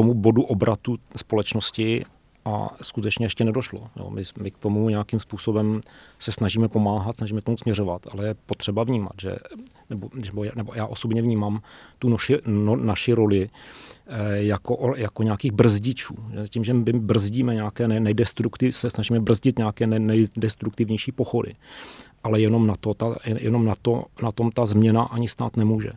Tomu 0.00 0.14
bodu 0.14 0.42
obratu 0.42 0.96
společnosti 1.16 2.04
a 2.44 2.68
skutečně 2.82 3.26
ještě 3.26 3.44
nedošlo. 3.44 3.90
Jo, 3.96 4.10
my, 4.10 4.22
my 4.42 4.50
k 4.50 4.58
tomu 4.58 4.88
nějakým 4.88 5.20
způsobem 5.20 5.80
se 6.18 6.32
snažíme 6.32 6.68
pomáhat, 6.68 7.16
snažíme 7.16 7.40
k 7.40 7.44
tomu 7.44 7.56
směřovat, 7.56 8.06
ale 8.10 8.26
je 8.26 8.34
potřeba 8.46 8.84
vnímat, 8.84 9.12
že, 9.20 9.36
nebo, 9.90 10.10
nebo, 10.24 10.44
nebo 10.56 10.72
já 10.74 10.86
osobně 10.86 11.22
vnímám 11.22 11.60
tu 11.98 12.08
noši, 12.08 12.38
no, 12.46 12.76
naši 12.76 13.12
roli 13.12 13.50
jako, 14.30 14.94
jako 14.96 15.22
nějakých 15.22 15.52
brzdičů. 15.52 16.14
Tím, 16.48 16.64
že 16.64 16.74
my 16.74 16.92
brzdíme 16.92 17.54
nějaké 17.54 17.88
nejdestruktiv, 17.88 18.74
se 18.74 18.90
snažíme 18.90 19.20
brzdit 19.20 19.58
nějaké 19.58 19.86
nejdestruktivnější 19.86 21.12
pochody. 21.12 21.54
Ale 22.24 22.40
jenom 22.40 22.66
na, 22.66 22.74
to, 22.80 22.94
ta, 22.94 23.16
jenom 23.24 23.64
na, 23.64 23.74
to, 23.82 24.04
na 24.22 24.32
tom 24.32 24.50
ta 24.50 24.66
změna 24.66 25.02
ani 25.02 25.28
stát 25.28 25.56
nemůže. 25.56 25.90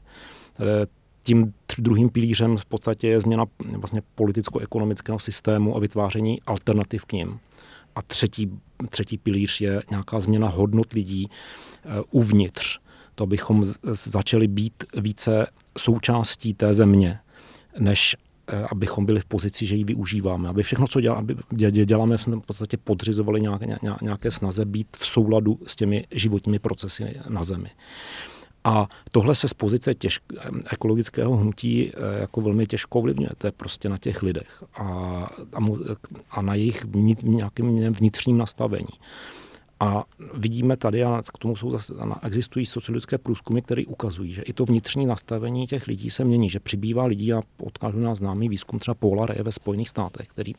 Tím 1.21 1.53
druhým 1.81 2.09
pilířem 2.09 2.57
v 2.57 2.65
podstatě 2.65 3.07
je 3.07 3.21
změna 3.21 3.45
vlastně 3.77 4.01
politicko-ekonomického 4.15 5.19
systému 5.19 5.75
a 5.75 5.79
vytváření 5.79 6.41
alternativ 6.41 7.05
k 7.05 7.13
ním. 7.13 7.39
A 7.95 8.01
třetí, 8.01 8.59
třetí 8.89 9.17
pilíř 9.17 9.61
je 9.61 9.81
nějaká 9.89 10.19
změna 10.19 10.47
hodnot 10.47 10.93
lidí 10.93 11.27
uh, 11.27 11.91
uvnitř. 12.11 12.79
To 13.15 13.25
bychom 13.25 13.63
začali 13.83 14.47
být 14.47 14.83
více 14.97 15.47
součástí 15.77 16.53
té 16.53 16.73
země, 16.73 17.19
než 17.79 18.15
uh, 18.53 18.67
abychom 18.71 19.05
byli 19.05 19.19
v 19.19 19.25
pozici, 19.25 19.65
že 19.65 19.75
ji 19.75 19.83
využíváme. 19.83 20.49
Aby 20.49 20.63
všechno, 20.63 20.87
co 20.87 21.01
dělá, 21.01 21.15
aby 21.15 21.35
děláme, 21.71 22.17
jsme 22.17 22.35
v 22.35 22.45
podstatě 22.45 22.77
podřizovali 22.77 23.41
nějaké, 23.41 23.77
nějaké 24.01 24.31
snaze 24.31 24.65
být 24.65 24.87
v 24.97 25.05
souladu 25.05 25.59
s 25.67 25.75
těmi 25.75 26.05
životními 26.11 26.59
procesy 26.59 27.19
na 27.29 27.43
zemi. 27.43 27.69
A 28.63 28.87
tohle 29.11 29.35
se 29.35 29.47
z 29.47 29.53
pozice 29.53 29.95
těž, 29.95 30.19
ekologického 30.71 31.37
hnutí 31.37 31.91
eh, 31.91 32.19
jako 32.19 32.41
velmi 32.41 32.67
těžko 32.67 32.99
ovlivňuje. 32.99 33.29
To 33.37 33.47
je 33.47 33.51
prostě 33.51 33.89
na 33.89 33.97
těch 33.97 34.23
lidech 34.23 34.63
a, 34.73 34.83
a, 35.53 35.59
mu, 35.59 35.77
a 36.31 36.41
na 36.41 36.55
jejich 36.55 36.85
vnit, 36.85 37.23
nějakém 37.23 37.93
vnitřním 37.93 38.37
nastavení. 38.37 38.93
A 39.79 40.03
vidíme 40.33 40.77
tady, 40.77 41.03
a 41.03 41.21
k 41.33 41.37
tomu 41.37 41.55
jsou 41.55 41.71
zase, 41.71 41.93
existují 42.21 42.65
sociologické 42.65 43.17
průzkumy, 43.17 43.61
které 43.61 43.85
ukazují, 43.85 44.33
že 44.33 44.41
i 44.41 44.53
to 44.53 44.65
vnitřní 44.65 45.05
nastavení 45.05 45.67
těch 45.67 45.87
lidí 45.87 46.09
se 46.09 46.23
mění, 46.23 46.49
že 46.49 46.59
přibývá 46.59 47.05
lidí 47.05 47.33
a 47.33 47.41
odkážu 47.57 47.99
na 47.99 48.15
známý 48.15 48.49
výzkum 48.49 48.79
třeba 48.79 48.95
Paula 48.95 49.25
Ray 49.25 49.43
ve 49.43 49.51
Spojených 49.51 49.89
státech, 49.89 50.27
který 50.27 50.53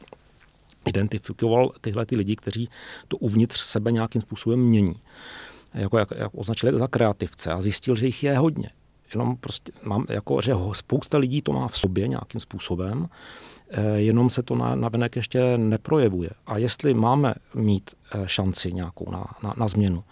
identifikoval 0.84 1.70
tyhle 1.80 2.06
ty 2.06 2.16
lidi, 2.16 2.36
kteří 2.36 2.68
to 3.08 3.16
uvnitř 3.16 3.60
sebe 3.60 3.92
nějakým 3.92 4.22
způsobem 4.22 4.60
mění 4.60 4.94
jako, 5.74 5.98
jak, 5.98 6.08
jak 6.16 6.30
označili 6.34 6.78
za 6.78 6.88
kreativce 6.88 7.52
a 7.52 7.60
zjistil, 7.60 7.96
že 7.96 8.06
jich 8.06 8.24
je 8.24 8.38
hodně. 8.38 8.70
Jenom 9.14 9.36
prostě 9.36 9.72
mám, 9.82 10.04
jako, 10.08 10.40
že 10.40 10.52
spousta 10.72 11.18
lidí 11.18 11.42
to 11.42 11.52
má 11.52 11.68
v 11.68 11.78
sobě 11.78 12.08
nějakým 12.08 12.40
způsobem, 12.40 13.08
eh, 13.70 13.82
jenom 13.96 14.30
se 14.30 14.42
to 14.42 14.56
na, 14.56 14.74
na 14.74 14.88
venek 14.88 15.16
ještě 15.16 15.58
neprojevuje. 15.58 16.30
A 16.46 16.58
jestli 16.58 16.94
máme 16.94 17.34
mít 17.54 17.90
eh, 18.14 18.22
šanci 18.26 18.72
nějakou 18.72 19.10
na, 19.10 19.24
na, 19.42 19.54
na 19.56 19.68
změnu, 19.68 20.04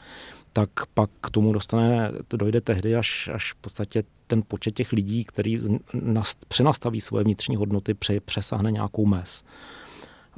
tak 0.52 0.70
pak 0.94 1.10
k 1.20 1.30
tomu 1.30 1.52
dostane, 1.52 2.12
dojde 2.36 2.60
tehdy, 2.60 2.96
až, 2.96 3.30
až 3.34 3.52
v 3.52 3.56
podstatě 3.56 4.04
ten 4.26 4.42
počet 4.48 4.74
těch 4.74 4.92
lidí, 4.92 5.24
který 5.24 5.60
nast, 5.94 6.44
přenastaví 6.44 7.00
svoje 7.00 7.24
vnitřní 7.24 7.56
hodnoty, 7.56 7.94
pře, 7.94 8.20
přesáhne 8.20 8.70
nějakou 8.70 9.06
mez. 9.06 9.44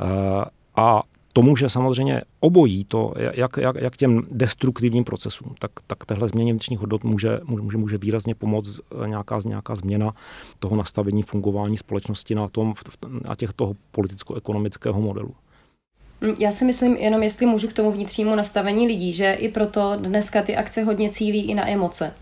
Eh, 0.01 0.45
a 0.77 1.03
to 1.37 1.43
může 1.43 1.69
samozřejmě 1.69 2.23
obojí, 2.41 2.85
to, 2.85 3.15
jak, 3.17 3.57
jak, 3.57 3.77
jak 3.77 3.97
těm 3.97 4.23
destruktivním 4.31 5.05
procesům, 5.05 5.55
tak, 5.59 5.71
tak 5.87 6.05
téhle 6.05 6.29
změně 6.29 6.53
vnitřních 6.53 6.79
hodnot 6.79 7.05
může, 7.05 7.41
může, 7.45 7.79
může 7.79 7.99
výrazně 7.99 8.35
pomoct 8.35 8.81
eh, 9.05 9.09
nějaká, 9.09 9.41
nějaká 9.45 9.77
změna 9.77 10.15
toho 10.59 10.77
nastavení 10.77 11.23
fungování 11.23 11.77
společnosti 11.77 12.35
na, 12.35 12.49
tom, 12.49 12.75
na 13.29 13.35
těch 13.35 13.53
toho 13.53 13.75
politicko-ekonomického 13.91 15.01
modelu. 15.01 15.31
Hm, 16.21 16.35
já 16.39 16.53
si 16.53 16.65
myslím, 16.65 16.97
jenom 16.97 17.23
jestli 17.23 17.47
můžu 17.47 17.69
k 17.69 17.73
tomu 17.73 17.93
vnitřnímu 17.93 18.35
nastavení 18.35 18.87
lidí, 18.87 19.13
že 19.13 19.33
i 19.33 19.49
proto 19.49 19.97
dneska 19.97 20.43
ty 20.43 20.57
akce 20.57 20.85
hodně 20.85 21.11
cílí 21.11 21.43
i 21.43 21.55
na 21.55 21.69
emoce 21.71 22.15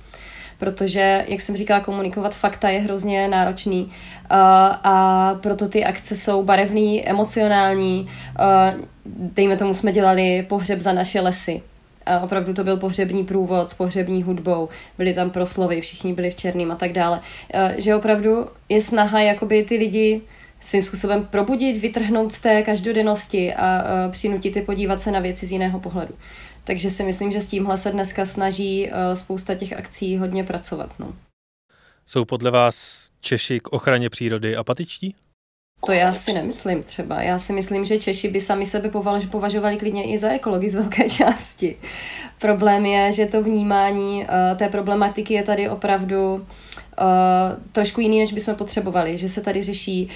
protože, 0.63 1.25
jak 1.29 1.41
jsem 1.41 1.57
říkala, 1.57 1.81
komunikovat 1.81 2.35
fakta 2.35 2.69
je 2.69 2.81
hrozně 2.81 3.29
náročný 3.29 3.93
a, 4.31 4.67
a 4.67 5.35
proto 5.35 5.69
ty 5.69 5.85
akce 5.85 6.17
jsou 6.17 6.43
barevný, 6.43 7.09
emocionální. 7.09 8.09
A, 8.37 8.73
dejme 9.07 9.57
tomu, 9.57 9.75
jsme 9.75 9.93
dělali 9.93 10.47
pohřeb 10.49 10.81
za 10.81 10.93
naše 10.93 11.21
lesy. 11.21 11.63
A 12.07 12.21
opravdu 12.21 12.55
to 12.55 12.65
byl 12.65 12.77
pohřební 12.77 13.25
průvod 13.25 13.71
s 13.71 13.75
pohřební 13.75 14.23
hudbou, 14.23 14.69
byly 14.99 15.15
tam 15.15 15.31
proslovy, 15.31 15.81
všichni 15.81 16.13
byli 16.13 16.31
v 16.31 16.35
černým 16.35 16.73
a 16.73 16.77
tak 16.77 16.93
dále. 16.93 17.21
A, 17.55 17.81
že 17.81 17.97
opravdu 17.97 18.47
je 18.69 18.81
snaha 18.81 19.21
jakoby 19.21 19.63
ty 19.63 19.77
lidi 19.77 20.21
svým 20.61 20.83
způsobem 20.83 21.27
probudit, 21.31 21.77
vytrhnout 21.77 22.33
z 22.33 22.41
té 22.41 22.63
každodennosti 22.63 23.55
a 23.55 23.85
přinutit 24.11 24.57
je 24.57 24.63
podívat 24.63 25.01
se 25.01 25.11
na 25.11 25.21
věci 25.21 25.47
z 25.47 25.53
jiného 25.53 25.81
pohledu. 25.81 26.15
Takže 26.65 26.91
si 26.91 27.05
myslím, 27.05 27.31
že 27.31 27.41
s 27.41 27.49
tímhle 27.49 27.77
se 27.77 27.91
dneska 27.91 28.25
snaží 28.25 28.91
uh, 28.91 29.15
spousta 29.15 29.55
těch 29.55 29.73
akcí 29.73 30.17
hodně 30.17 30.45
pracovat. 30.45 30.91
No. 30.99 31.15
Jsou 32.07 32.25
podle 32.25 32.51
vás 32.51 33.09
Češi 33.21 33.61
k 33.61 33.69
ochraně 33.69 34.11
přírody 34.11 34.57
apatičtí? 34.57 35.15
To 35.87 35.93
já 35.93 36.13
si 36.13 36.33
nemyslím 36.33 36.83
třeba. 36.83 37.23
Já 37.23 37.39
si 37.39 37.53
myslím, 37.53 37.85
že 37.85 37.99
Češi 37.99 38.29
by 38.29 38.41
sami 38.41 38.67
sebe 38.67 38.91
považovali 39.31 39.77
klidně 39.77 40.05
i 40.05 40.19
za 40.19 40.29
ekologi 40.29 40.71
z 40.71 40.75
velké 40.75 41.11
části. 41.11 41.77
Problém 42.39 42.87
je, 42.87 43.13
že 43.13 43.27
to 43.27 43.43
vnímání 43.43 44.25
uh, 44.25 44.59
té 44.59 44.69
problematiky 44.69 45.35
je 45.35 45.43
tady 45.43 45.69
opravdu 45.69 46.47
Uh, 47.01 47.63
trošku 47.73 48.01
jiný, 48.01 48.19
než 48.19 48.33
bychom 48.33 48.55
potřebovali, 48.55 49.19
že 49.19 49.29
se 49.29 49.41
tady 49.41 49.63
řeší 49.63 50.09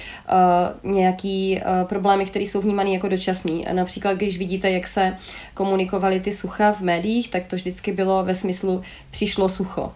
uh, 0.83 0.91
nějaký 0.91 1.61
uh, 1.61 1.87
problémy, 1.87 2.25
které 2.25 2.45
jsou 2.45 2.61
vnímané 2.61 2.89
jako 2.89 3.07
dočasný. 3.07 3.65
Například, 3.71 4.13
když 4.13 4.37
vidíte, 4.37 4.71
jak 4.71 4.87
se 4.87 5.17
komunikovaly 5.53 6.19
ty 6.19 6.31
sucha 6.31 6.71
v 6.71 6.81
médiích, 6.81 7.29
tak 7.29 7.45
to 7.45 7.55
vždycky 7.55 7.91
bylo 7.91 8.23
ve 8.25 8.33
smyslu 8.33 8.81
přišlo 9.11 9.49
sucho, 9.49 9.91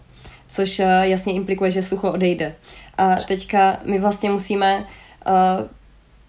což 0.48 0.80
uh, 0.80 0.86
jasně 1.02 1.34
implikuje, 1.34 1.72
že 1.72 1.84
sucho 1.84 2.12
odejde. 2.12 2.56
A 2.98 3.15
teďka 3.15 3.80
my 3.84 4.00
vlastně 4.00 4.30
musíme 4.30 4.78
uh, 4.80 5.67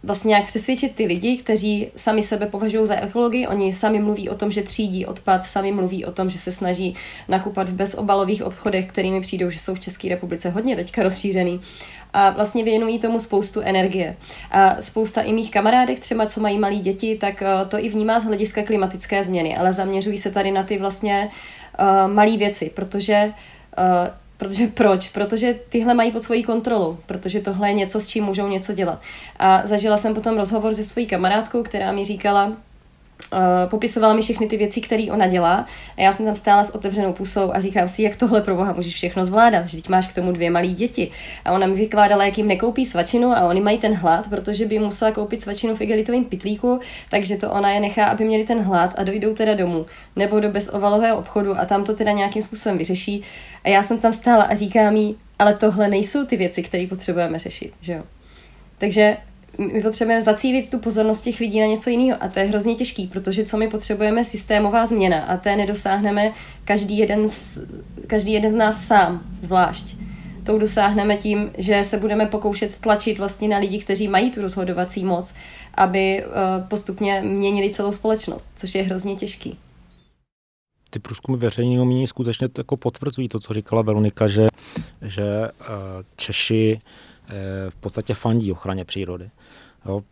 vlastně 0.02 0.28
nějak 0.28 0.46
přesvědčit 0.46 0.94
ty 0.94 1.04
lidi, 1.06 1.36
kteří 1.36 1.88
sami 1.96 2.22
sebe 2.22 2.46
považují 2.46 2.86
za 2.86 2.94
ekologii, 2.94 3.46
oni 3.46 3.72
sami 3.72 3.98
mluví 3.98 4.28
o 4.28 4.34
tom, 4.34 4.50
že 4.50 4.62
třídí 4.62 5.06
odpad, 5.06 5.46
sami 5.46 5.72
mluví 5.72 6.04
o 6.04 6.12
tom, 6.12 6.30
že 6.30 6.38
se 6.38 6.52
snaží 6.52 6.94
nakupat 7.28 7.68
v 7.68 7.74
bezobalových 7.74 8.42
obchodech, 8.42 8.86
kterými 8.86 9.20
přijdou, 9.20 9.50
že 9.50 9.58
jsou 9.58 9.74
v 9.74 9.80
České 9.80 10.08
republice 10.08 10.50
hodně 10.50 10.76
teďka 10.76 11.02
rozšířený 11.02 11.60
a 12.12 12.30
vlastně 12.30 12.64
věnují 12.64 12.98
tomu 12.98 13.18
spoustu 13.18 13.60
energie. 13.60 14.16
A 14.50 14.80
spousta 14.80 15.20
i 15.20 15.32
mých 15.32 15.50
kamarádek, 15.50 16.00
třeba 16.00 16.26
co 16.26 16.40
mají 16.40 16.58
malí 16.58 16.80
děti, 16.80 17.18
tak 17.20 17.42
eh, 17.42 17.46
to 17.68 17.78
i 17.78 17.88
vnímá 17.88 18.20
z 18.20 18.24
hlediska 18.24 18.62
klimatické 18.62 19.24
změny, 19.24 19.56
ale 19.56 19.72
zaměřují 19.72 20.18
se 20.18 20.30
tady 20.30 20.50
na 20.50 20.62
ty 20.62 20.78
vlastně 20.78 21.30
uh, 21.80 22.12
malé 22.12 22.36
věci, 22.36 22.70
protože 22.74 23.32
uh, 23.78 24.21
Protože 24.42 24.66
proč? 24.66 25.08
Protože 25.08 25.58
tyhle 25.68 25.94
mají 25.94 26.12
pod 26.12 26.22
svojí 26.22 26.42
kontrolou, 26.42 26.98
protože 27.06 27.40
tohle 27.40 27.68
je 27.68 27.74
něco, 27.74 28.00
s 28.00 28.06
čím 28.06 28.24
můžou 28.24 28.48
něco 28.48 28.72
dělat. 28.72 29.00
A 29.36 29.66
zažila 29.66 29.96
jsem 29.96 30.14
potom 30.14 30.36
rozhovor 30.36 30.74
se 30.74 30.82
svojí 30.82 31.06
kamarádkou, 31.06 31.62
která 31.62 31.92
mi 31.92 32.04
říkala, 32.04 32.52
Uh, 33.32 33.70
popisovala 33.70 34.14
mi 34.14 34.22
všechny 34.22 34.46
ty 34.46 34.56
věci, 34.56 34.80
které 34.80 35.04
ona 35.10 35.26
dělá 35.26 35.66
a 35.96 36.00
já 36.00 36.12
jsem 36.12 36.26
tam 36.26 36.36
stála 36.36 36.64
s 36.64 36.74
otevřenou 36.74 37.12
pusou 37.12 37.52
a 37.54 37.60
říkám 37.60 37.88
si, 37.88 38.02
jak 38.02 38.16
tohle 38.16 38.40
pro 38.40 38.56
boha 38.56 38.72
můžeš 38.72 38.94
všechno 38.94 39.24
zvládat, 39.24 39.64
vždyť 39.64 39.88
máš 39.88 40.06
k 40.06 40.14
tomu 40.14 40.32
dvě 40.32 40.50
malé 40.50 40.66
děti. 40.66 41.10
A 41.44 41.52
ona 41.52 41.66
mi 41.66 41.74
vykládala, 41.74 42.24
jak 42.24 42.38
jim 42.38 42.48
nekoupí 42.48 42.84
svačinu 42.84 43.32
a 43.32 43.48
oni 43.48 43.60
mají 43.60 43.78
ten 43.78 43.94
hlad, 43.94 44.28
protože 44.28 44.66
by 44.66 44.78
musela 44.78 45.10
koupit 45.10 45.42
svačinu 45.42 45.76
v 45.76 45.80
igelitovém 45.80 46.24
pitlíku, 46.24 46.80
takže 47.10 47.36
to 47.36 47.50
ona 47.50 47.70
je 47.70 47.80
nechá, 47.80 48.04
aby 48.04 48.24
měli 48.24 48.44
ten 48.44 48.62
hlad 48.62 48.94
a 48.98 49.02
dojdou 49.02 49.34
teda 49.34 49.54
domů 49.54 49.86
nebo 50.16 50.40
do 50.40 50.50
bezovalového 50.50 51.18
obchodu 51.18 51.58
a 51.58 51.64
tam 51.64 51.84
to 51.84 51.94
teda 51.94 52.12
nějakým 52.12 52.42
způsobem 52.42 52.78
vyřeší. 52.78 53.22
A 53.64 53.68
já 53.68 53.82
jsem 53.82 53.98
tam 53.98 54.12
stála 54.12 54.44
a 54.44 54.54
říkám 54.54 54.96
jí, 54.96 55.16
ale 55.38 55.54
tohle 55.54 55.88
nejsou 55.88 56.26
ty 56.26 56.36
věci, 56.36 56.62
které 56.62 56.86
potřebujeme 56.86 57.38
řešit, 57.38 57.72
že 57.80 57.92
jo. 57.92 58.02
Takže 58.78 59.16
my 59.58 59.82
potřebujeme 59.82 60.22
zacílit 60.22 60.70
tu 60.70 60.78
pozornost 60.78 61.22
těch 61.22 61.40
lidí 61.40 61.60
na 61.60 61.66
něco 61.66 61.90
jiného 61.90 62.22
a 62.22 62.28
to 62.28 62.38
je 62.38 62.44
hrozně 62.44 62.74
těžký, 62.74 63.06
protože 63.06 63.44
co 63.44 63.56
my 63.56 63.68
potřebujeme 63.68 64.24
systémová 64.24 64.86
změna 64.86 65.20
a 65.20 65.36
té 65.36 65.56
nedosáhneme 65.56 66.32
každý 66.64 66.98
jeden 66.98 67.28
z, 67.28 67.58
každý 68.06 68.32
jeden 68.32 68.52
z 68.52 68.54
nás 68.54 68.86
sám, 68.86 69.22
zvlášť. 69.42 69.96
Tou 70.44 70.58
dosáhneme 70.58 71.16
tím, 71.16 71.50
že 71.58 71.84
se 71.84 71.98
budeme 71.98 72.26
pokoušet 72.26 72.78
tlačit 72.78 73.18
vlastně 73.18 73.48
na 73.48 73.58
lidi, 73.58 73.78
kteří 73.78 74.08
mají 74.08 74.30
tu 74.30 74.42
rozhodovací 74.42 75.04
moc, 75.04 75.34
aby 75.74 76.24
uh, 76.24 76.68
postupně 76.68 77.22
měnili 77.22 77.70
celou 77.70 77.92
společnost, 77.92 78.46
což 78.56 78.74
je 78.74 78.82
hrozně 78.82 79.16
těžký. 79.16 79.58
Ty 80.90 80.98
průzkumy 80.98 81.38
veřejného 81.38 81.84
mínění 81.84 82.06
skutečně 82.06 82.48
jako 82.58 82.76
potvrzují 82.76 83.28
to, 83.28 83.38
co 83.38 83.54
říkala 83.54 83.82
Veronika, 83.82 84.26
že, 84.28 84.48
že 85.02 85.22
uh, 85.60 85.66
Češi 86.16 86.80
v 87.70 87.76
podstatě 87.76 88.14
fandí 88.14 88.52
ochraně 88.52 88.84
přírody. 88.84 89.30
Jo, 89.86 90.02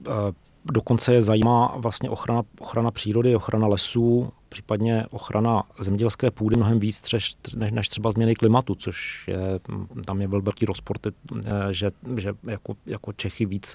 dokonce 0.64 1.14
je 1.14 1.22
zajímá 1.22 1.74
vlastně 1.76 2.10
ochrana, 2.10 2.42
ochrana 2.60 2.90
přírody, 2.90 3.36
ochrana 3.36 3.66
lesů, 3.66 4.32
případně 4.48 5.06
ochrana 5.10 5.62
zemědělské 5.78 6.30
půdy 6.30 6.56
mnohem 6.56 6.78
víc 6.78 7.00
třež, 7.00 7.34
než, 7.56 7.72
než 7.72 7.88
třeba 7.88 8.10
změny 8.10 8.34
klimatu, 8.34 8.74
což 8.74 9.28
je, 9.28 9.38
tam 10.04 10.20
je 10.20 10.28
velký 10.28 10.66
rozpor, 10.66 10.96
že, 11.70 11.90
že 12.16 12.32
jako, 12.46 12.76
jako 12.86 13.12
Čechy 13.12 13.46
víc, 13.46 13.74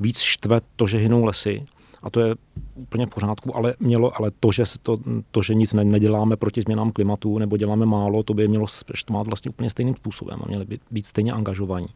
víc 0.00 0.18
štve 0.18 0.60
to, 0.76 0.86
že 0.86 0.98
hynou 0.98 1.24
lesy. 1.24 1.64
A 2.02 2.10
to 2.10 2.20
je 2.20 2.34
úplně 2.74 3.06
v 3.06 3.08
pořádku, 3.08 3.56
ale, 3.56 3.74
mělo, 3.80 4.16
ale 4.16 4.30
to, 4.40 4.52
že, 4.52 4.64
to, 4.82 4.98
to, 5.30 5.42
že 5.42 5.54
nic 5.54 5.72
neděláme 5.72 6.36
proti 6.36 6.62
změnám 6.62 6.92
klimatu 6.92 7.38
nebo 7.38 7.56
děláme 7.56 7.86
málo, 7.86 8.22
to 8.22 8.34
by 8.34 8.48
mělo 8.48 8.66
štvát 8.94 9.26
vlastně 9.26 9.48
úplně 9.48 9.70
stejným 9.70 9.94
způsobem 9.94 10.40
a 10.42 10.48
měli 10.48 10.64
by 10.64 10.78
být 10.90 11.06
stejně 11.06 11.32
angažovaní. 11.32 11.86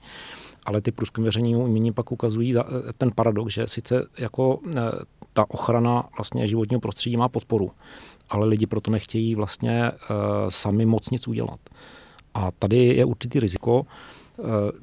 Ale 0.67 0.81
ty 0.81 0.93
průzkumy 0.93 1.25
veřejného 1.25 1.69
mínění 1.69 1.93
pak 1.93 2.13
ukazují 2.13 2.55
ten 2.99 3.11
paradox, 3.15 3.55
že 3.55 3.67
sice 3.67 4.07
jako 4.19 4.61
ta 5.33 5.45
ochrana 5.49 6.09
vlastně 6.19 6.49
životního 6.49 6.81
prostředí 6.81 7.17
má 7.17 7.29
podporu, 7.29 7.71
ale 8.29 8.47
lidi 8.47 8.67
proto 8.67 8.91
nechtějí 8.91 9.35
vlastně 9.35 9.91
sami 10.49 10.87
moc 10.87 11.11
nic 11.11 11.29
udělat. 11.29 11.61
A 12.35 12.51
tady 12.51 12.77
je 12.77 13.05
určitý 13.05 13.41
riziko, 13.41 13.87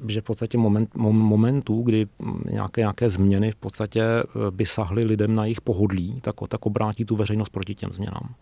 že 0.08 0.20
v 0.20 0.24
podstatě 0.24 0.58
moment, 0.58 0.94
momentů, 0.94 1.82
kdy 1.82 2.06
nějaké, 2.50 2.80
nějaké 2.80 3.10
změny 3.10 3.50
v 3.50 3.56
podstatě 3.56 4.02
by 4.50 4.66
sahly 4.66 5.04
lidem 5.04 5.34
na 5.34 5.44
jejich 5.44 5.60
pohodlí, 5.60 6.20
tak, 6.20 6.34
tak 6.48 6.66
obrátí 6.66 7.04
tu 7.04 7.16
veřejnost 7.16 7.48
proti 7.48 7.74
těm 7.74 7.92
změnám. 7.92 8.34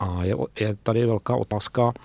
A 0.00 0.24
je, 0.24 0.36
je 0.60 0.76
tady 0.82 1.06
velká 1.06 1.36
otázka, 1.36 1.92
eh, 1.96 2.00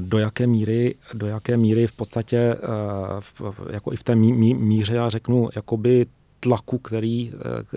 do 0.00 0.18
jaké 0.18 0.46
míry, 0.46 0.94
do 1.14 1.26
jaké 1.26 1.56
míry 1.56 1.86
v 1.86 1.92
podstatě 1.92 2.36
eh, 2.36 3.72
jako 3.72 3.92
i 3.92 3.96
v 3.96 4.04
té 4.04 4.14
míře, 4.14 4.94
já 4.94 5.08
řeknu, 5.08 5.48
jakoby 5.56 6.06
tlaku, 6.40 6.78
který, 6.78 7.32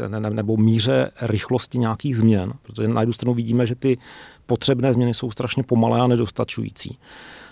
eh, 0.05 0.19
nebo 0.29 0.57
míře 0.57 1.11
rychlosti 1.21 1.77
nějakých 1.77 2.17
změn, 2.17 2.53
protože 2.61 2.87
na 2.87 3.01
jednu 3.01 3.13
stranu 3.13 3.33
vidíme, 3.33 3.67
že 3.67 3.75
ty 3.75 3.97
potřebné 4.45 4.93
změny 4.93 5.13
jsou 5.13 5.31
strašně 5.31 5.63
pomalé 5.63 6.01
a 6.01 6.07
nedostačující. 6.07 6.97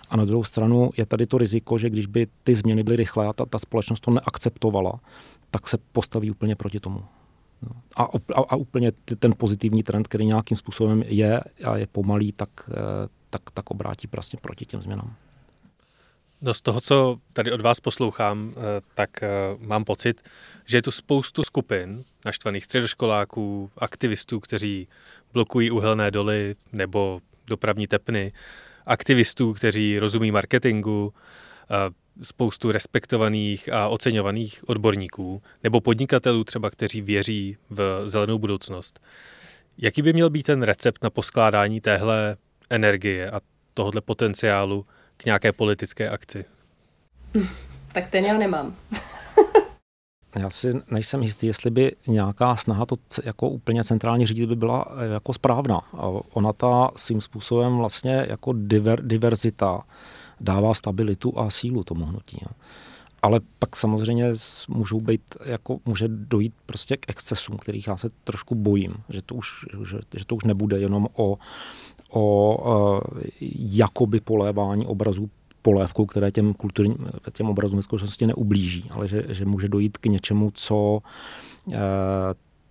A 0.09 0.17
na 0.17 0.25
druhou 0.25 0.43
stranu 0.43 0.89
je 0.97 1.05
tady 1.05 1.25
to 1.25 1.37
riziko, 1.37 1.77
že 1.77 1.89
když 1.89 2.05
by 2.05 2.27
ty 2.43 2.55
změny 2.55 2.83
byly 2.83 2.95
rychlé 2.95 3.27
a 3.27 3.33
ta, 3.33 3.45
ta 3.45 3.59
společnost 3.59 3.99
to 3.99 4.11
neakceptovala, 4.11 4.99
tak 5.51 5.67
se 5.67 5.77
postaví 5.91 6.31
úplně 6.31 6.55
proti 6.55 6.79
tomu. 6.79 7.03
No. 7.61 7.71
A, 7.95 8.03
a, 8.35 8.41
a 8.49 8.55
úplně 8.55 8.91
ten 9.19 9.33
pozitivní 9.37 9.83
trend, 9.83 10.07
který 10.07 10.25
nějakým 10.25 10.57
způsobem 10.57 11.03
je 11.07 11.41
a 11.63 11.77
je 11.77 11.87
pomalý, 11.87 12.31
tak, 12.31 12.49
eh, 12.69 12.73
tak, 13.31 13.41
tak 13.53 13.71
obrátí 13.71 14.07
prostě 14.07 14.37
proti 14.41 14.65
těm 14.65 14.81
změnám. 14.81 15.15
No 16.41 16.53
z 16.53 16.61
toho, 16.61 16.81
co 16.81 17.17
tady 17.33 17.51
od 17.51 17.61
vás 17.61 17.79
poslouchám, 17.79 18.53
eh, 18.57 18.81
tak 18.93 19.23
eh, 19.23 19.29
mám 19.59 19.83
pocit, 19.83 20.29
že 20.65 20.77
je 20.77 20.81
tu 20.81 20.91
spoustu 20.91 21.43
skupin 21.43 22.03
naštvaných 22.25 22.65
středoškoláků, 22.65 23.71
aktivistů, 23.77 24.39
kteří 24.39 24.87
blokují 25.33 25.71
uhelné 25.71 26.11
doly 26.11 26.55
nebo 26.73 27.21
dopravní 27.47 27.87
tepny, 27.87 28.33
aktivistů, 28.85 29.53
kteří 29.53 29.99
rozumí 29.99 30.31
marketingu, 30.31 31.13
spoustu 32.21 32.71
respektovaných 32.71 33.73
a 33.73 33.87
oceňovaných 33.87 34.69
odborníků 34.69 35.41
nebo 35.63 35.81
podnikatelů 35.81 36.43
třeba, 36.43 36.69
kteří 36.69 37.01
věří 37.01 37.57
v 37.69 38.03
zelenou 38.05 38.39
budoucnost. 38.39 38.99
Jaký 39.77 40.01
by 40.01 40.13
měl 40.13 40.29
být 40.29 40.43
ten 40.43 40.63
recept 40.63 41.03
na 41.03 41.09
poskládání 41.09 41.81
téhle 41.81 42.37
energie 42.71 43.31
a 43.31 43.41
tohohle 43.73 44.01
potenciálu 44.01 44.85
k 45.17 45.25
nějaké 45.25 45.51
politické 45.51 46.09
akci? 46.09 46.45
Tak 47.93 48.07
ten 48.07 48.25
já 48.25 48.37
nemám. 48.37 48.75
já 50.35 50.49
si 50.49 50.73
nejsem 50.91 51.23
jistý, 51.23 51.47
jestli 51.47 51.71
by 51.71 51.95
nějaká 52.07 52.55
snaha 52.55 52.85
to 52.85 52.95
jako 53.23 53.49
úplně 53.49 53.83
centrálně 53.83 54.27
řídit 54.27 54.45
by 54.45 54.55
byla 54.55 54.85
eh, 54.97 55.13
jako 55.13 55.33
správná. 55.33 55.81
Ona 56.33 56.53
ta 56.53 56.91
svým 56.95 57.21
způsobem 57.21 57.77
vlastně 57.77 58.25
jako 58.29 58.53
diver, 58.53 59.05
diverzita 59.05 59.81
dává 60.39 60.73
stabilitu 60.73 61.39
a 61.39 61.49
sílu 61.49 61.83
tomu 61.83 62.05
hnutí. 62.05 62.37
Ale 63.21 63.39
pak 63.59 63.75
samozřejmě 63.75 64.33
můžou 64.67 65.01
být, 65.01 65.21
jako 65.45 65.79
může 65.85 66.07
dojít 66.07 66.53
prostě 66.65 66.97
k 66.97 67.09
excesům, 67.09 67.57
kterých 67.57 67.87
já 67.87 67.97
se 67.97 68.09
trošku 68.23 68.55
bojím, 68.55 68.93
že 69.09 69.21
to 69.21 69.35
už, 69.35 69.65
že, 69.85 69.97
že 70.15 70.25
to 70.25 70.35
už 70.35 70.43
nebude 70.43 70.79
jenom 70.79 71.07
o, 71.13 71.37
o 72.11 72.57
uh, 72.57 73.21
jakoby 73.57 74.19
polévání 74.19 74.85
obrazů 74.85 75.29
polévkou, 75.61 76.05
které 76.05 76.31
těm 76.31 76.53
kulturním, 76.53 76.97
těm 77.33 77.49
obrazům 77.49 77.77
ve 77.77 77.83
skutečnosti 77.83 78.27
neublíží, 78.27 78.89
ale 78.91 79.07
že, 79.07 79.23
že 79.29 79.45
může 79.45 79.67
dojít 79.67 79.97
k 79.97 80.05
něčemu, 80.05 80.51
co, 80.53 80.99
uh, 81.67 81.75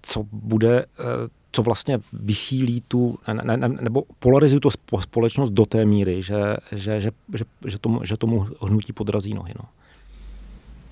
co 0.03 0.25
bude 0.33 0.87
uh, 0.99 1.07
co 1.53 1.63
vlastně 1.63 1.99
vychýlí 2.23 2.83
tu, 2.89 3.19
ne, 3.43 3.57
ne, 3.57 3.69
nebo 3.69 4.05
polarizuje 4.19 4.61
tu 4.61 4.71
společnost 5.01 5.51
do 5.51 5.67
té 5.67 5.85
míry, 5.85 6.23
že, 6.23 6.57
že, 6.73 7.01
že, 7.01 7.11
že, 7.35 7.45
že, 7.67 7.79
tomu, 7.79 8.05
že 8.05 8.17
tomu 8.17 8.47
hnutí 8.61 8.93
podrazí 8.93 9.35
nohy. 9.35 9.53
No. 9.59 9.65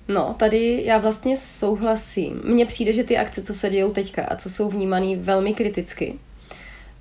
No, 0.07 0.35
tady 0.39 0.83
já 0.85 0.97
vlastně 0.97 1.37
souhlasím. 1.37 2.41
Mně 2.45 2.65
přijde, 2.65 2.93
že 2.93 3.03
ty 3.03 3.17
akce, 3.17 3.41
co 3.41 3.53
se 3.53 3.69
dějou 3.69 3.91
teďka 3.91 4.25
a 4.25 4.35
co 4.35 4.49
jsou 4.49 4.69
vnímané 4.69 5.15
velmi 5.15 5.53
kriticky, 5.53 6.19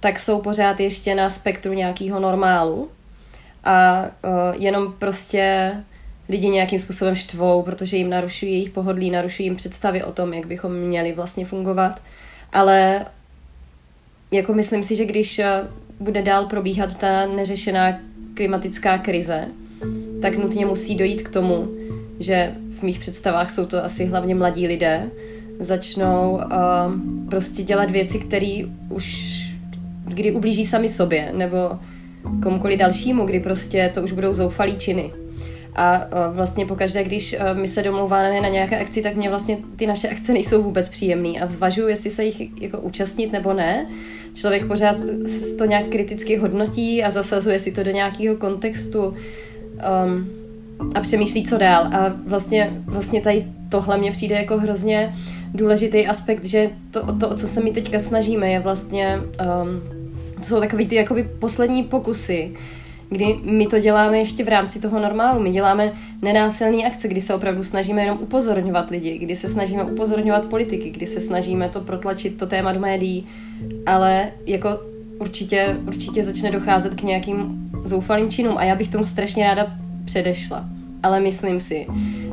tak 0.00 0.20
jsou 0.20 0.40
pořád 0.40 0.80
ještě 0.80 1.14
na 1.14 1.28
spektru 1.28 1.72
nějakého 1.72 2.20
normálu 2.20 2.88
a 3.64 4.02
uh, 4.02 4.62
jenom 4.62 4.92
prostě 4.98 5.72
lidi 6.28 6.48
nějakým 6.48 6.78
způsobem 6.78 7.14
štvou, 7.14 7.62
protože 7.62 7.96
jim 7.96 8.10
narušují 8.10 8.52
jejich 8.52 8.70
pohodlí, 8.70 9.10
narušují 9.10 9.46
jim 9.46 9.56
představy 9.56 10.04
o 10.04 10.12
tom, 10.12 10.34
jak 10.34 10.46
bychom 10.46 10.72
měli 10.72 11.12
vlastně 11.12 11.44
fungovat. 11.44 12.02
Ale 12.52 13.06
jako 14.30 14.52
myslím 14.52 14.82
si, 14.82 14.96
že 14.96 15.04
když 15.04 15.38
eh, 15.38 15.62
bude 16.00 16.22
dál 16.22 16.46
probíhat 16.46 16.96
ta 16.96 17.26
neřešená 17.26 17.98
klimatická 18.34 18.98
krize, 18.98 19.48
tak 20.22 20.36
nutně 20.36 20.66
musí 20.66 20.96
dojít 20.96 21.22
k 21.22 21.32
tomu, 21.32 21.68
že 22.20 22.54
v 22.78 22.82
mých 22.82 22.98
představách 22.98 23.50
jsou 23.50 23.66
to 23.66 23.84
asi 23.84 24.04
hlavně 24.04 24.34
mladí 24.34 24.66
lidé, 24.66 25.10
začnou 25.60 26.32
uh, 26.32 26.42
prostě 27.30 27.62
dělat 27.62 27.90
věci, 27.90 28.18
které 28.18 28.62
už 28.88 29.47
kdy 30.08 30.32
ublíží 30.32 30.64
sami 30.64 30.88
sobě, 30.88 31.32
nebo 31.32 31.70
komukoli 32.42 32.76
dalšímu, 32.76 33.24
kdy 33.24 33.40
prostě 33.40 33.90
to 33.94 34.02
už 34.02 34.12
budou 34.12 34.32
zoufalý 34.32 34.76
činy. 34.76 35.12
A 35.74 35.98
uh, 35.98 36.36
vlastně 36.36 36.66
pokaždé, 36.66 37.04
když 37.04 37.36
uh, 37.40 37.58
my 37.58 37.68
se 37.68 37.82
domlouváme 37.82 38.40
na 38.40 38.48
nějaké 38.48 38.80
akci, 38.80 39.02
tak 39.02 39.16
mě 39.16 39.28
vlastně 39.28 39.58
ty 39.76 39.86
naše 39.86 40.08
akce 40.08 40.32
nejsou 40.32 40.62
vůbec 40.62 40.88
příjemné 40.88 41.28
a 41.40 41.48
zvažuji, 41.48 41.88
jestli 41.88 42.10
se 42.10 42.24
jich 42.24 42.62
jako 42.62 42.80
účastnit 42.80 43.32
nebo 43.32 43.52
ne, 43.52 43.86
člověk 44.34 44.66
pořád 44.66 44.96
to 45.58 45.64
nějak 45.64 45.86
kriticky 45.86 46.36
hodnotí 46.36 47.04
a 47.04 47.10
zasazuje 47.10 47.58
si 47.58 47.72
to 47.72 47.82
do 47.82 47.90
nějakého 47.90 48.36
kontextu 48.36 49.04
um, 49.04 50.28
a 50.94 51.00
přemýšlí, 51.00 51.44
co 51.44 51.58
dál. 51.58 51.82
A 51.82 52.16
vlastně, 52.26 52.82
vlastně 52.86 53.20
tady 53.20 53.46
tohle 53.68 53.98
mně 53.98 54.10
přijde 54.12 54.36
jako 54.36 54.58
hrozně 54.58 55.14
důležitý 55.54 56.06
aspekt, 56.06 56.44
že 56.44 56.70
to, 56.90 57.16
to 57.16 57.28
o 57.28 57.34
co 57.34 57.46
se 57.46 57.64
my 57.64 57.70
teďka 57.70 57.98
snažíme, 57.98 58.50
je 58.50 58.60
vlastně, 58.60 59.18
um, 59.62 59.97
to 60.38 60.44
jsou 60.44 60.60
takový 60.60 60.86
ty 60.86 60.94
jakoby 60.94 61.28
poslední 61.38 61.82
pokusy, 61.82 62.54
kdy 63.10 63.38
my 63.42 63.66
to 63.66 63.78
děláme 63.78 64.18
ještě 64.18 64.44
v 64.44 64.48
rámci 64.48 64.80
toho 64.80 65.00
normálu. 65.00 65.40
My 65.40 65.50
děláme 65.50 65.92
nenásilné 66.22 66.84
akce, 66.84 67.08
kdy 67.08 67.20
se 67.20 67.34
opravdu 67.34 67.62
snažíme 67.62 68.02
jenom 68.02 68.18
upozorňovat 68.20 68.90
lidi, 68.90 69.18
kdy 69.18 69.36
se 69.36 69.48
snažíme 69.48 69.84
upozorňovat 69.84 70.44
politiky, 70.44 70.90
kdy 70.90 71.06
se 71.06 71.20
snažíme 71.20 71.68
to 71.68 71.80
protlačit, 71.80 72.38
to 72.38 72.46
téma 72.46 72.72
do 72.72 72.80
médií, 72.80 73.26
ale 73.86 74.28
jako 74.46 74.68
určitě, 75.20 75.76
určitě 75.86 76.22
začne 76.22 76.50
docházet 76.50 76.94
k 76.94 77.02
nějakým 77.02 77.70
zoufalým 77.84 78.30
činům 78.30 78.58
a 78.58 78.64
já 78.64 78.74
bych 78.74 78.88
tomu 78.88 79.04
strašně 79.04 79.44
ráda 79.44 79.66
předešla. 80.04 80.64
Ale 81.02 81.20
myslím 81.20 81.60
si, 81.60 81.86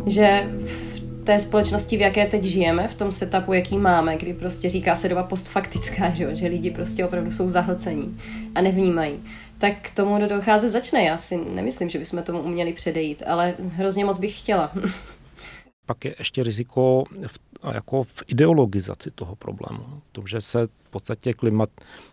že 0.06 0.50
v 0.66 0.95
té 1.26 1.40
společnosti, 1.40 1.98
v 1.98 2.02
jaké 2.02 2.26
teď 2.26 2.44
žijeme, 2.44 2.88
v 2.88 2.96
tom 2.96 3.12
setupu, 3.12 3.54
jaký 3.54 3.78
máme, 3.78 4.18
kdy 4.18 4.34
prostě 4.34 4.70
říká 4.70 4.96
se 4.96 5.10
doba 5.10 5.24
postfaktická, 5.24 6.10
že, 6.14 6.36
že 6.36 6.48
lidi 6.48 6.72
prostě 6.72 7.06
opravdu 7.06 7.32
jsou 7.32 7.50
zahlcení 7.50 8.20
a 8.56 8.62
nevnímají, 8.62 9.24
tak 9.58 9.74
k 9.82 9.96
tomu 9.96 10.28
docházet 10.28 10.70
začne. 10.70 11.04
Já 11.04 11.18
si 11.18 11.38
nemyslím, 11.38 11.90
že 11.90 12.00
bychom 12.00 12.24
tomu 12.24 12.40
uměli 12.40 12.74
předejít, 12.74 13.24
ale 13.28 13.54
hrozně 13.70 14.06
moc 14.06 14.18
bych 14.18 14.40
chtěla. 14.40 14.72
Pak 15.86 16.06
je 16.06 16.16
ještě 16.20 16.44
riziko 16.44 17.04
v, 17.28 17.40
jako 17.74 18.04
v 18.04 18.24
ideologizaci 18.28 19.12
toho 19.12 19.36
problému. 19.36 19.84
V 20.10 20.12
tom, 20.12 20.28
že 20.28 20.42
se 20.42 20.68
v 20.68 20.90
podstatě 20.90 21.34
klimat, 21.34 21.70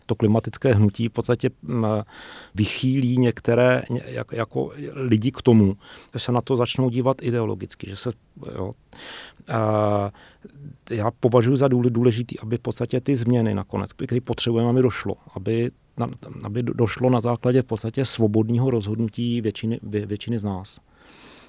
to 0.06 0.14
klimatické 0.14 0.74
hnutí 0.74 1.08
v 1.08 1.10
podstatě 1.10 1.50
vychýlí 2.54 3.18
některé 3.18 3.82
jak, 4.04 4.32
jako 4.32 4.72
lidi 4.92 5.30
k 5.30 5.42
tomu, 5.42 5.76
že 6.12 6.18
se 6.18 6.32
na 6.32 6.40
to 6.40 6.56
začnou 6.56 6.90
dívat 6.90 7.22
ideologicky. 7.22 7.90
Že 7.90 7.96
se, 7.96 8.12
jo, 8.54 8.72
a 9.48 10.10
já 10.90 11.10
považuji 11.10 11.56
za 11.56 11.68
důležitý, 11.68 12.38
aby 12.38 12.56
v 12.56 12.60
podstatě 12.60 13.00
ty 13.00 13.16
změny 13.16 13.54
nakonec, 13.54 13.92
které 13.92 14.20
potřebujeme, 14.20 14.70
aby 14.70 14.82
došlo, 14.82 15.14
aby 15.34 15.70
aby 16.44 16.62
došlo 16.62 17.10
na 17.10 17.20
základě 17.20 17.62
v 17.62 17.64
podstatě 17.64 18.04
svobodného 18.04 18.70
rozhodnutí 18.70 19.40
většiny, 19.40 19.80
vě, 19.82 20.06
většiny 20.06 20.38
z 20.38 20.44
nás. 20.44 20.80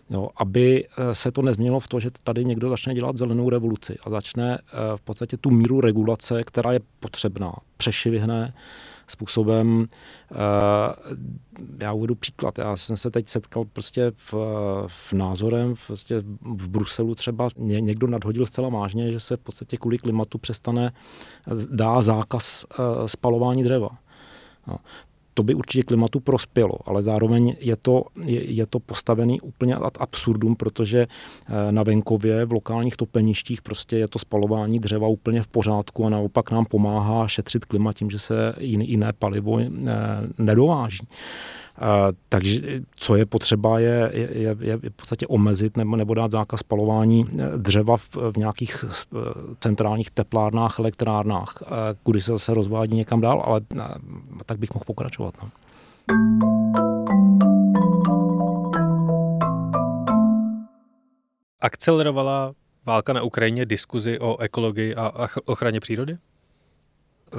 Jo, 0.09 0.29
aby 0.35 0.87
eh, 0.87 1.15
se 1.15 1.31
to 1.31 1.41
nezměnilo 1.41 1.79
v 1.79 1.87
to, 1.87 1.99
že 1.99 2.09
tady 2.23 2.45
někdo 2.45 2.69
začne 2.69 2.93
dělat 2.93 3.17
zelenou 3.17 3.49
revoluci 3.49 3.97
a 4.03 4.09
začne 4.09 4.57
eh, 4.57 4.97
v 4.97 5.01
podstatě 5.01 5.37
tu 5.37 5.51
míru 5.51 5.81
regulace, 5.81 6.43
která 6.43 6.71
je 6.71 6.79
potřebná, 6.99 7.53
přešivihne 7.77 8.53
způsobem, 9.07 9.87
eh, 10.31 10.35
já 11.79 11.93
uvedu 11.93 12.15
příklad, 12.15 12.57
já 12.57 12.77
jsem 12.77 12.97
se 12.97 13.11
teď 13.11 13.29
setkal 13.29 13.65
prostě 13.65 14.11
v, 14.15 14.33
v 14.87 15.13
názorem 15.13 15.75
prostě 15.87 16.23
v 16.41 16.67
Bruselu 16.67 17.15
třeba 17.15 17.49
někdo 17.57 18.07
nadhodil 18.07 18.45
zcela 18.45 18.69
vážně, 18.69 19.11
že 19.11 19.19
se 19.19 19.37
v 19.37 19.39
podstatě 19.39 19.77
kvůli 19.77 19.97
klimatu 19.97 20.37
přestane, 20.37 20.91
dá 21.69 22.01
zákaz 22.01 22.65
spalování 23.05 23.63
dřeva. 23.63 23.89
No. 24.67 24.77
To 25.34 25.43
by 25.43 25.54
určitě 25.54 25.84
klimatu 25.84 26.19
prospělo, 26.19 26.73
ale 26.86 27.04
zároveň 27.04 27.56
je 27.60 27.75
to, 27.75 28.04
je, 28.25 28.52
je 28.52 28.65
to 28.65 28.79
postavený 28.79 29.42
úplně 29.42 29.75
ad 29.75 29.98
absurdum, 30.00 30.56
protože 30.56 31.08
eh, 31.08 31.71
na 31.71 31.84
venkově 31.84 32.46
v 32.46 32.52
lokálních 32.52 32.98
topeništích 32.98 33.62
prostě 33.62 33.98
je 33.98 34.08
to 34.08 34.19
spalování 34.19 34.79
dřeva 34.79 35.08
úplně 35.08 35.44
v 35.44 35.48
pořádku 35.48 36.06
a 36.06 36.10
naopak 36.10 36.52
nám 36.52 36.65
pomáhá 36.65 37.27
šetřit 37.27 37.65
klima 37.65 37.94
tím, 37.94 38.10
že 38.10 38.19
se 38.19 38.54
jiné, 38.60 39.13
palivo 39.19 39.60
eh, 39.60 39.69
nedováží. 40.38 41.08
Takže 42.30 42.82
co 42.96 43.15
je 43.15 43.26
potřeba, 43.26 43.80
je, 43.80 44.12
je, 44.13 44.56
je 44.60 44.78
v 44.78 44.96
podstatě 44.96 45.28
omezit 45.28 45.78
nebo, 45.78 45.96
nebo 45.96 46.13
dát 46.13 46.32
zákaz 46.32 46.60
spalování 46.60 47.26
eh, 47.32 47.58
dřeva 47.58 47.98
v, 47.98 48.15
v 48.32 48.38
nějakých 48.38 48.86
eh, 48.86 49.17
centrálních 49.60 50.12
teplárnách, 50.12 50.80
elektrárnách, 50.80 51.63
eh, 51.63 51.65
kudy 52.04 52.21
se 52.21 52.32
zase 52.32 52.54
rozvádí 52.54 52.96
někam 52.96 53.21
dál, 53.21 53.44
ale 53.46 53.62
tak 54.46 54.60
bych 54.60 54.74
mohl 54.74 54.84
pokračovat. 54.86 55.34
No. 55.44 55.50
Akcelerovala 61.62 62.54
válka 62.86 63.13
na 63.13 63.21
Ukrajině 63.21 63.65
diskuzi 63.65 64.19
o 64.19 64.38
ekologii 64.38 64.96
a 64.96 65.28
ochraně 65.46 65.80
přírody? 65.80 66.17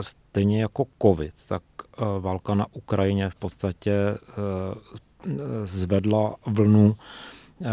Stejně 0.01 0.63
jako 0.63 0.87
covid, 1.03 1.35
tak 1.49 1.63
eh, 1.79 2.05
válka 2.21 2.55
na 2.55 2.67
Ukrajině 2.73 3.31
v 3.31 3.35
podstatě 3.35 3.93
eh, 3.93 4.17
zvedla 5.65 6.37
vlnu 6.47 6.97
eh, 6.97 7.67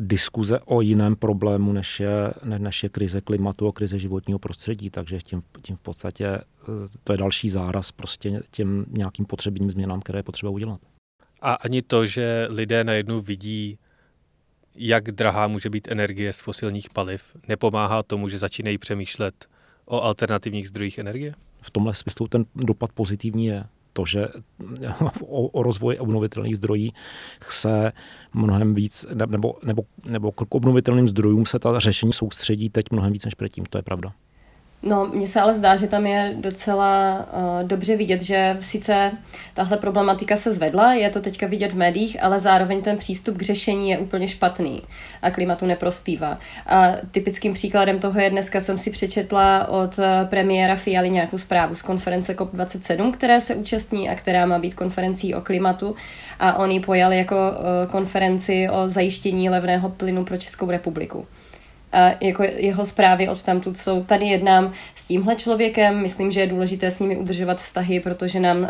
diskuze 0.00 0.60
o 0.60 0.80
jiném 0.80 1.16
problému, 1.16 1.72
než 1.72 2.00
je, 2.00 2.34
než 2.44 2.82
je 2.82 2.88
krize 2.88 3.20
klimatu 3.20 3.68
a 3.68 3.72
krize 3.72 3.98
životního 3.98 4.38
prostředí, 4.38 4.90
takže 4.90 5.18
tím, 5.18 5.42
tím 5.62 5.76
v 5.76 5.80
podstatě 5.80 6.38
to 7.04 7.12
je 7.12 7.18
další 7.18 7.48
záraz 7.48 7.92
prostě 7.92 8.40
těm 8.50 8.84
nějakým 8.88 9.26
potřebným 9.26 9.70
změnám, 9.70 10.00
které 10.00 10.18
je 10.18 10.22
potřeba 10.22 10.50
udělat. 10.50 10.80
A 11.40 11.54
ani 11.54 11.82
to, 11.82 12.06
že 12.06 12.46
lidé 12.50 12.84
najednou 12.84 13.20
vidí, 13.20 13.78
jak 14.74 15.10
drahá 15.10 15.48
může 15.48 15.70
být 15.70 15.88
energie 15.90 16.32
z 16.32 16.40
fosilních 16.40 16.90
paliv, 16.90 17.22
nepomáhá 17.48 18.02
tomu, 18.02 18.28
že 18.28 18.38
začínají 18.38 18.78
přemýšlet 18.78 19.46
o 19.86 20.02
alternativních 20.02 20.68
zdrojích 20.68 20.98
energie? 20.98 21.34
V 21.62 21.70
tomhle 21.70 21.94
smyslu 21.94 22.28
ten 22.28 22.44
dopad 22.54 22.92
pozitivní 22.92 23.46
je 23.46 23.64
to, 23.92 24.04
že 24.04 24.28
o, 25.20 25.46
o 25.46 25.62
rozvoji 25.62 25.98
obnovitelných 25.98 26.56
zdrojí 26.56 26.92
se 27.50 27.92
mnohem 28.34 28.74
víc, 28.74 29.06
nebo, 29.14 29.54
nebo, 29.64 29.82
nebo 30.04 30.32
k 30.32 30.54
obnovitelným 30.54 31.08
zdrojům 31.08 31.46
se 31.46 31.58
ta 31.58 31.80
řešení 31.80 32.12
soustředí 32.12 32.70
teď 32.70 32.84
mnohem 32.90 33.12
víc 33.12 33.24
než 33.24 33.34
předtím, 33.34 33.64
to 33.64 33.78
je 33.78 33.82
pravda. 33.82 34.12
No, 34.82 35.06
mně 35.06 35.26
se 35.26 35.40
ale 35.40 35.54
zdá, 35.54 35.76
že 35.76 35.86
tam 35.86 36.06
je 36.06 36.34
docela 36.36 37.18
uh, 37.32 37.68
dobře 37.68 37.96
vidět, 37.96 38.22
že 38.22 38.56
sice 38.60 39.12
tahle 39.54 39.76
problematika 39.76 40.36
se 40.36 40.52
zvedla, 40.52 40.92
je 40.92 41.10
to 41.10 41.20
teďka 41.20 41.46
vidět 41.46 41.72
v 41.72 41.76
médiích, 41.76 42.22
ale 42.22 42.40
zároveň 42.40 42.82
ten 42.82 42.96
přístup 42.96 43.36
k 43.38 43.42
řešení 43.42 43.90
je 43.90 43.98
úplně 43.98 44.28
špatný 44.28 44.82
a 45.22 45.30
klimatu 45.30 45.66
neprospívá. 45.66 46.38
A 46.66 46.92
typickým 47.10 47.52
příkladem 47.52 47.98
toho 47.98 48.20
je 48.20 48.30
dneska 48.30 48.60
jsem 48.60 48.78
si 48.78 48.90
přečetla 48.90 49.68
od 49.68 49.98
eh, 49.98 50.26
premiéra 50.30 50.76
Fialy 50.76 51.10
nějakou 51.10 51.38
zprávu 51.38 51.74
z 51.74 51.82
konference 51.82 52.36
COP27, 52.36 53.12
které 53.12 53.40
se 53.40 53.54
účastní 53.54 54.10
a 54.10 54.14
která 54.14 54.46
má 54.46 54.58
být 54.58 54.74
konferencí 54.74 55.34
o 55.34 55.40
klimatu 55.40 55.96
a 56.38 56.58
on 56.58 56.70
ji 56.70 56.80
pojal 56.80 57.12
jako 57.12 57.36
uh, 57.36 57.90
konferenci 57.90 58.68
o 58.68 58.88
zajištění 58.88 59.50
levného 59.50 59.88
plynu 59.88 60.24
pro 60.24 60.36
Českou 60.36 60.70
republiku 60.70 61.26
jako 62.20 62.42
jeho 62.42 62.84
zprávy 62.84 63.28
od 63.28 63.42
tamtud 63.42 63.78
jsou. 63.78 64.04
Tady 64.04 64.26
jednám 64.26 64.72
s 64.94 65.06
tímhle 65.06 65.36
člověkem, 65.36 66.02
myslím, 66.02 66.30
že 66.30 66.40
je 66.40 66.46
důležité 66.46 66.90
s 66.90 67.00
nimi 67.00 67.16
udržovat 67.16 67.60
vztahy, 67.60 68.00
protože 68.00 68.40
nám 68.40 68.58
uh, 68.58 68.68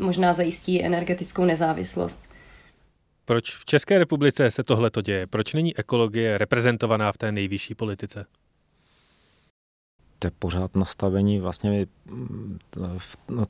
možná 0.00 0.32
zajistí 0.32 0.84
energetickou 0.84 1.44
nezávislost. 1.44 2.30
Proč 3.24 3.56
v 3.56 3.64
České 3.64 3.98
republice 3.98 4.50
se 4.50 4.62
tohle 4.62 4.90
to 4.90 5.02
děje? 5.02 5.26
Proč 5.26 5.54
není 5.54 5.76
ekologie 5.76 6.38
reprezentovaná 6.38 7.12
v 7.12 7.18
té 7.18 7.32
nejvyšší 7.32 7.74
politice? 7.74 8.26
To 10.18 10.26
je 10.26 10.30
pořád 10.38 10.76
nastavení 10.76 11.40
vlastně 11.40 11.86
mm, 12.10 12.58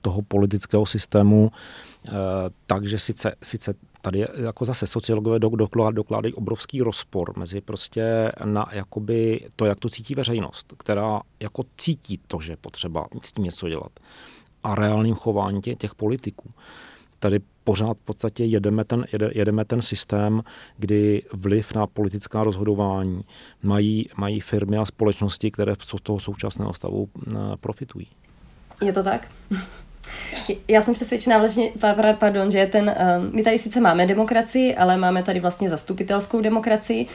toho 0.01 0.23
politického 0.23 0.87
systému, 0.87 1.51
takže 2.67 2.99
sice, 2.99 3.35
sice 3.43 3.75
tady 4.03 4.27
jako 4.37 4.65
zase 4.65 4.87
sociologové 4.87 5.39
dokládají 5.93 6.35
obrovský 6.35 6.83
rozpor 6.83 7.33
mezi 7.39 7.61
prostě 7.61 8.33
na 8.45 8.67
jakoby 8.73 9.49
to, 9.57 9.65
jak 9.65 9.81
to 9.81 9.89
cítí 9.89 10.15
veřejnost, 10.15 10.73
která 10.79 11.21
jako 11.41 11.63
cítí 11.77 12.21
to, 12.27 12.41
že 12.41 12.57
potřeba 12.57 13.07
s 13.23 13.33
tím 13.33 13.45
něco 13.45 13.69
dělat 13.69 13.93
a 14.63 14.75
reálným 14.75 15.15
chování 15.15 15.61
těch, 15.61 15.77
těch 15.77 15.95
politiků. 15.95 16.49
Tady 17.19 17.41
pořád 17.65 17.97
v 17.97 18.05
podstatě 18.05 18.45
jedeme 18.45 18.85
ten, 18.85 19.07
jede, 19.13 19.31
jedeme 19.35 19.65
ten 19.65 19.83
systém, 19.83 20.43
kdy 20.79 21.23
vliv 21.33 21.75
na 21.75 21.87
politická 21.87 22.45
rozhodování 22.45 23.25
mají, 23.63 24.09
mají 24.17 24.41
firmy 24.41 24.77
a 24.77 24.85
společnosti, 24.85 25.51
které 25.51 25.75
z 25.81 26.03
toho 26.03 26.21
současného 26.21 26.73
stavu 26.73 27.09
eh, 27.15 27.37
profitují. 27.61 28.07
Je 28.83 28.93
to 28.93 29.03
tak? 29.03 29.31
Já 30.69 30.81
jsem 30.81 30.95
přesvědčená 30.95 31.39
vlastně, 31.39 31.71
pardon, 32.19 32.51
že 32.51 32.67
ten, 32.67 32.95
um, 33.19 33.31
my 33.33 33.43
tady 33.43 33.59
sice 33.59 33.81
máme 33.81 34.07
demokracii, 34.07 34.77
ale 34.77 34.97
máme 34.97 35.23
tady 35.23 35.41
vlastně 35.41 35.69
zastupitelskou 35.69 36.41
demokracii 36.41 37.07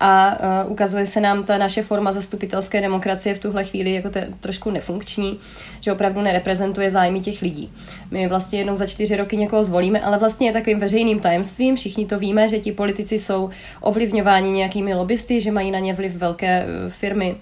a 0.00 0.38
uh, 0.64 0.72
ukazuje 0.72 1.06
se 1.06 1.20
nám 1.20 1.44
ta 1.44 1.58
naše 1.58 1.82
forma 1.82 2.12
zastupitelské 2.12 2.80
demokracie 2.80 3.34
v 3.34 3.38
tuhle 3.38 3.64
chvíli 3.64 3.94
jako 3.94 4.10
te, 4.10 4.28
trošku 4.40 4.70
nefunkční, 4.70 5.40
že 5.80 5.92
opravdu 5.92 6.20
nereprezentuje 6.20 6.90
zájmy 6.90 7.20
těch 7.20 7.42
lidí. 7.42 7.72
My 8.10 8.28
vlastně 8.28 8.58
jednou 8.58 8.76
za 8.76 8.86
čtyři 8.86 9.16
roky 9.16 9.36
někoho 9.36 9.64
zvolíme, 9.64 10.00
ale 10.00 10.18
vlastně 10.18 10.48
je 10.48 10.52
takovým 10.52 10.78
veřejným 10.78 11.20
tajemstvím, 11.20 11.76
všichni 11.76 12.06
to 12.06 12.18
víme, 12.18 12.48
že 12.48 12.58
ti 12.58 12.72
politici 12.72 13.18
jsou 13.18 13.50
ovlivňováni 13.80 14.50
nějakými 14.50 14.94
lobbysty, 14.94 15.40
že 15.40 15.52
mají 15.52 15.70
na 15.70 15.78
ně 15.78 15.94
vliv 15.94 16.16
velké 16.16 16.64
uh, 16.64 16.90
firmy, 16.90 17.36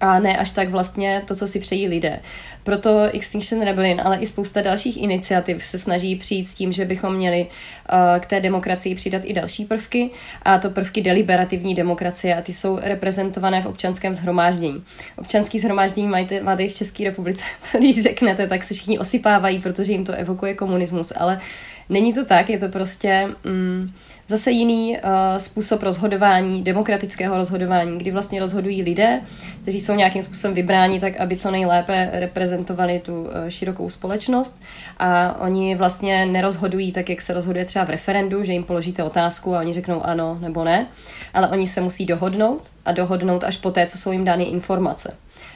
a 0.00 0.18
ne 0.18 0.38
až 0.38 0.50
tak 0.50 0.68
vlastně 0.68 1.22
to, 1.26 1.34
co 1.34 1.48
si 1.48 1.60
přejí 1.60 1.88
lidé. 1.88 2.20
Proto 2.62 3.02
Extinction 3.12 3.64
Rebellion, 3.64 4.00
ale 4.04 4.18
i 4.18 4.26
spousta 4.26 4.60
dalších 4.60 5.02
iniciativ 5.02 5.66
se 5.66 5.78
snaží 5.78 6.16
přijít 6.16 6.48
s 6.48 6.54
tím, 6.54 6.72
že 6.72 6.84
bychom 6.84 7.16
měli 7.16 7.46
uh, 7.46 8.20
k 8.20 8.26
té 8.26 8.40
demokracii 8.40 8.94
přidat 8.94 9.22
i 9.24 9.32
další 9.32 9.64
prvky, 9.64 10.10
a 10.42 10.58
to 10.58 10.70
prvky 10.70 11.00
deliberativní 11.00 11.74
demokracie, 11.74 12.34
a 12.34 12.42
ty 12.42 12.52
jsou 12.52 12.78
reprezentované 12.82 13.62
v 13.62 13.66
občanském 13.66 14.14
zhromáždění. 14.14 14.84
Občanský 15.16 15.58
zhromáždění 15.58 16.08
máte, 16.08 16.42
máte 16.42 16.62
i 16.64 16.68
v 16.68 16.74
České 16.74 17.04
republice, 17.04 17.44
když 17.78 18.02
řeknete, 18.02 18.46
tak 18.46 18.64
se 18.64 18.74
všichni 18.74 18.98
osypávají, 18.98 19.58
protože 19.58 19.92
jim 19.92 20.04
to 20.04 20.12
evokuje 20.12 20.54
komunismus, 20.54 21.12
ale 21.16 21.40
není 21.88 22.12
to 22.12 22.24
tak, 22.24 22.50
je 22.50 22.58
to 22.58 22.68
prostě... 22.68 23.28
Mm, 23.44 23.90
Zase 24.28 24.50
jiný 24.50 24.96
uh, 24.96 25.10
způsob 25.38 25.82
rozhodování, 25.82 26.62
demokratického 26.62 27.36
rozhodování, 27.36 27.98
kdy 27.98 28.10
vlastně 28.10 28.40
rozhodují 28.40 28.82
lidé, 28.82 29.20
kteří 29.62 29.80
jsou 29.80 29.94
nějakým 29.94 30.22
způsobem 30.22 30.54
vybráni 30.54 31.00
tak, 31.00 31.16
aby 31.16 31.36
co 31.36 31.50
nejlépe 31.50 32.10
reprezentovali 32.12 32.98
tu 32.98 33.22
uh, 33.22 33.28
širokou 33.48 33.90
společnost 33.90 34.62
a 34.98 35.40
oni 35.40 35.74
vlastně 35.74 36.26
nerozhodují 36.26 36.92
tak, 36.92 37.08
jak 37.08 37.20
se 37.20 37.32
rozhoduje 37.34 37.64
třeba 37.64 37.84
v 37.84 37.90
referendu, 37.90 38.44
že 38.44 38.52
jim 38.52 38.64
položíte 38.64 39.02
otázku 39.02 39.54
a 39.54 39.60
oni 39.60 39.72
řeknou 39.72 40.06
ano 40.06 40.38
nebo 40.40 40.64
ne, 40.64 40.86
ale 41.34 41.48
oni 41.48 41.66
se 41.66 41.80
musí 41.80 42.06
dohodnout 42.06 42.70
a 42.84 42.92
dohodnout 42.92 43.44
až 43.44 43.56
po 43.56 43.70
té, 43.70 43.86
co 43.86 43.98
jsou 43.98 44.12
jim 44.12 44.24
dány 44.24 44.44
informace. 44.44 45.14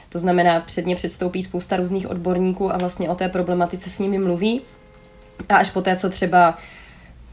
To 0.09 0.19
znamená, 0.19 0.59
předně 0.59 0.95
předstoupí 0.95 1.43
spousta 1.43 1.77
různých 1.77 2.09
odborníků 2.09 2.73
a 2.73 2.77
vlastně 2.77 3.09
o 3.09 3.15
té 3.15 3.29
problematice 3.29 3.89
s 3.89 3.99
nimi 3.99 4.17
mluví. 4.17 4.61
A 5.49 5.57
až 5.57 5.69
poté, 5.69 5.95
co 5.95 6.09
třeba 6.09 6.57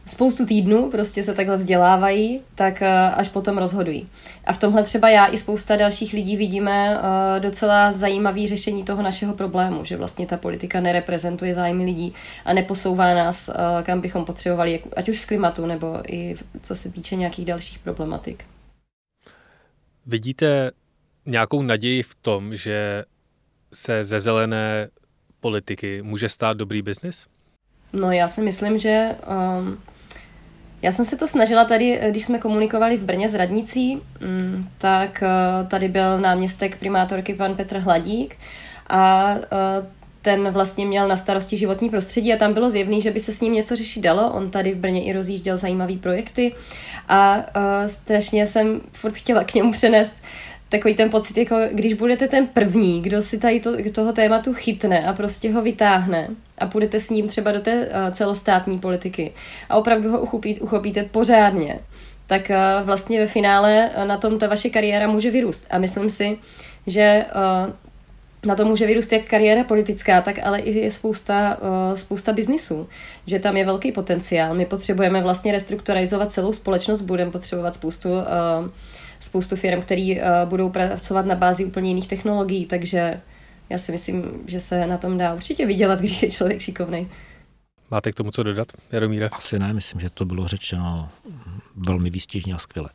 spoustu 0.08 0.46
týdnů 0.46 0.90
prostě 0.90 1.22
se 1.22 1.34
takhle 1.34 1.56
vzdělávají, 1.56 2.40
tak 2.54 2.82
eh, 2.82 3.10
až 3.10 3.28
potom 3.28 3.58
rozhodují. 3.58 4.08
A 4.44 4.52
v 4.52 4.58
tomhle 4.58 4.82
třeba 4.82 5.08
já 5.08 5.26
i 5.26 5.36
spousta 5.36 5.76
dalších 5.76 6.12
lidí 6.12 6.36
vidíme 6.36 6.98
eh, 6.98 7.40
docela 7.40 7.92
zajímavý 7.92 8.46
řešení 8.46 8.84
toho 8.84 9.02
našeho 9.02 9.34
problému, 9.34 9.84
že 9.84 9.96
vlastně 9.96 10.26
ta 10.26 10.36
politika 10.36 10.80
nereprezentuje 10.80 11.54
zájmy 11.54 11.84
lidí 11.84 12.14
a 12.44 12.52
neposouvá 12.52 13.14
nás, 13.14 13.48
eh, 13.48 13.54
kam 13.82 14.00
bychom 14.00 14.24
potřebovali, 14.24 14.82
ať 14.96 15.08
už 15.08 15.24
v 15.24 15.26
klimatu 15.26 15.66
nebo 15.66 16.00
i 16.08 16.36
co 16.62 16.76
se 16.76 16.90
týče 16.90 17.16
nějakých 17.16 17.44
dalších 17.44 17.78
problematik. 17.78 18.44
Vidíte 20.06 20.70
nějakou 21.26 21.62
naději 21.62 22.02
v 22.02 22.14
tom, 22.14 22.56
že 22.56 23.04
se 23.72 24.04
ze 24.04 24.20
zelené 24.20 24.88
politiky 25.40 26.02
může 26.02 26.28
stát 26.28 26.56
dobrý 26.56 26.82
biznis? 26.82 27.26
No 27.92 28.12
já 28.12 28.28
si 28.28 28.42
myslím, 28.42 28.78
že 28.78 29.16
um, 29.60 29.78
já 30.82 30.92
jsem 30.92 31.04
se 31.04 31.16
to 31.16 31.26
snažila 31.26 31.64
tady, 31.64 32.00
když 32.10 32.24
jsme 32.24 32.38
komunikovali 32.38 32.96
v 32.96 33.04
Brně 33.04 33.28
s 33.28 33.34
radnicí, 33.34 34.02
mm, 34.20 34.68
tak 34.78 35.22
eh, 35.22 35.66
tady 35.68 35.88
byl 35.88 36.20
náměstek 36.20 36.78
primátorky 36.78 37.34
pan 37.34 37.54
Petr 37.54 37.78
Hladík 37.78 38.36
a 38.88 39.34
eh, 39.34 39.98
ten 40.22 40.50
vlastně 40.50 40.86
měl 40.86 41.08
na 41.08 41.16
starosti 41.16 41.56
životní 41.56 41.90
prostředí 41.90 42.32
a 42.32 42.36
tam 42.36 42.54
bylo 42.54 42.70
zjevný, 42.70 43.00
že 43.00 43.10
by 43.10 43.20
se 43.20 43.32
s 43.32 43.40
ním 43.40 43.52
něco 43.52 43.76
řešit 43.76 44.00
dalo. 44.00 44.32
On 44.32 44.50
tady 44.50 44.74
v 44.74 44.78
Brně 44.78 45.04
i 45.04 45.12
rozjížděl 45.12 45.56
zajímavý 45.56 45.96
projekty 45.96 46.54
a 47.08 47.36
uh, 47.36 47.42
strašně 47.86 48.46
jsem 48.46 48.80
furt 48.92 49.14
chtěla 49.14 49.44
k 49.44 49.54
němu 49.54 49.72
přenést 49.72 50.14
takový 50.68 50.94
ten 50.94 51.10
pocit, 51.10 51.36
jako 51.36 51.56
když 51.72 51.94
budete 51.94 52.28
ten 52.28 52.46
první, 52.46 53.02
kdo 53.02 53.22
si 53.22 53.38
tady 53.38 53.60
to, 53.60 53.72
toho 53.92 54.12
tématu 54.12 54.54
chytne 54.54 55.06
a 55.06 55.12
prostě 55.12 55.52
ho 55.52 55.62
vytáhne 55.62 56.28
a 56.58 56.66
půjdete 56.66 57.00
s 57.00 57.10
ním 57.10 57.28
třeba 57.28 57.52
do 57.52 57.60
té 57.60 57.86
uh, 57.86 58.10
celostátní 58.10 58.78
politiky 58.78 59.32
a 59.68 59.76
opravdu 59.76 60.10
ho 60.10 60.20
uchopít, 60.20 60.58
uchopíte 60.60 61.02
pořádně, 61.02 61.78
tak 62.26 62.50
uh, 62.50 62.86
vlastně 62.86 63.20
ve 63.20 63.26
finále 63.26 63.90
uh, 63.96 64.04
na 64.04 64.16
tom 64.16 64.38
ta 64.38 64.46
vaše 64.46 64.70
kariéra 64.70 65.06
může 65.06 65.30
vyrůst. 65.30 65.66
A 65.70 65.78
myslím 65.78 66.10
si, 66.10 66.38
že 66.86 67.24
na 68.46 68.54
to 68.56 68.64
může 68.64 68.86
vyrůst 68.86 69.12
jak 69.12 69.26
kariéra 69.26 69.64
politická, 69.64 70.20
tak 70.20 70.38
ale 70.42 70.58
i 70.58 70.78
je 70.78 70.90
spousta, 70.90 71.58
spousta 71.94 72.32
biznisů, 72.32 72.88
že 73.26 73.38
tam 73.38 73.56
je 73.56 73.64
velký 73.64 73.92
potenciál. 73.92 74.54
My 74.54 74.66
potřebujeme 74.66 75.20
vlastně 75.20 75.52
restrukturalizovat 75.52 76.32
celou 76.32 76.52
společnost, 76.52 77.00
budeme 77.00 77.30
potřebovat 77.30 77.74
spoustu, 77.74 78.08
spoustu 79.20 79.56
firm, 79.56 79.82
které 79.82 80.14
uh, 80.16 80.48
budou 80.48 80.70
pracovat 80.70 81.26
na 81.26 81.34
bázi 81.34 81.64
úplně 81.64 81.90
jiných 81.90 82.08
technologií, 82.08 82.66
takže 82.66 83.20
já 83.70 83.78
si 83.78 83.92
myslím, 83.92 84.24
že 84.46 84.60
se 84.60 84.86
na 84.86 84.98
tom 84.98 85.18
dá 85.18 85.34
určitě 85.34 85.66
vydělat, 85.66 85.98
když 86.00 86.22
je 86.22 86.30
člověk 86.30 86.60
šikovný. 86.60 87.08
Máte 87.90 88.12
k 88.12 88.14
tomu 88.14 88.30
co 88.30 88.42
dodat, 88.42 88.68
Jaromíre? 88.92 89.28
Asi 89.32 89.58
ne, 89.58 89.72
myslím, 89.72 90.00
že 90.00 90.10
to 90.10 90.24
bylo 90.24 90.48
řečeno 90.48 91.08
velmi 91.76 92.10
výstižně 92.10 92.54
a 92.54 92.58
skvěle. 92.58 92.88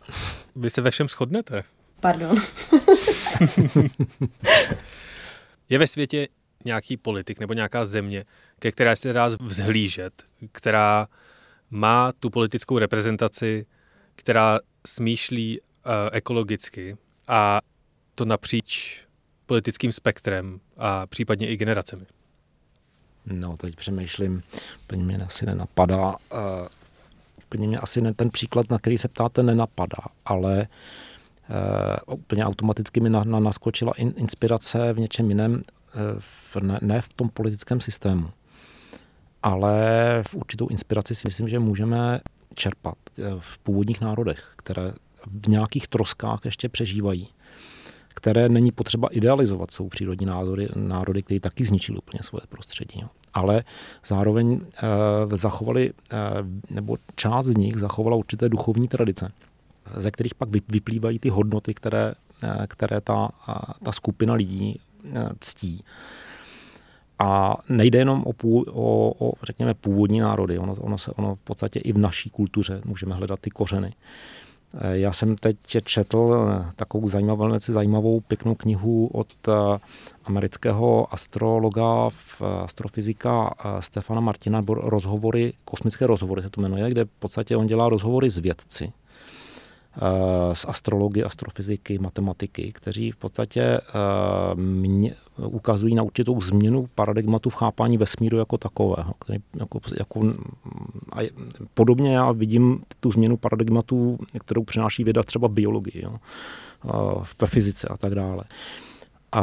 Vy 0.55 0.69
se 0.69 0.81
ve 0.81 0.91
všem 0.91 1.07
shodnete? 1.07 1.63
Pardon. 1.99 2.37
Je 5.69 5.77
ve 5.79 5.87
světě 5.87 6.27
nějaký 6.65 6.97
politik 6.97 7.39
nebo 7.39 7.53
nějaká 7.53 7.85
země, 7.85 8.25
ke 8.59 8.71
které 8.71 8.95
se 8.95 9.13
dá 9.13 9.29
vzhlížet, 9.41 10.23
která 10.51 11.07
má 11.69 12.11
tu 12.19 12.29
politickou 12.29 12.77
reprezentaci, 12.77 13.65
která 14.15 14.59
smýšlí 14.87 15.59
ekologicky 16.11 16.97
a 17.27 17.61
to 18.15 18.25
napříč 18.25 19.03
politickým 19.45 19.91
spektrem 19.91 20.59
a 20.77 21.07
případně 21.07 21.47
i 21.47 21.57
generacemi? 21.57 22.05
No, 23.25 23.57
teď 23.57 23.75
přemýšlím, 23.75 24.43
úplně 24.83 25.03
mě 25.03 25.17
asi 25.17 25.45
nenapadá. 25.45 26.09
Uh, 26.09 26.17
úplně 27.37 27.67
mě 27.67 27.79
asi 27.79 28.01
ne, 28.01 28.13
ten 28.13 28.29
příklad, 28.29 28.69
na 28.69 28.79
který 28.79 28.97
se 28.97 29.07
ptáte, 29.07 29.43
nenapadá, 29.43 30.03
ale 30.25 30.67
uh, 32.07 32.13
úplně 32.13 32.45
automaticky 32.45 32.99
mi 32.99 33.09
na, 33.09 33.23
na, 33.23 33.39
naskočila 33.39 33.93
in, 33.97 34.13
inspirace 34.17 34.93
v 34.93 34.99
něčem 34.99 35.29
jiném, 35.29 35.61
v, 36.19 36.55
ne, 36.55 36.79
ne 36.81 37.01
v 37.01 37.09
tom 37.09 37.29
politickém 37.29 37.81
systému, 37.81 38.31
ale 39.43 39.73
v 40.27 40.35
určitou 40.35 40.67
inspiraci 40.67 41.15
si 41.15 41.27
myslím, 41.27 41.49
že 41.49 41.59
můžeme 41.59 42.19
čerpat 42.55 42.95
v 43.39 43.57
původních 43.57 44.01
národech, 44.01 44.51
které 44.55 44.93
v 45.27 45.47
nějakých 45.47 45.87
troskách 45.87 46.39
ještě 46.45 46.69
přežívají, 46.69 47.27
které 48.07 48.49
není 48.49 48.71
potřeba 48.71 49.07
idealizovat, 49.11 49.71
jsou 49.71 49.89
přírodní 49.89 50.25
národy, 50.25 50.69
národy 50.75 51.23
které 51.23 51.39
taky 51.39 51.65
zničily 51.65 51.97
úplně 51.97 52.23
svoje 52.23 52.41
prostředí. 52.49 52.99
Jo. 53.01 53.07
Ale 53.33 53.63
zároveň 54.05 54.51
uh, 54.51 54.59
zachovali, 55.33 55.93
uh, 55.93 56.19
nebo 56.69 56.97
část 57.15 57.45
z 57.45 57.55
nich 57.55 57.75
zachovala 57.75 58.15
určité 58.15 58.49
duchovní 58.49 58.87
tradice 58.87 59.31
ze 59.95 60.11
kterých 60.11 60.35
pak 60.35 60.49
vyplývají 60.71 61.19
ty 61.19 61.29
hodnoty, 61.29 61.73
které, 61.73 62.13
eh, 62.43 62.67
které 62.67 63.01
ta, 63.01 63.29
ta 63.83 63.91
skupina 63.91 64.33
lidí 64.33 64.79
eh, 65.05 65.29
ctí. 65.39 65.83
A 67.19 67.55
nejde 67.69 67.99
jenom 67.99 68.23
o, 68.23 68.33
pů, 68.33 68.65
o, 68.71 69.13
o 69.27 69.33
řekněme, 69.43 69.73
původní 69.73 70.19
národy, 70.19 70.59
ono, 70.59 70.73
ono, 70.73 70.97
se, 70.97 71.11
ono 71.11 71.35
v 71.35 71.41
podstatě 71.41 71.79
i 71.79 71.93
v 71.93 71.97
naší 71.97 72.29
kultuře 72.29 72.81
můžeme 72.85 73.15
hledat 73.15 73.39
ty 73.39 73.49
kořeny. 73.49 73.93
Eh, 74.73 74.97
já 74.97 75.13
jsem 75.13 75.35
teď 75.35 75.57
četl 75.83 76.47
takovou 76.75 77.09
zajímavou, 77.09 77.39
velmi 77.39 77.59
zajímavou, 77.59 78.19
pěknou 78.19 78.55
knihu 78.55 79.07
od 79.07 79.33
amerického 80.25 81.13
astrologa, 81.13 82.09
astrofyzika 82.63 83.53
Stefana 83.79 84.21
Martina, 84.21 84.63
rozhovory, 84.67 85.53
kosmické 85.65 86.07
rozhovory 86.07 86.41
se 86.41 86.49
to 86.49 86.61
jmenuje, 86.61 86.89
kde 86.89 87.05
v 87.05 87.19
podstatě 87.19 87.57
on 87.57 87.67
dělá 87.67 87.89
rozhovory 87.89 88.29
s 88.29 88.37
vědci 88.37 88.93
Eh, 89.97 90.55
z 90.55 90.65
astrologie, 90.65 91.25
astrofyziky, 91.25 91.99
matematiky, 91.99 92.71
kteří 92.73 93.11
v 93.11 93.15
podstatě 93.15 93.61
eh, 93.61 93.81
mě, 94.55 95.15
ukazují 95.37 95.95
na 95.95 96.03
určitou 96.03 96.41
změnu 96.41 96.89
paradigmatu 96.95 97.49
v 97.49 97.55
chápání 97.55 97.97
vesmíru 97.97 98.37
jako 98.37 98.57
takového. 98.57 99.13
Který 99.19 99.39
jako, 99.59 99.79
jako, 99.97 100.33
a 101.11 101.19
podobně 101.73 102.15
já 102.15 102.31
vidím 102.31 102.83
tu 102.99 103.11
změnu 103.11 103.37
paradigmatu, 103.37 104.17
kterou 104.39 104.63
přináší 104.63 105.03
věda 105.03 105.23
třeba 105.23 105.47
biologii, 105.47 106.05
jo, 106.05 106.17
ve 107.41 107.47
fyzice 107.47 107.87
a 107.87 107.97
tak 107.97 108.15
dále. 108.15 108.43
A, 109.31 109.41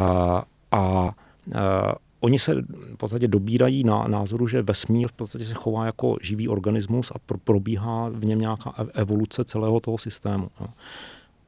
a, 0.72 1.10
a 1.54 1.94
oni 2.20 2.38
se 2.38 2.54
v 2.94 2.96
podstatě 2.96 3.28
dobírají 3.28 3.84
na 3.84 4.04
názoru, 4.08 4.46
že 4.46 4.62
vesmír 4.62 5.08
v 5.08 5.12
podstatě 5.12 5.44
se 5.44 5.54
chová 5.54 5.86
jako 5.86 6.16
živý 6.22 6.48
organismus 6.48 7.12
a 7.14 7.18
pro, 7.26 7.38
probíhá 7.38 8.08
v 8.08 8.24
něm 8.24 8.38
nějaká 8.38 8.74
evoluce 8.94 9.44
celého 9.44 9.80
toho 9.80 9.98
systému. 9.98 10.48
Jo. 10.60 10.66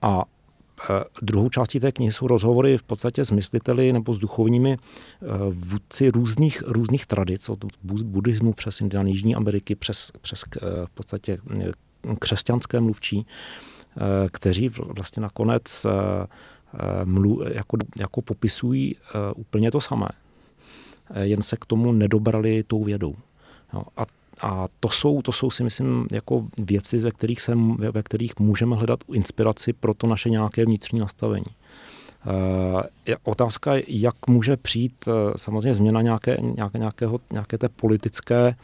A 0.03 0.25
druhou 1.23 1.49
částí 1.49 1.81
té 1.81 1.93
knihy 1.93 2.13
jsou 2.13 2.27
rozhovory 2.27 2.79
v 2.79 2.83
podstatě 2.83 3.25
s 3.25 3.31
mysliteli 3.31 3.93
nebo 3.93 4.15
s 4.15 4.19
duchovními 4.19 4.73
e, 4.73 4.79
vůdci 5.51 6.11
různých, 6.11 6.63
různých 6.67 7.07
tradic, 7.07 7.49
od 7.49 7.65
buddhismu 7.83 8.53
přes 8.53 8.81
Indian 8.81 9.07
Jižní 9.07 9.35
Ameriky, 9.35 9.75
přes, 9.75 10.13
přes 10.21 10.43
e, 10.43 10.87
v 10.87 10.91
podstatě 10.91 11.39
křesťanské 12.19 12.81
mluvčí, 12.81 13.27
kteří 14.33 14.69
vlastně 14.69 15.23
nakonec 15.23 15.87
mlu, 17.05 17.43
jako, 17.49 17.77
jako 17.99 18.23
popisují 18.23 18.97
úplně 19.37 19.71
to 19.71 19.81
samé. 19.81 20.09
Eh, 21.13 21.27
jen 21.27 21.43
se 21.43 21.57
k 21.57 21.67
tomu 21.67 21.93
nedobrali 21.93 22.63
tou 22.63 22.85
vědou. 22.85 23.15
Jo, 23.73 23.83
a 23.97 24.07
a 24.43 24.69
to 24.81 24.89
jsou, 24.89 25.23
to 25.23 25.33
jsou 25.33 25.51
si 25.51 25.65
myslím 25.65 26.07
jako 26.13 26.47
věci, 26.63 26.99
ve 26.99 27.11
kterých, 27.11 27.41
se, 27.41 27.55
ve 27.79 28.03
kterých 28.03 28.39
můžeme 28.39 28.77
hledat 28.77 29.01
inspiraci 29.13 29.73
pro 29.73 29.95
to 29.95 30.07
naše 30.07 30.31
nějaké 30.31 30.65
vnitřní 30.65 31.01
nastavení. 31.01 31.45
E, 33.07 33.17
otázka 33.23 33.75
je, 33.75 33.83
jak 33.89 34.27
může 34.27 34.57
přijít 34.57 34.95
e, 35.09 35.39
samozřejmě 35.39 35.75
změna 35.75 36.03
nějaké, 36.03 36.37
nějaké, 36.41 36.79
nějakého, 36.79 37.21
nějaké 37.33 37.59
té 37.59 37.69
politické, 37.69 38.55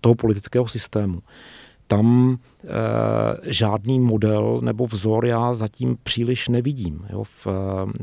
toho 0.00 0.14
politického 0.14 0.68
systému. 0.68 1.22
Tam 1.86 2.38
e, 2.64 2.68
žádný 3.52 4.00
model 4.00 4.60
nebo 4.62 4.86
vzor 4.86 5.26
já 5.26 5.54
zatím 5.54 5.98
příliš 6.02 6.48
nevidím. 6.48 7.06
Jo. 7.10 7.24
V, 7.24 7.46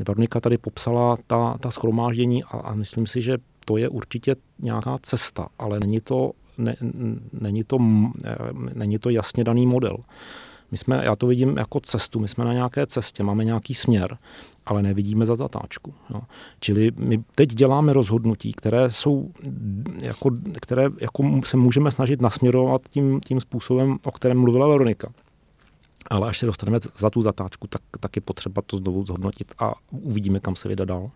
Veronika 0.08 0.40
tady 0.40 0.58
popsala 0.58 1.16
ta, 1.26 1.56
ta 1.60 1.70
schromáždění 1.70 2.44
a, 2.44 2.48
a 2.48 2.74
myslím 2.74 3.06
si, 3.06 3.22
že 3.22 3.38
to 3.64 3.76
je 3.76 3.88
určitě 3.88 4.36
nějaká 4.58 4.98
cesta, 5.02 5.48
ale 5.58 5.80
není 5.80 6.00
to, 6.00 6.32
ne, 6.58 6.76
není 7.32 7.64
to, 7.64 7.78
není 8.74 8.98
to 8.98 9.10
jasně 9.10 9.44
daný 9.44 9.66
model. 9.66 9.96
My 10.70 10.76
jsme, 10.76 11.00
já 11.04 11.16
to 11.16 11.26
vidím 11.26 11.56
jako 11.56 11.80
cestu, 11.80 12.20
my 12.20 12.28
jsme 12.28 12.44
na 12.44 12.52
nějaké 12.52 12.86
cestě, 12.86 13.22
máme 13.22 13.44
nějaký 13.44 13.74
směr, 13.74 14.18
ale 14.66 14.82
nevidíme 14.82 15.26
za 15.26 15.36
zatáčku. 15.36 15.94
Jo. 16.10 16.20
Čili 16.60 16.90
my 16.96 17.24
teď 17.34 17.48
děláme 17.48 17.92
rozhodnutí, 17.92 18.52
které 18.52 18.90
jsou, 18.90 19.30
jako, 20.02 20.30
které 20.62 20.84
jako 21.00 21.22
se 21.44 21.56
můžeme 21.56 21.90
snažit 21.90 22.20
nasměrovat 22.20 22.82
tím, 22.90 23.20
tím 23.20 23.40
způsobem, 23.40 23.98
o 24.06 24.10
kterém 24.10 24.40
mluvila 24.40 24.68
Veronika. 24.68 25.08
Ale 26.10 26.28
až 26.28 26.38
se 26.38 26.46
dostaneme 26.46 26.78
za 26.96 27.10
tu 27.10 27.22
zatáčku, 27.22 27.66
tak, 27.66 27.82
tak 28.00 28.16
je 28.16 28.22
potřeba 28.22 28.62
to 28.66 28.76
znovu 28.76 29.04
zhodnotit 29.06 29.52
a 29.58 29.74
uvidíme, 29.90 30.40
kam 30.40 30.56
se 30.56 30.68
vydat 30.68 30.88
dál. 30.88 31.10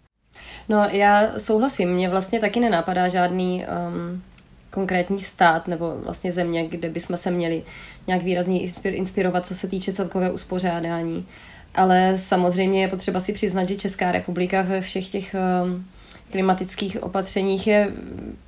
No 0.68 0.78
já 0.78 1.38
souhlasím, 1.38 1.88
mě 1.88 2.10
vlastně 2.10 2.40
taky 2.40 2.60
nenapadá 2.60 3.08
žádný 3.08 3.64
um, 3.64 4.22
konkrétní 4.70 5.20
stát 5.20 5.68
nebo 5.68 5.96
vlastně 6.04 6.32
země, 6.32 6.68
kde 6.68 6.88
bychom 6.88 7.16
se 7.16 7.30
měli 7.30 7.62
nějak 8.06 8.22
výrazně 8.22 8.60
inspirovat, 8.84 9.46
co 9.46 9.54
se 9.54 9.68
týče 9.68 9.92
celkového 9.92 10.32
uspořádání. 10.32 11.26
Ale 11.74 12.18
samozřejmě 12.18 12.82
je 12.82 12.88
potřeba 12.88 13.20
si 13.20 13.32
přiznat, 13.32 13.64
že 13.64 13.76
Česká 13.76 14.12
republika 14.12 14.62
ve 14.62 14.80
všech 14.80 15.08
těch 15.08 15.36
um, 15.64 15.84
klimatických 16.30 17.02
opatřeních 17.02 17.66
je 17.66 17.92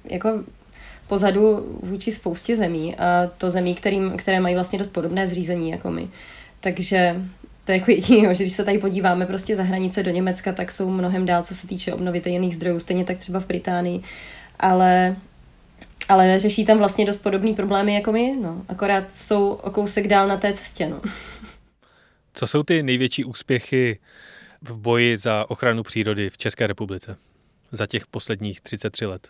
jako 0.05 0.45
pozadu 1.07 1.79
vůči 1.83 2.13
spoustě 2.13 2.57
zemí 2.57 2.97
a 2.97 3.31
to 3.39 3.51
zemí, 3.51 3.75
kterým, 3.75 4.13
které 4.17 4.41
mají 4.41 4.55
vlastně 4.55 4.79
dost 4.79 4.89
podobné 4.89 5.29
zřízení 5.29 5.71
jako 5.71 5.91
my. 5.91 6.09
Takže 6.61 7.17
to 7.65 7.73
je 7.73 7.79
jako 7.79 7.91
jediný, 7.91 8.23
že 8.35 8.45
když 8.45 8.53
se 8.53 8.65
tady 8.65 8.79
podíváme 8.79 9.27
prostě 9.27 9.57
za 9.57 9.63
hranice 9.63 10.03
do 10.03 10.11
Německa, 10.11 10.53
tak 10.53 10.73
jsou 10.73 10.91
mnohem 10.91 11.27
dál, 11.27 11.43
co 11.43 11.55
se 11.55 11.67
týče 11.67 11.95
obnovitelných 11.95 12.55
zdrojů, 12.55 12.81
stejně 12.81 13.05
tak 13.05 13.19
třeba 13.19 13.41
v 13.41 13.47
Británii, 13.47 14.01
ale 14.61 15.17
ale 16.09 16.39
řeší 16.39 16.65
tam 16.65 16.79
vlastně 16.79 17.05
dost 17.05 17.19
podobný 17.19 17.55
problémy 17.55 17.95
jako 17.95 18.13
my, 18.13 18.37
no. 18.43 18.65
Akorát 18.69 19.17
jsou 19.17 19.49
o 19.49 19.71
kousek 19.71 20.09
dál 20.09 20.29
na 20.29 20.37
té 20.37 20.53
cestě, 20.53 20.89
no. 20.89 21.01
Co 22.35 22.47
jsou 22.47 22.63
ty 22.63 22.83
největší 22.83 23.25
úspěchy 23.25 23.99
v 24.63 24.79
boji 24.79 25.17
za 25.17 25.51
ochranu 25.51 25.83
přírody 25.83 26.31
v 26.31 26.39
České 26.39 26.67
republice 26.67 27.17
za 27.73 27.87
těch 27.87 28.07
posledních 28.07 28.61
33 28.61 29.07
let? 29.07 29.29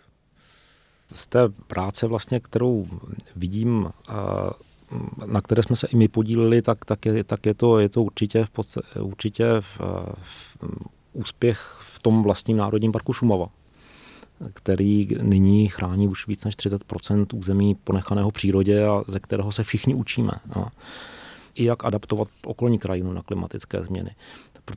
Z 1.07 1.27
té 1.27 1.49
práce 1.49 2.07
vlastně, 2.07 2.41
kterou 2.41 2.87
vidím 3.37 3.89
na 5.27 5.41
které 5.41 5.63
jsme 5.63 5.77
se 5.77 5.87
i 5.87 5.97
my 5.97 6.09
podíleli, 6.09 6.63
tak, 6.63 6.85
tak, 6.85 7.07
je, 7.07 7.25
tak 7.25 7.47
je, 7.47 7.55
to, 7.55 7.79
je 7.79 7.89
to 7.89 8.03
určitě, 8.03 8.45
v 8.45 8.51
podstatě, 8.51 9.01
určitě 9.01 9.45
v, 9.61 9.81
v, 10.23 10.57
úspěch 11.13 11.77
v 11.81 11.99
tom 11.99 12.23
vlastním 12.23 12.57
národním 12.57 12.93
parku 12.93 13.13
Šumava 13.13 13.47
který 14.55 15.09
nyní 15.23 15.69
chrání 15.69 16.09
už 16.09 16.27
víc 16.27 16.45
než 16.45 16.57
30% 16.57 17.27
území 17.35 17.75
ponechaného 17.75 18.31
přírodě 18.31 18.87
a 18.87 19.03
ze 19.09 19.21
kterého 19.21 19.53
se 19.53 19.63
všichni 19.63 19.95
učíme. 19.95 20.33
No. 20.57 20.69
I 21.55 21.65
jak 21.65 21.85
adaptovat 21.85 22.29
okolní 22.47 22.79
krajinu 22.79 23.13
na 23.13 23.23
klimatické 23.23 23.85
změny. 23.85 24.11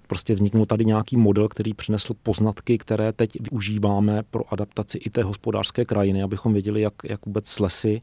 Prostě 0.07 0.36
vzniknul 0.36 0.66
tady 0.66 0.86
nějaký 0.86 1.18
model, 1.18 1.47
který 1.47 1.74
přinesl 1.74 2.13
poznatky, 2.24 2.78
které 2.78 3.13
teď 3.13 3.30
využíváme 3.39 4.24
pro 4.32 4.53
adaptaci 4.53 4.97
i 4.97 5.09
té 5.09 5.24
hospodářské 5.24 5.86
krajiny, 5.86 6.24
abychom 6.24 6.53
věděli, 6.53 6.82
jak, 6.82 6.93
jak 7.03 7.26
vůbec 7.26 7.47
s 7.47 7.59
lesy 7.59 8.01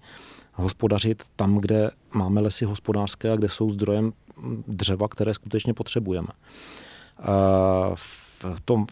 hospodařit 0.54 1.22
tam, 1.36 1.58
kde 1.58 1.90
máme 2.12 2.40
lesy 2.40 2.64
hospodářské 2.64 3.30
a 3.30 3.36
kde 3.36 3.48
jsou 3.48 3.70
zdrojem 3.70 4.12
dřeva, 4.68 5.08
které 5.08 5.34
skutečně 5.34 5.74
potřebujeme. 5.74 6.28
V, 7.94 8.21
tom, 8.64 8.86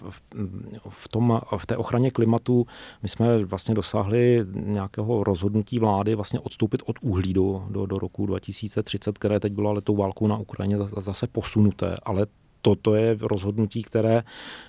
v, 0.88 1.09
tom, 1.09 1.40
v 1.57 1.66
té 1.66 1.76
ochraně 1.76 2.11
klimatu 2.11 2.66
my 3.03 3.09
jsme 3.09 3.44
vlastně 3.44 3.74
dosáhli 3.74 4.44
nějakého 4.53 5.24
rozhodnutí 5.24 5.78
vlády 5.78 6.14
vlastně 6.14 6.40
odstoupit 6.40 6.82
od 6.86 6.96
uhlí 7.01 7.32
do, 7.32 7.64
do, 7.70 7.86
do 7.86 7.98
roku 7.98 8.26
2030, 8.26 9.18
které 9.18 9.40
teď 9.40 9.53
bylo 9.53 9.70
ale 9.70 9.80
tou 9.80 9.96
válkou 9.96 10.26
na 10.26 10.36
Ukrajině 10.36 10.78
zase 10.78 11.26
posunuté, 11.26 11.96
ale 12.03 12.26
toto 12.62 12.94
je 12.94 13.18
rozhodnutí, 13.20 13.82
které 13.82 14.22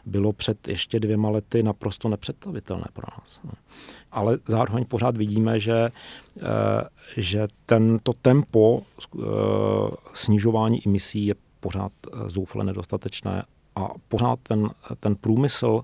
bylo 0.05 0.33
před 0.33 0.67
ještě 0.67 0.99
dvěma 0.99 1.29
lety 1.29 1.63
naprosto 1.63 2.09
nepředstavitelné 2.09 2.85
pro 2.93 3.05
nás. 3.17 3.41
Ale 4.11 4.37
zároveň 4.45 4.85
pořád 4.85 5.17
vidíme, 5.17 5.59
že, 5.59 5.91
eh, 6.39 6.41
že 7.17 7.47
tento 7.65 8.13
tempo 8.13 8.81
eh, 8.81 9.19
snižování 10.13 10.87
emisí 10.87 11.25
je 11.25 11.35
pořád 11.59 11.91
eh, 12.07 12.29
zoufale 12.29 12.63
nedostatečné 12.63 13.43
a 13.75 13.87
pořád 14.07 14.39
ten, 14.43 14.69
ten 14.99 15.15
průmysl 15.15 15.83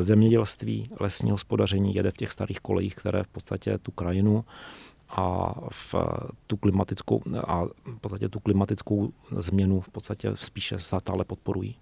zemědělství, 0.00 0.88
lesní 1.00 1.30
hospodaření 1.30 1.94
jede 1.94 2.10
v 2.10 2.16
těch 2.16 2.32
starých 2.32 2.60
kolejích, 2.60 2.94
které 2.94 3.22
v 3.22 3.28
podstatě 3.28 3.78
tu 3.78 3.90
krajinu 3.90 4.44
a 5.08 5.54
v 5.70 5.94
tu 6.46 6.56
klimatickou, 6.56 7.22
a 7.46 7.64
v 7.84 7.98
podstatě 8.00 8.28
tu 8.28 8.40
klimatickou 8.40 9.12
změnu 9.36 9.80
v 9.80 9.88
podstatě 9.88 10.30
spíše 10.34 10.78
stále 10.78 11.24
podporují. 11.24 11.76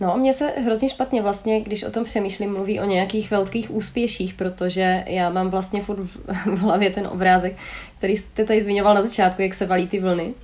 No, 0.00 0.16
mně 0.16 0.32
se 0.32 0.46
hrozně 0.46 0.88
špatně 0.88 1.22
vlastně, 1.22 1.60
když 1.60 1.82
o 1.82 1.90
tom 1.90 2.04
přemýšlím, 2.04 2.52
mluví 2.52 2.80
o 2.80 2.84
nějakých 2.84 3.30
velkých 3.30 3.70
úspěších, 3.70 4.34
protože 4.34 5.04
já 5.06 5.30
mám 5.30 5.50
vlastně 5.50 5.82
furt 5.82 6.00
v 6.04 6.58
hlavě 6.60 6.90
ten 6.90 7.06
obrázek, 7.06 7.56
který 7.98 8.16
jste 8.16 8.44
tady 8.44 8.60
zmiňoval 8.60 8.94
na 8.94 9.02
začátku, 9.02 9.42
jak 9.42 9.54
se 9.54 9.66
valí 9.66 9.88
ty 9.88 10.00
vlny. 10.00 10.34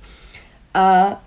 A, 0.73 1.03
a 1.03 1.21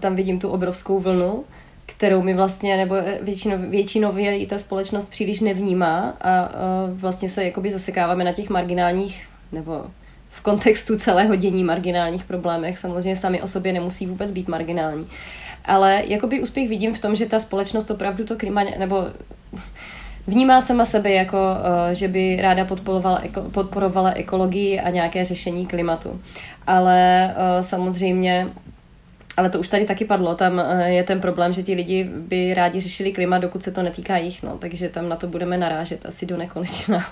tam 0.00 0.14
vidím 0.14 0.38
tu 0.38 0.48
obrovskou 0.48 1.00
vlnu, 1.00 1.44
kterou 1.86 2.22
mi 2.22 2.34
vlastně, 2.34 2.76
nebo 2.76 2.94
většino, 3.22 3.58
většinově 3.58 4.38
i 4.38 4.46
ta 4.46 4.58
společnost 4.58 5.10
příliš 5.10 5.40
nevnímá 5.40 6.16
a, 6.20 6.30
a 6.30 6.50
vlastně 6.88 7.28
se 7.28 7.44
jakoby 7.44 7.70
zasekáváme 7.70 8.24
na 8.24 8.32
těch 8.32 8.50
marginálních 8.50 9.26
nebo 9.52 9.84
v 10.30 10.40
kontextu 10.40 10.96
celého 10.96 11.36
dění 11.36 11.64
marginálních 11.64 12.24
problémech. 12.24 12.78
Samozřejmě 12.78 13.16
sami 13.16 13.42
o 13.42 13.46
sobě 13.46 13.72
nemusí 13.72 14.06
vůbec 14.06 14.32
být 14.32 14.48
marginální. 14.48 15.06
Ale 15.64 16.02
jakoby 16.06 16.40
úspěch 16.40 16.68
vidím 16.68 16.94
v 16.94 17.00
tom, 17.00 17.16
že 17.16 17.26
ta 17.26 17.38
společnost 17.38 17.90
opravdu 17.90 18.24
to 18.24 18.36
klima, 18.36 18.64
nebo 18.78 19.06
vnímá 20.26 20.60
sama 20.60 20.84
sebe 20.84 21.10
jako, 21.10 21.38
eh, 21.90 21.94
že 21.94 22.08
by 22.08 22.38
ráda 22.40 22.64
podporovala, 22.64 23.22
podporovala 23.52 24.10
ekologii 24.10 24.80
a 24.80 24.90
nějaké 24.90 25.24
řešení 25.24 25.66
klimatu. 25.66 26.20
Ale 26.66 27.30
eh, 27.36 27.62
samozřejmě 27.62 28.48
ale 29.36 29.50
to 29.50 29.60
už 29.60 29.68
tady 29.68 29.84
taky 29.84 30.04
padlo, 30.04 30.34
tam 30.34 30.60
eh, 30.60 30.90
je 30.90 31.04
ten 31.04 31.20
problém, 31.20 31.52
že 31.52 31.62
ti 31.62 31.74
lidi 31.74 32.04
by 32.04 32.54
rádi 32.54 32.80
řešili 32.80 33.12
klima, 33.12 33.38
dokud 33.38 33.62
se 33.62 33.72
to 33.72 33.82
netýká 33.82 34.16
jich, 34.16 34.42
no, 34.42 34.58
takže 34.58 34.88
tam 34.88 35.08
na 35.08 35.16
to 35.16 35.26
budeme 35.26 35.58
narážet 35.58 36.06
asi 36.06 36.26
do 36.26 36.36
nekonečna. 36.36 37.06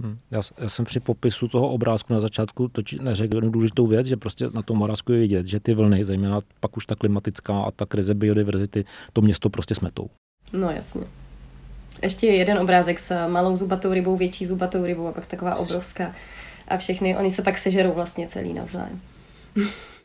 Hmm. 0.00 0.18
Já, 0.30 0.40
já 0.58 0.68
jsem 0.68 0.84
při 0.84 1.00
popisu 1.00 1.48
toho 1.48 1.68
obrázku 1.68 2.12
na 2.12 2.20
začátku 2.20 2.68
toč 2.68 2.92
neřekl 2.92 3.34
jednu 3.34 3.50
důležitou 3.50 3.86
věc, 3.86 4.06
že 4.06 4.16
prostě 4.16 4.46
na 4.54 4.62
tom 4.62 4.82
obrázku 4.82 5.12
je 5.12 5.18
vidět, 5.18 5.46
že 5.46 5.60
ty 5.60 5.74
vlny, 5.74 6.04
zejména 6.04 6.40
pak 6.60 6.76
už 6.76 6.86
ta 6.86 6.94
klimatická 6.94 7.60
a 7.60 7.70
ta 7.70 7.86
krize 7.86 8.14
biodiverzity, 8.14 8.84
to 9.12 9.20
město 9.20 9.50
prostě 9.50 9.74
smetou. 9.74 10.10
No 10.52 10.70
jasně. 10.70 11.02
Ještě 12.02 12.26
jeden 12.26 12.58
obrázek 12.58 12.98
s 12.98 13.26
malou 13.28 13.56
zubatou 13.56 13.92
rybou, 13.92 14.16
větší 14.16 14.46
zubatou 14.46 14.84
rybou 14.84 15.06
a 15.06 15.12
pak 15.12 15.26
taková 15.26 15.54
obrovská. 15.54 16.14
A 16.68 16.76
všechny, 16.76 17.16
oni 17.16 17.30
se 17.30 17.42
pak 17.42 17.58
sežerou 17.58 17.92
vlastně 17.92 18.28
celý 18.28 18.52
navzájem. 18.52 19.00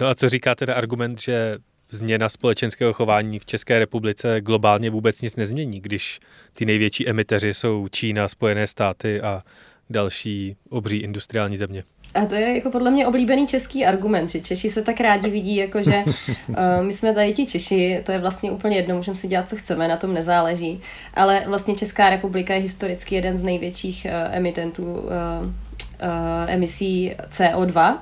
No 0.00 0.06
a 0.06 0.14
co 0.14 0.28
říká 0.28 0.54
teda 0.54 0.74
argument, 0.74 1.20
že 1.20 1.54
změna 1.90 2.28
společenského 2.28 2.92
chování 2.92 3.38
v 3.38 3.46
České 3.46 3.78
republice 3.78 4.40
globálně 4.40 4.90
vůbec 4.90 5.20
nic 5.20 5.36
nezmění, 5.36 5.80
když 5.80 6.20
ty 6.52 6.66
největší 6.66 7.08
emiteři 7.08 7.54
jsou 7.54 7.88
Čína, 7.88 8.28
Spojené 8.28 8.66
státy 8.66 9.20
a 9.20 9.42
další 9.90 10.56
obří 10.70 10.96
industriální 10.96 11.56
země. 11.56 11.84
A 12.14 12.26
to 12.26 12.34
je 12.34 12.54
jako 12.54 12.70
podle 12.70 12.90
mě 12.90 13.06
oblíbený 13.06 13.46
český 13.46 13.86
argument, 13.86 14.28
že 14.28 14.40
Češi 14.40 14.68
se 14.68 14.82
tak 14.82 15.00
rádi 15.00 15.30
vidí, 15.30 15.56
jako 15.56 15.82
že 15.82 16.04
uh, 16.06 16.54
my 16.82 16.92
jsme 16.92 17.14
tady 17.14 17.32
ti 17.32 17.46
Češi, 17.46 18.00
to 18.06 18.12
je 18.12 18.18
vlastně 18.18 18.50
úplně 18.50 18.76
jedno, 18.76 18.96
můžeme 18.96 19.14
si 19.14 19.28
dělat, 19.28 19.48
co 19.48 19.56
chceme, 19.56 19.88
na 19.88 19.96
tom 19.96 20.14
nezáleží. 20.14 20.80
Ale 21.14 21.44
vlastně 21.46 21.74
Česká 21.74 22.10
republika 22.10 22.54
je 22.54 22.60
historicky 22.60 23.14
jeden 23.14 23.36
z 23.36 23.42
největších 23.42 24.06
uh, 24.06 24.34
emitentů 24.36 24.84
uh, 24.84 25.10
emisí 26.46 27.12
CO2 27.30 27.98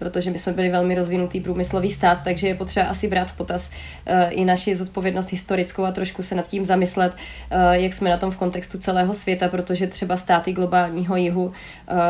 protože 0.00 0.30
my 0.30 0.38
jsme 0.38 0.52
byli 0.52 0.68
velmi 0.68 0.94
rozvinutý 0.94 1.40
průmyslový 1.40 1.90
stát, 1.90 2.24
takže 2.24 2.48
je 2.48 2.54
potřeba 2.54 2.86
asi 2.86 3.08
brát 3.08 3.30
v 3.30 3.36
potaz 3.36 3.70
uh, 3.70 4.14
i 4.30 4.44
naši 4.44 4.74
zodpovědnost 4.74 5.30
historickou 5.30 5.84
a 5.84 5.92
trošku 5.92 6.22
se 6.22 6.34
nad 6.34 6.48
tím 6.48 6.64
zamyslet, 6.64 7.12
uh, 7.12 7.72
jak 7.72 7.92
jsme 7.92 8.10
na 8.10 8.16
tom 8.16 8.30
v 8.30 8.36
kontextu 8.36 8.78
celého 8.78 9.14
světa, 9.14 9.48
protože 9.48 9.86
třeba 9.86 10.16
státy 10.16 10.52
globálního 10.52 11.16
jihu 11.16 11.44
uh, 11.44 11.52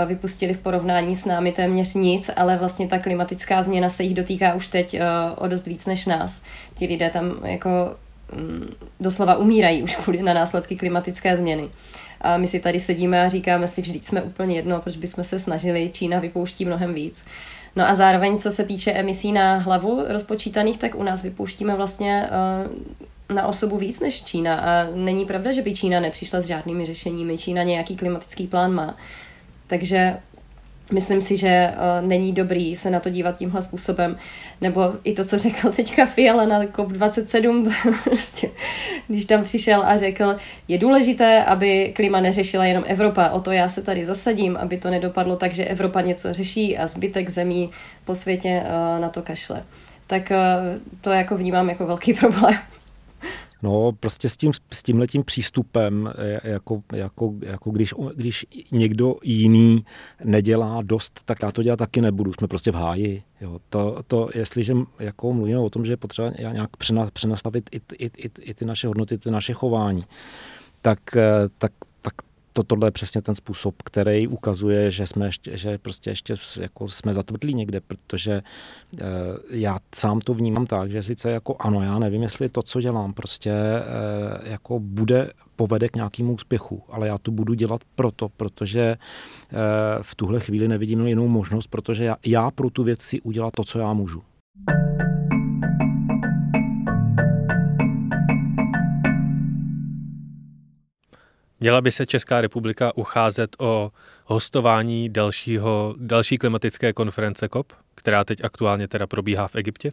vypustili 0.06 0.54
v 0.54 0.58
porovnání 0.58 1.14
s 1.14 1.24
námi 1.24 1.52
téměř 1.52 1.94
nic, 1.94 2.30
ale 2.36 2.56
vlastně 2.56 2.88
ta 2.88 2.98
klimatická 2.98 3.62
změna 3.62 3.88
se 3.88 4.02
jich 4.02 4.14
dotýká 4.14 4.54
už 4.54 4.68
teď 4.68 5.00
o 5.36 5.48
dost 5.48 5.66
víc 5.66 5.86
než 5.86 6.06
nás. 6.06 6.42
Ti 6.74 6.86
lidé 6.86 7.10
tam 7.10 7.34
jako 7.44 7.96
um, 8.32 8.68
doslova 9.00 9.36
umírají 9.36 9.82
už 9.82 9.96
kvůli 9.96 10.22
na 10.22 10.34
následky 10.34 10.76
klimatické 10.76 11.36
změny. 11.36 11.68
A 12.20 12.36
my 12.36 12.46
si 12.46 12.60
tady 12.60 12.80
sedíme 12.80 13.24
a 13.24 13.28
říkáme 13.28 13.66
si, 13.66 13.82
vždyť 13.82 14.04
jsme 14.04 14.22
úplně 14.22 14.56
jedno, 14.56 14.80
proč 14.80 14.96
bychom 14.96 15.24
se 15.24 15.38
snažili, 15.38 15.90
Čína 15.90 16.18
vypouští 16.18 16.64
mnohem 16.64 16.94
víc. 16.94 17.24
No 17.76 17.88
a 17.88 17.94
zároveň, 17.94 18.38
co 18.38 18.50
se 18.50 18.64
týče 18.64 18.92
emisí 18.92 19.32
na 19.32 19.58
hlavu 19.58 20.04
rozpočítaných, 20.08 20.78
tak 20.78 20.94
u 20.94 21.02
nás 21.02 21.22
vypouštíme 21.22 21.74
vlastně 21.74 22.28
uh, 23.28 23.36
na 23.36 23.46
osobu 23.46 23.78
víc 23.78 24.00
než 24.00 24.24
Čína. 24.24 24.54
A 24.54 24.86
není 24.94 25.24
pravda, 25.24 25.52
že 25.52 25.62
by 25.62 25.74
Čína 25.74 26.00
nepřišla 26.00 26.40
s 26.40 26.46
žádnými 26.46 26.86
řešeními. 26.86 27.38
Čína 27.38 27.62
nějaký 27.62 27.96
klimatický 27.96 28.46
plán 28.46 28.72
má. 28.72 28.96
Takže 29.66 30.16
Myslím 30.92 31.20
si, 31.20 31.36
že 31.36 31.72
uh, 31.72 32.08
není 32.08 32.32
dobrý 32.32 32.76
se 32.76 32.90
na 32.90 33.00
to 33.00 33.10
dívat 33.10 33.36
tímhle 33.36 33.62
způsobem. 33.62 34.16
Nebo 34.60 34.92
i 35.04 35.12
to, 35.12 35.24
co 35.24 35.38
řekl 35.38 35.72
teďka 35.72 36.06
Fiala 36.06 36.46
na 36.46 36.64
COP27, 36.64 37.74
prostě, 38.04 38.50
když 39.08 39.24
tam 39.24 39.44
přišel 39.44 39.82
a 39.86 39.96
řekl, 39.96 40.36
je 40.68 40.78
důležité, 40.78 41.44
aby 41.44 41.92
klima 41.96 42.20
neřešila 42.20 42.64
jenom 42.64 42.84
Evropa. 42.86 43.28
O 43.28 43.40
to 43.40 43.52
já 43.52 43.68
se 43.68 43.82
tady 43.82 44.04
zasadím, 44.04 44.56
aby 44.56 44.76
to 44.78 44.90
nedopadlo 44.90 45.36
tak, 45.36 45.52
že 45.52 45.64
Evropa 45.64 46.00
něco 46.00 46.32
řeší 46.32 46.78
a 46.78 46.86
zbytek 46.86 47.30
zemí 47.30 47.70
po 48.04 48.14
světě 48.14 48.62
uh, 48.62 49.00
na 49.00 49.08
to 49.08 49.22
kašle. 49.22 49.62
Tak 50.06 50.30
uh, 50.30 50.36
to 51.00 51.10
jako 51.10 51.36
vnímám 51.36 51.68
jako 51.68 51.86
velký 51.86 52.14
problém. 52.20 52.54
No, 53.62 53.92
prostě 53.92 54.28
s 54.28 54.36
tím, 54.36 54.52
s 54.72 54.82
tímhletím 54.82 55.24
přístupem, 55.24 56.12
jako, 56.44 56.82
jako, 56.92 57.34
jako 57.42 57.70
když, 57.70 57.94
když 58.14 58.46
někdo 58.72 59.16
jiný 59.24 59.84
nedělá 60.24 60.82
dost, 60.82 61.20
tak 61.24 61.38
já 61.42 61.52
to 61.52 61.62
dělat 61.62 61.76
taky 61.76 62.00
nebudu, 62.00 62.32
jsme 62.32 62.48
prostě 62.48 62.70
v 62.72 62.74
háji. 62.74 63.22
Jo. 63.40 63.58
To, 63.68 63.96
to, 64.06 64.28
jestliže 64.34 64.74
jako 64.98 65.32
mluvíme 65.32 65.58
o 65.58 65.70
tom, 65.70 65.84
že 65.84 65.92
je 65.92 65.96
potřeba 65.96 66.30
nějak 66.52 66.70
přenastavit 67.12 67.70
i, 67.72 67.80
i, 67.98 68.06
i, 68.16 68.30
i 68.40 68.54
ty 68.54 68.64
naše 68.64 68.88
hodnoty, 68.88 69.18
ty 69.18 69.30
naše 69.30 69.52
chování, 69.52 70.04
tak, 70.82 70.98
tak 71.58 71.72
to, 72.52 72.62
tohle 72.62 72.86
je 72.86 72.90
přesně 72.90 73.22
ten 73.22 73.34
způsob, 73.34 73.74
který 73.84 74.28
ukazuje, 74.28 74.90
že 74.90 75.06
jsme 75.06 75.26
ještě, 75.26 75.56
že 75.56 75.78
prostě 75.78 76.10
ještě 76.10 76.34
jako 76.60 76.88
jsme 76.88 77.14
zatvrdlí 77.14 77.54
někde, 77.54 77.80
protože 77.80 78.32
e, 78.32 78.42
já 79.50 79.78
sám 79.94 80.20
to 80.20 80.34
vnímám 80.34 80.66
tak, 80.66 80.90
že 80.90 81.02
sice 81.02 81.30
jako 81.30 81.56
ano, 81.58 81.82
já 81.82 81.98
nevím, 81.98 82.22
jestli 82.22 82.48
to, 82.48 82.62
co 82.62 82.80
dělám, 82.80 83.12
prostě 83.12 83.50
e, 83.50 84.50
jako 84.50 84.80
bude 84.80 85.30
povede 85.56 85.88
k 85.88 85.96
nějakému 85.96 86.32
úspěchu, 86.32 86.82
ale 86.88 87.08
já 87.08 87.18
to 87.18 87.30
budu 87.30 87.54
dělat 87.54 87.80
proto, 87.94 88.28
protože 88.28 88.80
e, 88.80 88.96
v 90.02 90.14
tuhle 90.14 90.40
chvíli 90.40 90.68
nevidím 90.68 91.06
jinou 91.06 91.28
možnost, 91.28 91.66
protože 91.66 92.04
já, 92.04 92.16
já 92.26 92.50
pro 92.50 92.70
tu 92.70 92.84
věc 92.84 93.00
si 93.00 93.20
udělat 93.20 93.54
to, 93.56 93.64
co 93.64 93.78
já 93.78 93.92
můžu. 93.92 94.22
Měla 101.62 101.80
by 101.80 101.92
se 101.92 102.06
Česká 102.06 102.40
republika 102.40 102.96
ucházet 102.96 103.56
o 103.58 103.90
hostování 104.24 105.08
dalšího, 105.08 105.94
další 105.98 106.38
klimatické 106.38 106.92
konference 106.92 107.48
COP, 107.52 107.72
která 107.94 108.24
teď 108.24 108.44
aktuálně 108.44 108.88
teda 108.88 109.06
probíhá 109.06 109.48
v 109.48 109.56
Egyptě? 109.56 109.92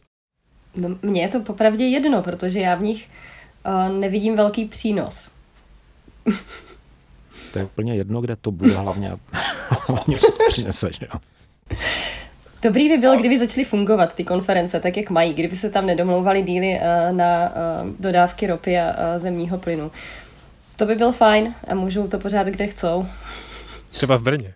No, 0.76 0.90
mně 1.02 1.22
je 1.22 1.28
to 1.28 1.40
popravdě 1.40 1.86
jedno, 1.86 2.22
protože 2.22 2.60
já 2.60 2.76
v 2.76 2.82
nich 2.82 3.10
uh, 3.68 3.90
nevidím 3.90 4.36
velký 4.36 4.66
přínos. 4.66 5.32
To 7.54 7.60
je 7.60 7.66
úplně 7.66 7.96
jedno, 7.96 8.22
kde 8.22 8.36
to 8.36 8.52
bude 8.52 8.74
hlavně, 8.74 9.12
hlavně 9.88 10.18
co 10.18 10.32
to 10.32 10.44
přinese, 10.48 10.90
že 10.94 11.08
jo? 11.14 11.20
Dobrý 12.62 12.90
by 12.90 12.98
bylo, 12.98 13.16
kdyby 13.16 13.38
začaly 13.38 13.66
fungovat 13.66 14.16
ty 14.16 14.24
konference 14.24 14.80
tak, 14.80 14.98
jak 14.98 15.10
mají, 15.10 15.34
kdyby 15.34 15.56
se 15.56 15.70
tam 15.70 15.86
nedomlouvaly 15.86 16.42
díly 16.42 16.80
uh, 16.80 17.18
na 17.18 17.50
uh, 17.50 17.90
dodávky 18.00 18.48
ropy 18.48 18.80
a 18.80 18.90
uh, 18.90 19.20
zemního 19.20 19.58
plynu. 19.58 19.92
To 20.78 20.86
by 20.86 20.96
byl 20.96 21.12
fajn 21.12 21.56
a 21.68 21.76
můžou 21.76 22.08
to 22.08 22.20
pořád 22.20 22.48
kde 22.48 22.68
chcou. 22.68 23.08
Třeba 23.90 24.18
v 24.18 24.22
Brně. 24.22 24.54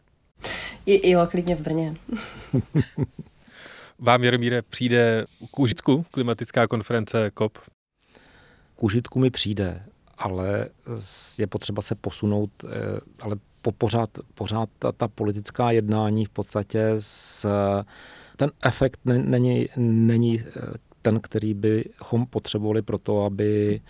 I, 0.86 1.10
jo, 1.10 1.28
klidně 1.32 1.56
v 1.56 1.62
Brně. 1.62 1.96
Vám, 4.00 4.24
Jaromíre, 4.24 4.62
přijde 4.62 5.26
k 5.52 5.60
užitku 5.60 6.06
klimatická 6.12 6.68
konference 6.68 7.32
COP? 7.38 7.58
K 8.76 8.84
užitku 8.84 9.20
mi 9.20 9.30
přijde, 9.30 9.84
ale 10.18 10.70
je 11.38 11.48
potřeba 11.48 11.82
se 11.82 11.96
posunout, 11.96 12.50
eh, 12.64 12.68
ale 13.22 13.36
po 13.62 13.72
pořád, 13.72 14.10
pořád 14.34 14.70
ta, 14.80 14.92
ta 14.92 15.08
politická 15.08 15.72
jednání 15.72 16.26
v 16.26 16.30
podstatě 16.30 16.86
s, 17.00 17.48
ten 18.36 18.52
efekt 18.66 19.00
není, 19.06 19.70
není 19.78 20.40
eh, 20.42 20.52
ten, 21.02 21.20
který 21.20 21.54
bychom 21.54 22.26
potřebovali 22.26 22.82
pro 22.82 22.98
to, 22.98 23.26
aby, 23.26 23.82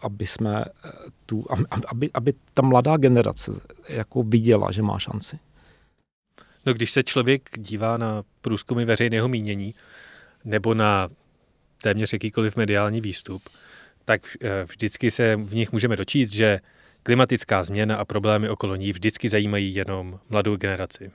aby 0.00 0.26
jsme 0.26 0.64
eh, 0.64 0.90
tu, 1.26 1.46
aby, 1.88 2.10
aby 2.14 2.34
ta 2.54 2.62
mladá 2.62 2.96
generace 2.96 3.52
jako 3.88 4.22
viděla, 4.22 4.72
že 4.72 4.82
má 4.82 4.98
šanci. 4.98 5.38
No, 6.66 6.74
když 6.74 6.90
se 6.90 7.02
člověk 7.02 7.48
dívá 7.58 7.96
na 7.96 8.22
průzkumy 8.40 8.84
veřejného 8.84 9.28
mínění 9.28 9.74
nebo 10.44 10.74
na 10.74 11.08
téměř 11.82 12.12
jakýkoliv 12.12 12.56
mediální 12.56 13.00
výstup, 13.00 13.42
tak 14.04 14.36
eh, 14.42 14.64
vždycky 14.64 15.10
se 15.10 15.36
v 15.36 15.54
nich 15.54 15.72
můžeme 15.72 15.96
dočíst, 15.96 16.32
že 16.32 16.60
klimatická 17.02 17.62
změna 17.62 17.96
a 17.96 18.04
problémy 18.04 18.48
okolo 18.48 18.76
ní 18.76 18.92
vždycky 18.92 19.28
zajímají 19.28 19.74
jenom 19.74 20.20
mladou 20.28 20.56
generaci. 20.56 21.10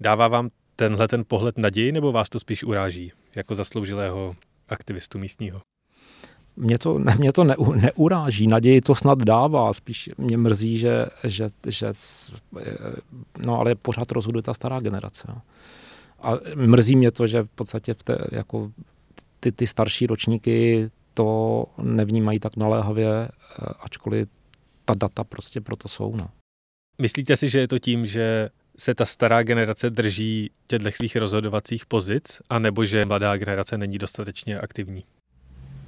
Dává 0.00 0.28
vám 0.28 0.50
tenhle 0.76 1.08
ten 1.08 1.24
pohled 1.28 1.58
naději, 1.58 1.92
nebo 1.92 2.12
vás 2.12 2.28
to 2.28 2.40
spíš 2.40 2.64
uráží 2.64 3.12
jako 3.36 3.54
zasloužilého 3.54 4.36
aktivistu 4.68 5.18
místního? 5.18 5.60
Mě 6.56 6.78
to, 6.78 6.98
mě 7.18 7.32
to 7.32 7.44
ne, 7.44 7.54
neuráží, 7.74 8.46
naději 8.46 8.80
to 8.80 8.94
snad 8.94 9.18
dává, 9.18 9.72
spíš 9.72 10.10
mě 10.18 10.36
mrzí, 10.36 10.78
že, 10.78 11.06
že, 11.24 11.48
že 11.66 11.92
no 13.46 13.60
ale 13.60 13.74
pořád 13.74 14.12
rozhoduje 14.12 14.42
ta 14.42 14.54
stará 14.54 14.80
generace. 14.80 15.28
A 16.20 16.32
mrzí 16.54 16.96
mě 16.96 17.10
to, 17.10 17.26
že 17.26 17.42
v 17.42 17.48
podstatě 17.48 17.94
v 17.94 18.02
té, 18.02 18.18
jako 18.32 18.72
ty, 19.40 19.52
ty 19.52 19.66
starší 19.66 20.06
ročníky 20.06 20.90
to 21.14 21.64
nevnímají 21.82 22.38
tak 22.38 22.56
naléhavě, 22.56 23.28
ačkoliv 23.80 24.28
ta 24.84 24.94
data 24.94 25.24
prostě 25.24 25.60
proto 25.60 25.88
jsou. 25.88 26.16
No. 26.16 26.28
Myslíte 27.02 27.36
si, 27.36 27.48
že 27.48 27.58
je 27.58 27.68
to 27.68 27.78
tím, 27.78 28.06
že 28.06 28.48
se 28.78 28.94
ta 28.94 29.06
stará 29.06 29.42
generace 29.42 29.90
drží 29.90 30.50
těchto 30.66 30.90
svých 30.92 31.16
rozhodovacích 31.16 31.86
pozic, 31.86 32.42
anebo 32.50 32.84
že 32.84 33.04
mladá 33.04 33.36
generace 33.36 33.78
není 33.78 33.98
dostatečně 33.98 34.58
aktivní? 34.58 35.04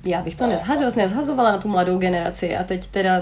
Já 0.04 0.22
bych 0.22 0.36
to 0.36 0.46
nezhadost, 0.46 0.96
nezhazovala 0.96 1.50
na 1.50 1.58
tu 1.58 1.68
mladou 1.68 1.98
generaci 1.98 2.56
a 2.56 2.64
teď 2.64 2.86
teda 2.86 3.20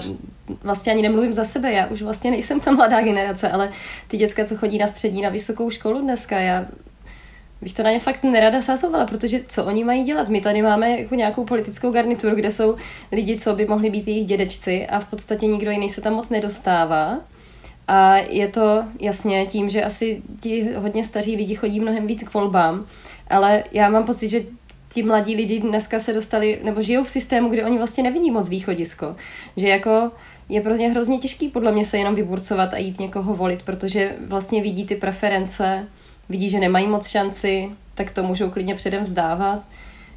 vlastně 0.63 0.91
ani 0.91 1.01
nemluvím 1.01 1.33
za 1.33 1.45
sebe, 1.45 1.71
já 1.71 1.87
už 1.87 2.01
vlastně 2.01 2.31
nejsem 2.31 2.59
ta 2.59 2.71
mladá 2.71 3.01
generace, 3.01 3.49
ale 3.49 3.69
ty 4.07 4.17
děcka, 4.17 4.45
co 4.45 4.55
chodí 4.55 4.77
na 4.77 4.87
střední, 4.87 5.21
na 5.21 5.29
vysokou 5.29 5.69
školu 5.69 6.01
dneska, 6.01 6.39
já 6.39 6.65
bych 7.61 7.73
to 7.73 7.83
na 7.83 7.91
ně 7.91 7.99
fakt 7.99 8.23
nerada 8.23 8.61
sazovala, 8.61 9.05
protože 9.05 9.39
co 9.47 9.65
oni 9.65 9.83
mají 9.83 10.03
dělat? 10.03 10.29
My 10.29 10.41
tady 10.41 10.61
máme 10.61 10.99
jako 10.99 11.15
nějakou 11.15 11.45
politickou 11.45 11.91
garnituru, 11.91 12.35
kde 12.35 12.51
jsou 12.51 12.75
lidi, 13.11 13.37
co 13.37 13.55
by 13.55 13.65
mohli 13.65 13.89
být 13.89 14.07
jejich 14.07 14.25
dědečci 14.25 14.87
a 14.87 14.99
v 14.99 15.05
podstatě 15.05 15.47
nikdo 15.47 15.71
jiný 15.71 15.89
se 15.89 16.01
tam 16.01 16.13
moc 16.13 16.29
nedostává. 16.29 17.19
A 17.87 18.15
je 18.17 18.47
to 18.47 18.83
jasně 18.99 19.45
tím, 19.45 19.69
že 19.69 19.83
asi 19.83 20.21
ti 20.39 20.69
hodně 20.75 21.03
staří 21.03 21.35
lidi 21.35 21.55
chodí 21.55 21.79
mnohem 21.79 22.07
víc 22.07 22.23
k 22.23 22.33
volbám, 22.33 22.85
ale 23.29 23.63
já 23.71 23.89
mám 23.89 24.03
pocit, 24.03 24.29
že 24.29 24.43
ti 24.89 25.03
mladí 25.03 25.35
lidi 25.35 25.59
dneska 25.59 25.99
se 25.99 26.13
dostali, 26.13 26.59
nebo 26.63 26.81
žijou 26.81 27.03
v 27.03 27.09
systému, 27.09 27.49
kde 27.49 27.65
oni 27.65 27.77
vlastně 27.77 28.03
nevidí 28.03 28.31
moc 28.31 28.49
východisko. 28.49 29.15
Že 29.57 29.67
jako 29.67 30.11
je 30.49 30.61
pro 30.61 30.75
ně 30.75 30.89
hrozně 30.89 31.17
těžký 31.17 31.49
podle 31.49 31.71
mě 31.71 31.85
se 31.85 31.97
jenom 31.97 32.15
vyburcovat 32.15 32.73
a 32.73 32.77
jít 32.77 32.99
někoho 32.99 33.35
volit, 33.35 33.63
protože 33.63 34.15
vlastně 34.27 34.61
vidí 34.61 34.85
ty 34.85 34.95
preference, 34.95 35.87
vidí, 36.29 36.49
že 36.49 36.59
nemají 36.59 36.87
moc 36.87 37.07
šanci, 37.07 37.69
tak 37.95 38.11
to 38.11 38.23
můžou 38.23 38.49
klidně 38.49 38.75
předem 38.75 39.03
vzdávat. 39.03 39.63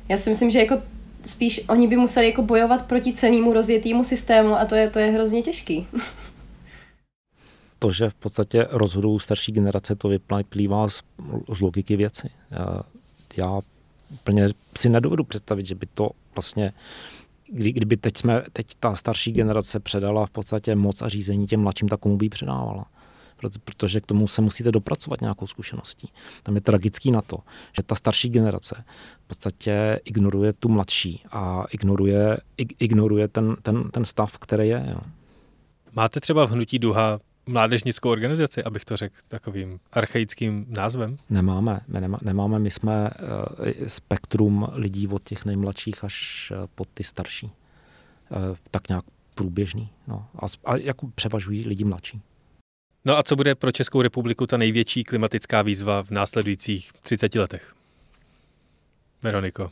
Já 0.08 0.16
si 0.16 0.30
myslím, 0.30 0.50
že 0.50 0.58
jako 0.58 0.78
spíš 1.22 1.60
oni 1.68 1.88
by 1.88 1.96
museli 1.96 2.26
jako 2.26 2.42
bojovat 2.42 2.86
proti 2.86 3.12
celému 3.12 3.52
rozjetýmu 3.52 4.04
systému 4.04 4.54
a 4.54 4.64
to 4.64 4.74
je, 4.74 4.90
to 4.90 4.98
je 4.98 5.10
hrozně 5.10 5.42
těžký. 5.42 5.86
to, 7.80 7.92
že 7.92 8.10
v 8.10 8.14
podstatě 8.14 8.66
rozhodují 8.70 9.20
starší 9.20 9.52
generace, 9.52 9.96
to 9.96 10.08
vyplývá 10.08 10.88
z, 10.88 11.02
z 11.52 11.60
logiky 11.60 11.96
věci. 11.96 12.30
Já, 13.36 13.60
úplně 14.10 14.48
si 14.78 14.88
nedovedu 14.88 15.24
představit, 15.24 15.66
že 15.66 15.74
by 15.74 15.86
to 15.94 16.10
vlastně, 16.34 16.72
kdy, 17.52 17.72
kdyby 17.72 17.96
teď, 17.96 18.16
jsme, 18.16 18.42
teď 18.52 18.66
ta 18.80 18.94
starší 18.94 19.32
generace 19.32 19.80
předala 19.80 20.26
v 20.26 20.30
podstatě 20.30 20.74
moc 20.74 21.02
a 21.02 21.08
řízení 21.08 21.46
těm 21.46 21.60
mladším, 21.60 21.88
tak 21.88 22.00
komu 22.00 22.16
by 22.16 22.24
ji 22.24 22.30
předávala 22.30 22.86
protože 23.64 24.00
k 24.00 24.06
tomu 24.06 24.28
se 24.28 24.42
musíte 24.42 24.72
dopracovat 24.72 25.20
nějakou 25.20 25.46
zkušeností. 25.46 26.08
Tam 26.42 26.54
je 26.54 26.60
tragický 26.60 27.10
na 27.10 27.22
to, 27.22 27.36
že 27.72 27.82
ta 27.82 27.94
starší 27.94 28.28
generace 28.28 28.84
v 29.24 29.28
podstatě 29.28 30.00
ignoruje 30.04 30.52
tu 30.52 30.68
mladší 30.68 31.22
a 31.32 31.64
ignoruje, 31.70 32.38
ignoruje 32.78 33.28
ten, 33.28 33.56
ten, 33.62 33.90
ten 33.90 34.04
stav, 34.04 34.38
který 34.38 34.68
je. 34.68 34.86
Jo. 34.90 35.00
Máte 35.92 36.20
třeba 36.20 36.46
v 36.46 36.50
Hnutí 36.50 36.78
Duha 36.78 37.20
mládežnickou 37.46 38.10
organizaci, 38.10 38.64
abych 38.64 38.84
to 38.84 38.96
řekl 38.96 39.14
takovým 39.28 39.80
archaickým 39.92 40.66
názvem? 40.68 41.18
Nemáme, 41.30 41.80
my 41.88 42.00
nemá, 42.00 42.18
nemáme, 42.22 42.58
my 42.58 42.70
jsme 42.70 43.10
uh, 43.10 43.72
spektrum 43.86 44.68
lidí 44.72 45.08
od 45.08 45.22
těch 45.22 45.44
nejmladších 45.44 46.04
až 46.04 46.50
uh, 46.56 46.66
pod 46.74 46.88
ty 46.94 47.04
starší. 47.04 47.46
Uh, 47.46 48.56
tak 48.70 48.88
nějak 48.88 49.04
průběžný. 49.34 49.88
No. 50.06 50.26
A, 50.38 50.46
a 50.64 50.76
jako 50.76 51.08
převažují 51.14 51.68
lidi 51.68 51.84
mladší. 51.84 52.22
No 53.04 53.18
a 53.18 53.22
co 53.22 53.36
bude 53.36 53.54
pro 53.54 53.72
Českou 53.72 54.02
republiku 54.02 54.46
ta 54.46 54.56
největší 54.56 55.04
klimatická 55.04 55.62
výzva 55.62 56.02
v 56.02 56.10
následujících 56.10 56.92
30 57.02 57.34
letech? 57.34 57.74
Veroniko. 59.22 59.70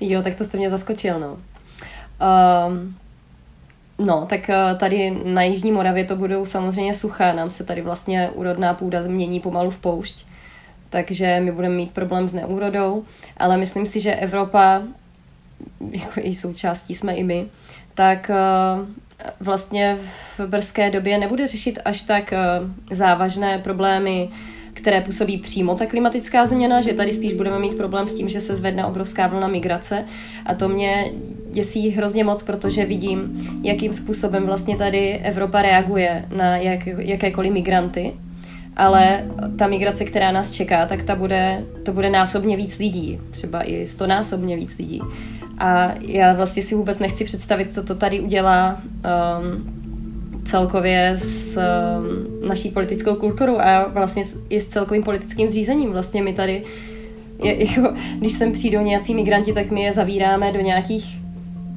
Jo, 0.00 0.22
tak 0.22 0.34
to 0.34 0.44
jste 0.44 0.58
mě 0.58 0.70
zaskočil, 0.70 1.20
no. 1.20 1.38
Um, 2.68 2.96
No, 3.98 4.26
tak 4.26 4.50
eh, 4.50 4.74
tady 4.74 5.20
na 5.24 5.42
Jižní 5.42 5.72
Moravě 5.72 6.04
to 6.04 6.16
budou 6.16 6.46
samozřejmě 6.46 6.94
suché, 6.94 7.32
nám 7.32 7.50
se 7.50 7.64
tady 7.64 7.82
vlastně 7.82 8.30
úrodná 8.34 8.74
půda 8.74 9.02
změní 9.02 9.40
pomalu 9.40 9.70
v 9.70 9.78
poušť, 9.78 10.26
takže 10.90 11.40
my 11.40 11.52
budeme 11.52 11.74
mít 11.74 11.90
problém 11.90 12.28
s 12.28 12.34
neúrodou, 12.34 13.04
ale 13.36 13.56
myslím 13.56 13.86
si, 13.86 14.00
že 14.00 14.14
Evropa, 14.14 14.82
jako 15.90 16.20
její 16.20 16.34
součástí 16.34 16.94
jsme 16.94 17.14
i 17.14 17.24
my, 17.24 17.46
tak 17.94 18.30
eh, 18.30 18.36
vlastně 19.40 19.98
v 20.36 20.46
brzké 20.46 20.90
době 20.90 21.18
nebude 21.18 21.46
řešit 21.46 21.78
až 21.84 22.02
tak 22.02 22.32
eh, 22.32 22.38
závažné 22.90 23.58
problémy 23.58 24.28
které 24.76 25.00
působí 25.00 25.38
přímo 25.38 25.74
ta 25.74 25.86
klimatická 25.86 26.46
změna, 26.46 26.80
že 26.80 26.92
tady 26.92 27.12
spíš 27.12 27.32
budeme 27.32 27.58
mít 27.58 27.76
problém 27.76 28.08
s 28.08 28.14
tím, 28.14 28.28
že 28.28 28.40
se 28.40 28.56
zvedne 28.56 28.86
obrovská 28.86 29.26
vlna 29.26 29.48
migrace 29.48 30.04
a 30.46 30.54
to 30.54 30.68
mě 30.68 31.12
děsí 31.50 31.88
hrozně 31.90 32.24
moc, 32.24 32.42
protože 32.42 32.84
vidím, 32.84 33.48
jakým 33.62 33.92
způsobem 33.92 34.46
vlastně 34.46 34.76
tady 34.76 35.18
Evropa 35.18 35.62
reaguje 35.62 36.24
na 36.36 36.56
jak, 36.56 36.86
jakékoliv 36.86 37.52
migranty, 37.52 38.12
ale 38.76 39.24
ta 39.58 39.66
migrace, 39.66 40.04
která 40.04 40.32
nás 40.32 40.50
čeká, 40.50 40.86
tak 40.86 41.02
ta 41.02 41.14
bude, 41.14 41.64
to 41.82 41.92
bude 41.92 42.10
násobně 42.10 42.56
víc 42.56 42.78
lidí, 42.78 43.20
třeba 43.30 43.62
i 43.62 43.86
stonásobně 43.86 44.56
víc 44.56 44.78
lidí. 44.78 45.02
A 45.58 45.94
já 46.00 46.32
vlastně 46.32 46.62
si 46.62 46.74
vůbec 46.74 46.98
nechci 46.98 47.24
představit, 47.24 47.74
co 47.74 47.82
to 47.84 47.94
tady 47.94 48.20
udělá 48.20 48.80
um, 48.82 49.85
celkově 50.46 51.10
s 51.14 51.56
um, 51.56 52.48
naší 52.48 52.70
politickou 52.70 53.14
kulturou 53.14 53.58
a 53.58 53.88
vlastně 53.88 54.24
i 54.48 54.60
s 54.60 54.66
celkovým 54.66 55.02
politickým 55.02 55.48
zřízením. 55.48 55.92
Vlastně 55.92 56.22
my 56.22 56.32
tady, 56.32 56.64
je, 57.42 57.66
jako, 57.76 57.94
když 58.18 58.32
sem 58.32 58.52
přijdou 58.52 58.80
nějací 58.80 59.14
migranti, 59.14 59.52
tak 59.52 59.70
my 59.70 59.82
je 59.82 59.92
zavíráme 59.92 60.52
do 60.52 60.60
nějakých 60.60 61.26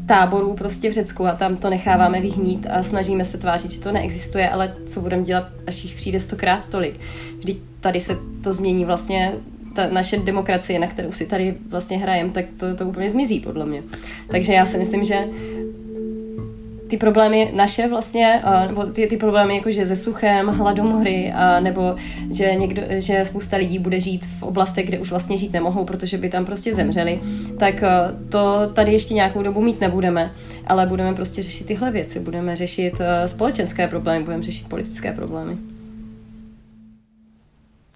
táborů 0.06 0.54
prostě 0.54 0.90
v 0.90 0.94
Řecku 0.94 1.26
a 1.26 1.32
tam 1.32 1.56
to 1.56 1.70
necháváme 1.70 2.22
vyhnít 2.22 2.68
a 2.70 2.84
snažíme 2.84 3.26
se 3.26 3.38
tvářit, 3.38 3.72
že 3.72 3.82
to 3.82 3.92
neexistuje, 3.92 4.50
ale 4.50 4.76
co 4.86 5.02
budeme 5.02 5.24
dělat, 5.24 5.48
až 5.68 5.84
jich 5.84 5.96
přijde 5.96 6.20
stokrát 6.20 6.68
tolik. 6.68 7.00
Vždyť 7.40 7.58
tady 7.80 8.00
se 8.02 8.18
to 8.44 8.54
změní 8.54 8.86
vlastně 8.86 9.34
ta 9.76 9.88
naše 9.88 10.18
demokracie, 10.18 10.80
na 10.80 10.88
kterou 10.88 11.12
si 11.12 11.26
tady 11.26 11.56
vlastně 11.70 11.98
hrajeme, 11.98 12.30
tak 12.30 12.46
to, 12.58 12.76
to 12.76 12.86
úplně 12.86 13.10
zmizí 13.10 13.40
podle 13.40 13.66
mě. 13.66 13.84
Takže 14.28 14.54
já 14.54 14.66
si 14.66 14.78
myslím, 14.78 15.06
že 15.06 15.28
ty 16.90 16.98
problémy 16.98 17.52
naše 17.56 17.88
vlastně, 17.88 18.44
nebo 18.68 18.84
ty, 18.84 19.08
ty 19.08 19.18
problémy 19.18 19.56
jako 19.56 19.72
že 19.72 19.86
se 19.86 19.96
suchem, 19.96 20.48
hladomory, 20.48 21.32
a 21.32 21.60
nebo 21.60 21.96
že, 22.32 22.56
někdo, 22.56 22.82
že 22.90 23.26
spousta 23.26 23.58
lidí 23.58 23.80
bude 23.80 24.00
žít 24.00 24.26
v 24.26 24.44
oblastech, 24.44 24.86
kde 24.86 25.00
už 25.00 25.10
vlastně 25.10 25.38
žít 25.38 25.54
nemohou, 25.54 25.86
protože 25.86 26.18
by 26.18 26.30
tam 26.30 26.46
prostě 26.46 26.74
zemřeli, 26.74 27.22
tak 27.60 27.84
to 28.30 28.72
tady 28.74 28.92
ještě 28.94 29.14
nějakou 29.14 29.44
dobu 29.44 29.62
mít 29.62 29.82
nebudeme, 29.82 30.32
ale 30.68 30.86
budeme 30.86 31.14
prostě 31.16 31.44
řešit 31.44 31.68
tyhle 31.68 31.92
věci, 31.92 32.20
budeme 32.20 32.56
řešit 32.56 33.02
společenské 33.26 33.88
problémy, 33.88 34.26
budeme 34.26 34.44
řešit 34.44 34.70
politické 34.70 35.12
problémy. 35.12 35.58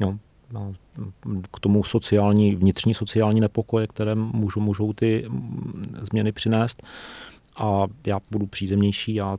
No, 0.01 0.17
no, 0.51 0.73
k 1.51 1.59
tomu 1.59 1.83
sociální, 1.83 2.55
vnitřní 2.55 2.93
sociální 2.93 3.41
nepokoje, 3.41 3.87
které 3.87 4.15
můžou, 4.15 4.59
můžou 4.59 4.93
ty 4.93 5.25
změny 6.01 6.31
přinést. 6.31 6.83
A 7.55 7.87
já 8.07 8.19
budu 8.31 8.47
přízemnější, 8.47 9.15
já 9.15 9.37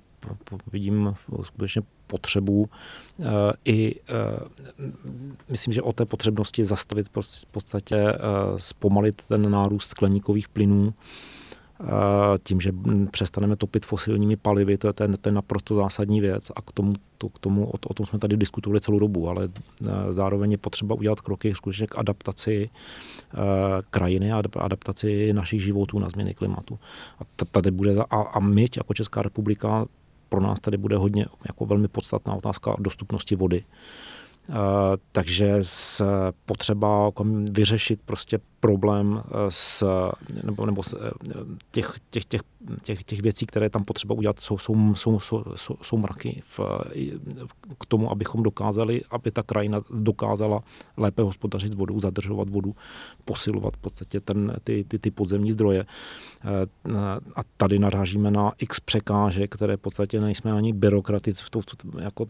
vidím 0.73 1.15
skutečně 1.43 1.83
potřebu 2.07 2.61
uh, 3.17 3.27
i, 3.65 3.95
uh, 3.95 4.49
myslím, 5.49 5.73
že 5.73 5.83
o 5.83 5.93
té 5.93 6.07
potřebnosti 6.07 6.65
zastavit 6.65 7.09
v 7.09 7.47
podstatě, 7.51 7.97
uh, 8.03 8.57
zpomalit 8.57 9.23
ten 9.23 9.51
nárůst 9.51 9.89
skleníkových 9.89 10.49
plynů, 10.49 10.95
tím, 12.45 12.61
že 12.61 12.73
přestaneme 13.11 13.57
topit 13.57 13.87
fosilními 13.87 14.37
palivy, 14.37 14.79
to 14.79 14.87
je 14.87 14.93
ten, 14.93 15.17
ten 15.21 15.35
naprosto 15.35 15.75
zásadní 15.75 16.21
věc 16.21 16.53
a 16.57 16.63
k 16.63 16.73
tomu, 16.73 16.93
to, 17.19 17.29
k 17.29 17.39
tomu 17.39 17.67
o, 17.67 17.73
o 17.89 17.95
tom 17.95 18.07
jsme 18.07 18.19
tady 18.19 18.37
diskutovali 18.37 18.81
celou 18.81 18.99
dobu, 18.99 19.29
ale 19.29 19.49
zároveň 20.11 20.51
je 20.51 20.59
potřeba 20.59 20.95
udělat 20.95 21.21
kroky 21.21 21.55
skutečně 21.55 21.87
k 21.87 21.99
adaptaci 21.99 22.71
krajiny 23.91 24.33
a 24.33 24.43
adaptaci 24.59 25.33
našich 25.33 25.63
životů 25.63 25.99
na 25.99 26.09
změny 26.09 26.35
klimatu. 26.35 26.79
A 27.19 27.45
tady 27.51 27.71
bude, 27.71 27.95
a, 28.11 28.17
a 28.17 28.41
my 28.41 28.67
jako 28.77 28.95
Česká 28.95 29.23
republika 29.23 29.87
pro 30.29 30.41
nás 30.41 30.61
tady 30.61 30.77
bude 30.77 30.97
hodně 30.97 31.27
jako 31.47 31.67
velmi 31.67 31.89
podstatná 31.89 32.35
otázka 32.35 32.77
dostupnosti 32.79 33.37
vody. 33.37 33.65
Uh, 33.65 34.14
takže 35.13 35.57
s 35.61 36.03
potřeba 36.47 37.11
vyřešit 37.51 38.01
prostě 38.05 38.41
problém 38.61 39.23
eh, 39.27 39.31
s, 39.49 39.87
nebo, 40.43 40.67
nebo 40.67 40.83
eh, 40.97 41.11
těch, 41.71 41.95
těch, 42.11 42.25
těch, 42.25 42.41
těch, 42.83 43.05
těch 43.05 43.23
věcí, 43.23 43.47
které 43.47 43.71
tam 43.71 43.85
potřeba 43.85 44.15
udělat, 44.15 44.41
jsou, 44.41 44.59
jsou, 44.59 44.95
jsou, 44.95 45.21
jsou, 45.21 45.45
jsou, 45.57 45.77
jsou 45.83 45.99
mraky 45.99 46.43
v, 46.45 46.61
k 47.79 47.87
tomu, 47.87 48.11
abychom 48.11 48.43
dokázali, 48.43 49.03
aby 49.11 49.31
ta 49.31 49.43
krajina 49.43 49.81
dokázala 49.91 50.63
lépe 50.97 51.23
hospodařit 51.23 51.73
s 51.73 51.77
vodou, 51.77 52.01
zadržovat 52.01 52.51
vodu, 52.51 52.75
posilovat 53.25 53.75
v 53.75 53.79
podstatě 53.79 54.21
ten, 54.21 54.57
ty, 54.65 54.85
ty, 54.85 54.99
ty 54.99 55.11
podzemní 55.11 55.53
zdroje. 55.53 55.85
Eh, 55.85 56.91
a 57.37 57.41
tady 57.57 57.79
narážíme 57.79 58.31
na 58.31 58.53
x 58.59 58.81
překážek, 58.81 59.55
které 59.55 59.77
v 59.77 59.81
podstatě 59.81 60.21
nejsme 60.21 60.53
ani 60.53 60.73
byrokratic, 60.73 61.43
to, 61.51 61.61
jako 62.01 62.27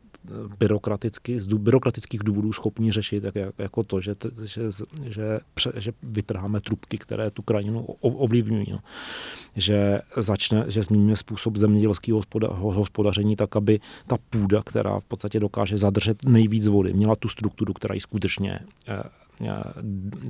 byrokraticky, 0.59 1.39
z 1.39 1.47
byrokratických 1.47 2.21
důvodů 2.25 2.53
schopni 2.53 2.93
řešit, 2.93 3.25
jak, 3.25 3.35
jako 3.59 3.83
to, 3.83 4.01
že, 4.01 4.13
že, 4.43 4.63
že, 5.05 5.41
že 5.77 5.93
vytrháme 6.03 6.61
trubky, 6.61 6.99
které 6.99 7.31
tu 7.31 7.43
krajinu 7.43 7.83
ovlivňují. 8.01 8.73
No. 8.73 8.79
Že 9.57 10.01
začne, 10.25 10.65
že 10.69 10.83
změníme 10.83 11.17
způsob 11.17 11.57
zemědělského 11.57 12.23
hospodaření 12.59 13.37
tak, 13.37 13.57
aby 13.57 13.81
ta 14.07 14.17
půda, 14.31 14.63
která 14.63 15.01
v 15.01 15.05
podstatě 15.05 15.41
dokáže 15.41 15.79
zadržet 15.79 16.25
nejvíc 16.25 16.67
vody, 16.67 16.93
měla 16.93 17.17
tu 17.17 17.29
strukturu, 17.29 17.73
která 17.73 17.95
ji 17.95 18.01
skutečně 18.01 18.59
eh, 18.89 19.03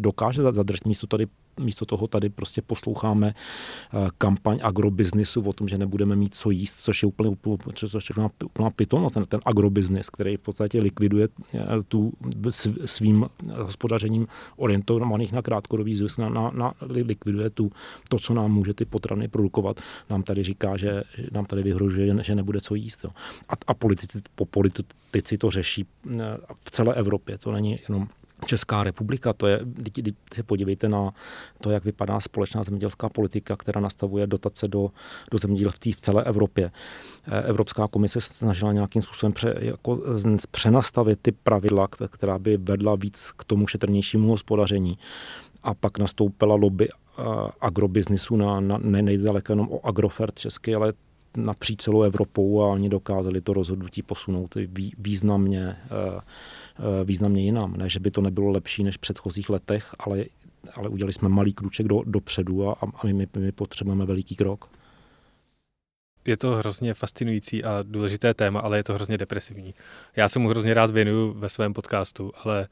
dokáže 0.00 0.42
zadržet. 0.42 0.86
Místo 0.86 1.06
tady 1.06 1.26
místo 1.60 1.86
toho 1.86 2.06
tady 2.06 2.28
prostě 2.28 2.62
posloucháme 2.62 3.34
eh, 3.34 4.08
kampaň 4.18 4.58
agrobiznisu 4.62 5.40
o 5.40 5.52
tom, 5.52 5.68
že 5.68 5.78
nebudeme 5.78 6.16
mít 6.16 6.34
co 6.34 6.50
jíst, 6.50 6.80
což 6.80 7.02
je 7.02 7.06
úplně, 7.06 7.36
což 7.74 8.08
je 8.08 8.14
úplná 8.44 8.70
pitomost, 8.70 9.14
ten, 9.14 9.24
ten 9.24 9.40
agrobiznis, 9.44 10.10
který 10.10 10.36
v 10.36 10.40
podstatě 10.40 10.80
likviduje 10.80 11.28
eh, 11.54 11.60
tu 11.88 12.12
svým 12.84 13.26
hospodařením 13.50 14.26
orientovaných 14.56 15.32
na 15.32 15.42
krátkodobý 15.42 15.96
zisk, 15.96 16.18
na, 16.18 16.28
na, 16.28 16.50
na, 16.50 16.72
likviduje 16.80 17.50
tu, 17.50 17.70
to, 18.08 18.18
co 18.18 18.34
nám 18.34 18.52
může 18.52 18.74
ty 18.74 18.84
potrany 18.84 19.28
produkovat. 19.28 19.80
Nám 20.10 20.22
tady 20.22 20.42
říká, 20.42 20.76
že 20.76 21.02
nám 21.32 21.46
tady 21.46 21.62
vyhrožuje, 21.62 22.16
že 22.22 22.34
nebude 22.34 22.60
co 22.60 22.74
jíst. 22.74 23.04
Jo. 23.04 23.10
A, 23.48 23.52
a 23.66 23.74
politici, 23.74 24.22
po 24.34 24.46
politici 24.46 25.38
to 25.38 25.50
řeší 25.50 25.86
eh, 26.06 26.18
v 26.60 26.70
celé 26.70 26.94
Evropě, 26.94 27.38
to 27.38 27.52
není 27.52 27.78
jenom 27.88 28.08
Česká 28.46 28.84
republika, 28.84 29.32
to 29.32 29.46
je, 29.46 29.60
když 29.64 30.14
se 30.34 30.42
podívejte 30.42 30.88
na 30.88 31.10
to, 31.60 31.70
jak 31.70 31.84
vypadá 31.84 32.20
společná 32.20 32.64
zemědělská 32.64 33.08
politika, 33.08 33.56
která 33.56 33.80
nastavuje 33.80 34.26
dotace 34.26 34.68
do, 34.68 34.90
do 35.30 35.38
zemědělství 35.38 35.92
v 35.92 36.00
celé 36.00 36.24
Evropě. 36.24 36.70
Eh, 37.26 37.42
Evropská 37.42 37.88
komise 37.88 38.20
snažila 38.20 38.72
nějakým 38.72 39.02
způsobem 39.02 39.32
pře, 39.32 39.54
jako 39.60 40.02
přenastavit 40.50 41.18
ty 41.22 41.32
pravidla, 41.32 41.88
která 41.88 42.38
by 42.38 42.56
vedla 42.56 42.94
víc 42.94 43.32
k 43.36 43.44
tomu 43.44 43.66
šetrnějšímu 43.66 44.28
hospodaření. 44.28 44.98
A 45.62 45.74
pak 45.74 45.98
nastoupila 45.98 46.54
lobby 46.54 46.88
eh, 46.88 47.22
agrobiznisu 47.60 48.36
na, 48.36 48.60
na 48.60 48.78
ne, 48.82 49.02
nejde 49.02 49.30
jenom 49.48 49.68
o 49.70 49.86
Agrofert 49.86 50.38
český, 50.38 50.74
ale 50.74 50.92
napříč 51.36 51.82
celou 51.82 52.02
Evropou 52.02 52.62
a 52.62 52.66
oni 52.66 52.88
dokázali 52.88 53.40
to 53.40 53.52
rozhodnutí 53.52 54.02
posunout 54.02 54.54
významně 54.98 55.76
uh, 55.90 55.94
Eh, 55.94 56.20
významně 57.04 57.42
jinam. 57.42 57.76
Ne, 57.76 57.88
že 57.88 58.00
by 58.00 58.10
to 58.10 58.20
nebylo 58.20 58.50
lepší 58.50 58.84
než 58.84 58.96
v 58.96 58.98
předchozích 58.98 59.50
letech, 59.50 59.94
ale, 59.98 60.24
ale 60.74 60.88
udělali 60.88 61.12
jsme 61.12 61.28
malý 61.28 61.52
kruček 61.52 61.88
do, 61.88 62.02
dopředu 62.06 62.68
a, 62.68 62.72
a 62.72 63.06
my, 63.06 63.26
my 63.36 63.52
potřebujeme 63.52 64.06
veliký 64.06 64.36
krok. 64.36 64.70
Je 66.26 66.36
to 66.36 66.50
hrozně 66.50 66.94
fascinující 66.94 67.64
a 67.64 67.82
důležité 67.82 68.34
téma, 68.34 68.60
ale 68.60 68.76
je 68.76 68.84
to 68.84 68.94
hrozně 68.94 69.18
depresivní. 69.18 69.74
Já 70.16 70.28
se 70.28 70.38
mu 70.38 70.48
hrozně 70.48 70.74
rád 70.74 70.90
věnuju 70.90 71.32
ve 71.32 71.48
svém 71.48 71.72
podcastu, 71.72 72.32
ale 72.44 72.68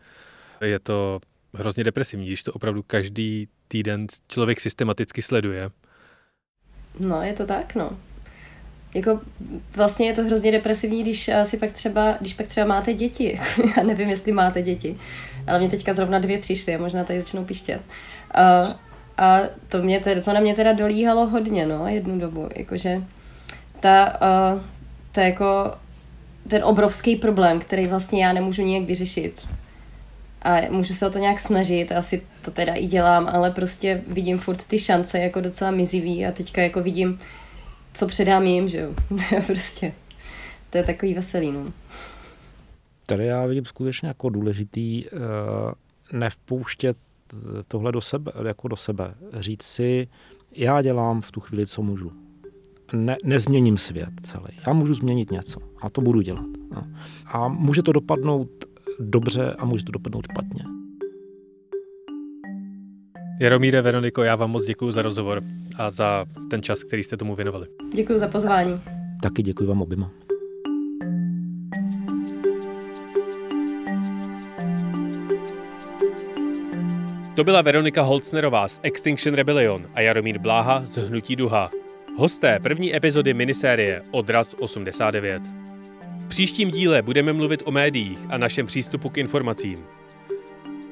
je 0.61 0.79
to 0.79 1.21
hrozně 1.55 1.85
depresivní, 1.85 2.27
když 2.27 2.43
to 2.43 2.53
opravdu 2.53 2.83
každý 2.83 3.49
týden 3.69 4.07
člověk 4.29 4.61
systematicky 4.61 5.23
sleduje. 5.23 5.71
No, 7.01 7.23
je 7.23 7.33
to 7.33 7.47
tak, 7.47 7.75
no 7.75 7.99
jako 8.95 9.21
vlastně 9.77 10.07
je 10.07 10.13
to 10.13 10.25
hrozně 10.25 10.53
depresivní, 10.53 11.03
když 11.03 11.29
eh, 11.29 11.45
si 11.45 11.57
pak 11.57 11.73
třeba, 11.73 12.17
když 12.21 12.35
pak 12.35 12.47
třeba 12.47 12.67
máte 12.67 12.93
děti. 12.93 13.41
Já 13.77 13.83
nevím, 13.83 14.09
jestli 14.09 14.33
máte 14.33 14.63
děti, 14.63 14.99
ale 15.47 15.59
mě 15.59 15.69
teďka 15.69 15.95
zrovna 15.95 16.19
dvě 16.19 16.39
přišly 16.39 16.75
a 16.75 16.79
možná 16.79 17.05
tady 17.05 17.21
začnou 17.21 17.45
pištět. 17.45 17.81
A, 18.35 18.63
a 19.19 19.41
to, 19.69 19.83
mě 19.83 20.01
teda, 20.01 20.21
to 20.21 20.33
na 20.33 20.41
mě 20.41 20.55
teda 20.55 20.73
dolíhalo 20.73 21.27
hodně, 21.27 21.67
no, 21.67 21.87
jednu 21.87 22.19
dobu, 22.19 22.49
jakože 22.57 23.03
ta, 23.81 24.19
uh, 24.55 24.61
to 25.13 25.21
jako 25.21 25.75
ten 26.49 26.65
obrovský 26.65 27.17
problém, 27.17 27.61
který 27.61 27.87
vlastně 27.87 28.25
já 28.25 28.33
nemůžu 28.33 28.63
nějak 28.63 28.85
vyřešit. 28.85 29.49
A 30.43 30.61
můžu 30.71 30.95
se 30.95 31.07
o 31.07 31.11
to 31.11 31.19
nějak 31.19 31.41
snažit, 31.41 31.93
asi 31.93 32.23
to 32.45 32.51
teda 32.51 32.75
i 32.75 32.87
dělám, 32.87 33.29
ale 33.33 33.51
prostě 33.51 34.03
vidím 34.07 34.39
furt 34.39 34.65
ty 34.65 34.79
šance 34.79 35.19
jako 35.19 35.41
docela 35.41 35.71
mizivý 35.71 36.27
a 36.27 36.33
teďka 36.33 36.63
jako 36.63 36.83
vidím, 36.83 37.19
co 37.95 38.07
předám 38.07 38.47
jim, 38.47 38.69
že 38.69 38.81
jo. 38.81 38.95
prostě. 39.47 39.93
To 40.71 40.79
je 40.79 40.85
takový 40.85 41.15
veselý, 41.15 41.53
no. 41.53 41.73
Tady 43.07 43.27
já 43.27 43.47
vidím 43.47 43.65
skutečně 43.65 44.09
jako 44.09 44.29
důležitý 44.29 45.05
uh, 45.05 45.21
nevpouštět 46.13 46.97
tohle 47.69 47.93
do 47.93 48.01
sebe, 48.01 48.33
jako 48.47 48.69
do 48.69 48.77
sebe. 48.77 49.15
Říct 49.33 49.63
si, 49.63 50.09
já 50.53 50.83
dělám 50.83 51.21
v 51.21 51.33
tu 51.33 51.41
chvíli, 51.41 51.67
co 51.67 51.83
můžu. 51.83 52.13
Ne, 52.93 53.17
nezměním 53.25 53.79
svět 53.79 54.11
celý. 54.23 54.59
Já 54.67 54.73
můžu 54.73 54.95
změnit 54.95 55.31
něco 55.31 55.61
a 55.81 55.91
to 55.91 56.01
budu 56.01 56.21
dělat. 56.21 56.47
A 57.27 57.49
může 57.49 57.83
to 57.83 57.93
dopadnout 57.93 58.51
dobře 59.01 59.55
a 59.59 59.65
může 59.65 59.85
to 59.85 59.93
dopadnout 59.93 60.27
špatně. 60.33 60.82
Jaromíre, 63.41 63.83
Veroniko, 63.83 64.23
já 64.23 64.37
vám 64.37 64.51
moc 64.51 64.65
děkuji 64.65 64.91
za 64.93 65.03
rozhovor 65.03 65.43
a 65.77 65.91
za 65.91 66.27
ten 66.51 66.63
čas, 66.63 66.85
který 66.85 67.03
jste 67.03 67.17
tomu 67.17 67.35
věnovali. 67.35 67.67
Děkuji 67.95 68.19
za 68.19 68.29
pozvání. 68.29 68.81
Taky 69.23 69.43
děkuji 69.43 69.67
vám 69.67 69.83
oběma. 69.83 70.11
To 77.37 77.45
byla 77.45 77.63
Veronika 77.63 78.03
Holcnerová 78.03 78.69
z 78.69 78.81
Extinction 78.83 79.35
Rebellion 79.35 79.87
a 79.95 80.01
Jaromír 80.01 80.39
Bláha 80.39 80.83
z 80.85 80.97
Hnutí 80.97 81.37
Duha. 81.37 81.71
Hosté 82.17 82.59
první 82.63 82.97
epizody 82.97 83.35
minisérie 83.35 84.03
Odraz 84.11 84.55
89. 84.61 85.43
V 86.19 86.27
příštím 86.29 86.71
díle 86.71 87.03
budeme 87.03 87.33
mluvit 87.33 87.63
o 87.65 87.71
médiích 87.71 88.19
a 88.29 88.39
našem 88.39 88.67
přístupu 88.67 89.09
k 89.09 89.19
informacím. 89.19 89.79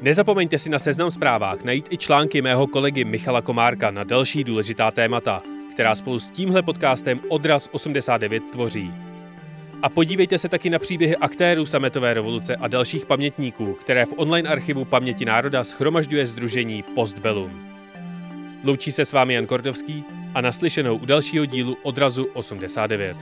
Nezapomeňte 0.01 0.57
si 0.59 0.73
na 0.73 0.79
seznam 0.79 1.11
zprávách 1.11 1.61
najít 1.65 1.93
i 1.93 1.97
články 1.97 2.43
mého 2.43 2.67
kolegy 2.67 3.05
Michala 3.05 3.43
Komárka 3.43 3.91
na 3.91 4.05
další 4.05 4.45
důležitá 4.45 4.91
témata, 4.91 5.43
která 5.73 5.95
spolu 5.95 6.19
s 6.19 6.31
tímhle 6.31 6.63
podcastem 6.63 7.21
Odraz 7.29 7.69
89 7.73 8.43
tvoří. 8.53 8.93
A 9.83 9.89
podívejte 9.89 10.39
se 10.39 10.49
taky 10.49 10.71
na 10.71 10.79
příběhy 10.79 11.17
aktérů 11.17 11.67
sametové 11.67 12.15
revoluce 12.15 12.57
a 12.57 12.69
dalších 12.69 13.07
pamětníků, 13.07 13.75
které 13.75 14.07
v 14.07 14.13
online 14.17 14.49
archivu 14.49 14.85
Paměti 14.85 15.25
národa 15.25 15.65
schromažďuje 15.65 16.27
Združení 16.27 16.83
Postbellum. 16.83 17.61
Loučí 18.65 18.93
se 18.93 19.05
s 19.05 19.13
vámi 19.13 19.35
Jan 19.35 19.47
Kordovský, 19.47 20.05
a 20.35 20.41
naslyšenou 20.41 20.97
u 20.97 21.07
dalšího 21.07 21.45
dílu 21.45 21.77
Odrazu 21.83 22.25
89. 22.25 23.17